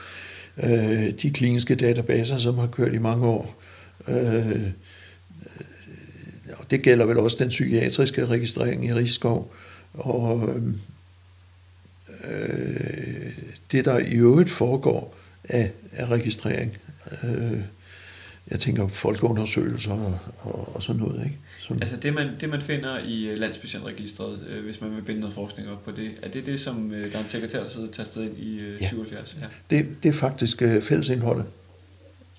øh, 0.63 1.11
de 1.21 1.31
kliniske 1.31 1.75
databaser, 1.75 2.37
som 2.37 2.57
har 2.57 2.67
kørt 2.67 2.93
i 2.93 2.97
mange 2.97 3.25
år. 3.25 3.63
Øh, 4.07 4.61
og 6.53 6.71
det 6.71 6.81
gælder 6.81 7.05
vel 7.05 7.17
også 7.17 7.37
den 7.39 7.49
psykiatriske 7.49 8.25
registrering 8.25 8.85
i 8.85 8.93
Rigskov. 8.93 9.53
Og 9.93 10.49
øh, 12.23 13.31
det, 13.71 13.85
der 13.85 13.97
i 13.97 14.13
øvrigt 14.13 14.49
foregår 14.49 15.17
af, 15.43 15.71
af 15.91 16.09
registrering, 16.09 16.77
øh, 17.23 17.59
jeg 18.51 18.59
tænker 18.59 18.87
folkeundersøgelser 18.87 19.91
og, 19.91 20.19
og, 20.39 20.75
og 20.75 20.83
sådan 20.83 21.01
noget. 21.01 21.23
Ikke? 21.25 21.37
Sådan. 21.59 21.81
Altså 21.81 21.97
det 21.97 22.13
man, 22.13 22.27
det 22.41 22.49
man 22.49 22.61
finder 22.61 22.99
i 22.99 23.27
øh, 23.27 23.39
landspatientregistret, 23.39 24.39
øh, 24.49 24.63
hvis 24.63 24.81
man 24.81 24.95
vil 24.95 25.01
binde 25.01 25.19
noget 25.19 25.35
forskning 25.35 25.69
op 25.69 25.83
på 25.83 25.91
det, 25.91 26.11
er 26.21 26.29
det 26.29 26.45
det, 26.45 26.59
som 26.59 26.91
øh, 26.91 27.11
der 27.11 27.17
er 27.17 27.23
en 27.23 27.29
sekretær, 27.29 27.59
der 27.59 27.69
sidder 27.69 27.91
tastet 27.91 28.23
ind 28.23 28.37
i 28.37 28.59
øh, 28.59 28.81
ja. 28.81 28.87
77? 28.87 29.37
Ja. 29.41 29.45
Det, 29.69 29.87
det 30.03 30.09
er 30.09 30.13
faktisk 30.13 30.61
øh, 30.61 30.81
fællesindholdet. 30.81 31.45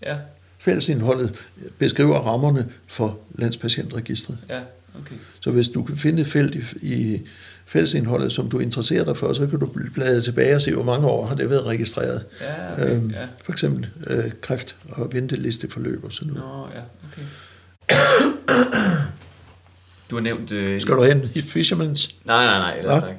Ja. 0.02 0.16
Fællesindholdet 0.58 1.48
beskriver 1.78 2.16
rammerne 2.18 2.68
for 2.86 3.18
landspatientregistret. 3.34 4.38
Ja, 4.48 4.60
okay. 5.00 5.14
Så 5.40 5.50
hvis 5.50 5.68
du 5.68 5.82
kan 5.82 5.96
finde 5.96 6.20
et 6.20 6.26
felt 6.26 6.54
i, 6.54 6.62
i 6.82 7.20
fællesindholdet, 7.66 8.32
som 8.32 8.50
du 8.50 8.58
interesserer 8.58 9.04
dig 9.04 9.16
for, 9.16 9.32
så 9.32 9.46
kan 9.46 9.58
du 9.58 9.70
bladre 9.94 10.20
tilbage 10.20 10.54
og 10.54 10.62
se, 10.62 10.74
hvor 10.74 10.84
mange 10.84 11.06
år 11.06 11.26
har 11.26 11.34
det 11.34 11.50
været 11.50 11.66
registreret. 11.66 12.26
Ja, 12.40 12.72
okay, 12.72 12.96
øhm, 12.96 13.10
ja. 13.10 13.28
For 13.44 13.52
eksempel 13.52 13.88
øh, 14.06 14.24
kræft 14.40 14.76
og 14.88 15.12
ventelisteforløb 15.12 16.04
og 16.04 16.12
sådan 16.12 16.34
noget. 16.34 16.48
Nå, 16.48 16.68
ja, 16.74 16.82
okay. 17.08 17.22
Du 20.10 20.16
har 20.16 20.20
nævnt... 20.20 20.52
Øh, 20.52 20.80
Skal 20.80 20.94
du 20.94 21.02
hen 21.02 21.30
i 21.34 21.40
Fishermans? 21.40 22.14
Nej, 22.24 22.44
nej, 22.44 22.58
nej, 22.58 22.78
ellers 22.78 23.02
ja. 23.02 23.08
tak. 23.08 23.16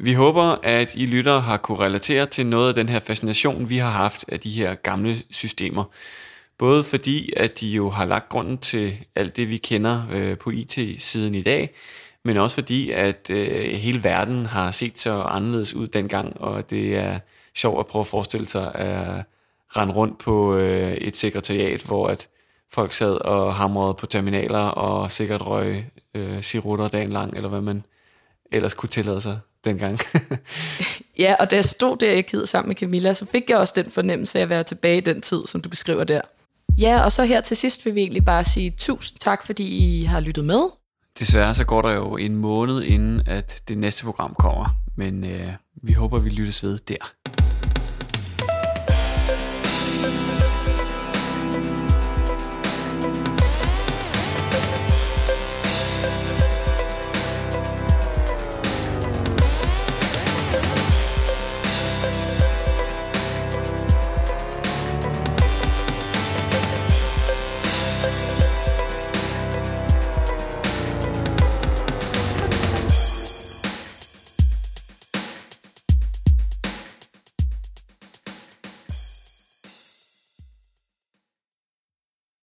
Vi 0.00 0.12
håber, 0.12 0.58
at 0.62 0.94
I 0.94 1.06
lyttere 1.06 1.40
har 1.40 1.56
kunne 1.56 1.78
relatere 1.78 2.26
til 2.26 2.46
noget 2.46 2.68
af 2.68 2.74
den 2.74 2.88
her 2.88 3.00
fascination, 3.00 3.68
vi 3.68 3.78
har 3.78 3.90
haft 3.90 4.24
af 4.28 4.40
de 4.40 4.50
her 4.50 4.74
gamle 4.74 5.22
systemer. 5.30 5.84
Både 6.58 6.84
fordi, 6.84 7.32
at 7.36 7.60
de 7.60 7.68
jo 7.68 7.90
har 7.90 8.04
lagt 8.04 8.28
grunden 8.28 8.58
til 8.58 8.98
alt 9.14 9.36
det, 9.36 9.50
vi 9.50 9.56
kender 9.56 10.02
øh, 10.12 10.38
på 10.38 10.50
IT-siden 10.50 11.34
i 11.34 11.42
dag, 11.42 11.74
men 12.24 12.36
også 12.36 12.54
fordi, 12.54 12.90
at 12.90 13.30
øh, 13.30 13.74
hele 13.74 14.04
verden 14.04 14.46
har 14.46 14.70
set 14.70 14.98
så 14.98 15.22
anderledes 15.22 15.74
ud 15.74 15.88
dengang, 15.88 16.40
og 16.40 16.70
det 16.70 16.96
er 16.96 17.18
sjovt 17.54 17.80
at 17.80 17.86
prøve 17.86 18.00
at 18.00 18.06
forestille 18.06 18.46
sig 18.46 18.74
at 18.74 19.24
rende 19.76 19.94
rundt 19.94 20.18
på 20.18 20.56
øh, 20.56 20.92
et 20.92 21.16
sekretariat, 21.16 21.82
hvor 21.82 22.06
at 22.06 22.28
folk 22.72 22.92
sad 22.92 23.14
og 23.14 23.54
hamrede 23.54 23.94
på 23.94 24.06
terminaler 24.06 24.58
og 24.58 25.12
sikkert 25.12 25.46
røg 25.46 25.84
øh, 26.14 26.42
sirutter 26.42 26.88
dagen 26.88 27.10
lang, 27.12 27.36
eller 27.36 27.48
hvad 27.48 27.60
man 27.60 27.84
ellers 28.52 28.74
kunne 28.74 28.88
tillade 28.88 29.20
sig 29.20 29.38
dengang. 29.64 29.98
ja, 31.18 31.34
og 31.40 31.50
da 31.50 31.56
jeg 31.56 31.64
stod 31.64 31.96
der 31.96 32.10
i 32.10 32.20
kidet 32.20 32.48
sammen 32.48 32.68
med 32.68 32.76
Camilla, 32.76 33.12
så 33.12 33.26
fik 33.26 33.50
jeg 33.50 33.58
også 33.58 33.72
den 33.76 33.90
fornemmelse 33.90 34.38
af 34.38 34.42
at 34.42 34.48
være 34.48 34.62
tilbage 34.62 34.96
i 34.96 35.00
den 35.00 35.22
tid, 35.22 35.46
som 35.46 35.60
du 35.60 35.68
beskriver 35.68 36.04
der. 36.04 36.20
Ja, 36.78 37.04
og 37.04 37.12
så 37.12 37.24
her 37.24 37.40
til 37.40 37.56
sidst 37.56 37.84
vil 37.84 37.94
vi 37.94 38.00
egentlig 38.00 38.24
bare 38.24 38.44
sige 38.44 38.74
tusind 38.78 39.18
tak, 39.18 39.46
fordi 39.46 39.64
I 39.64 40.04
har 40.04 40.20
lyttet 40.20 40.44
med. 40.44 40.60
Desværre 41.18 41.54
så 41.54 41.64
går 41.64 41.82
der 41.82 41.90
jo 41.90 42.16
en 42.16 42.36
måned 42.36 42.82
inden, 42.82 43.22
at 43.26 43.62
det 43.68 43.78
næste 43.78 44.04
program 44.04 44.34
kommer, 44.38 44.68
men 44.96 45.24
øh, 45.24 45.52
vi 45.82 45.92
håber, 45.92 46.18
vi 46.18 46.30
lyttes 46.30 46.62
ved 46.62 46.78
der. 46.78 47.12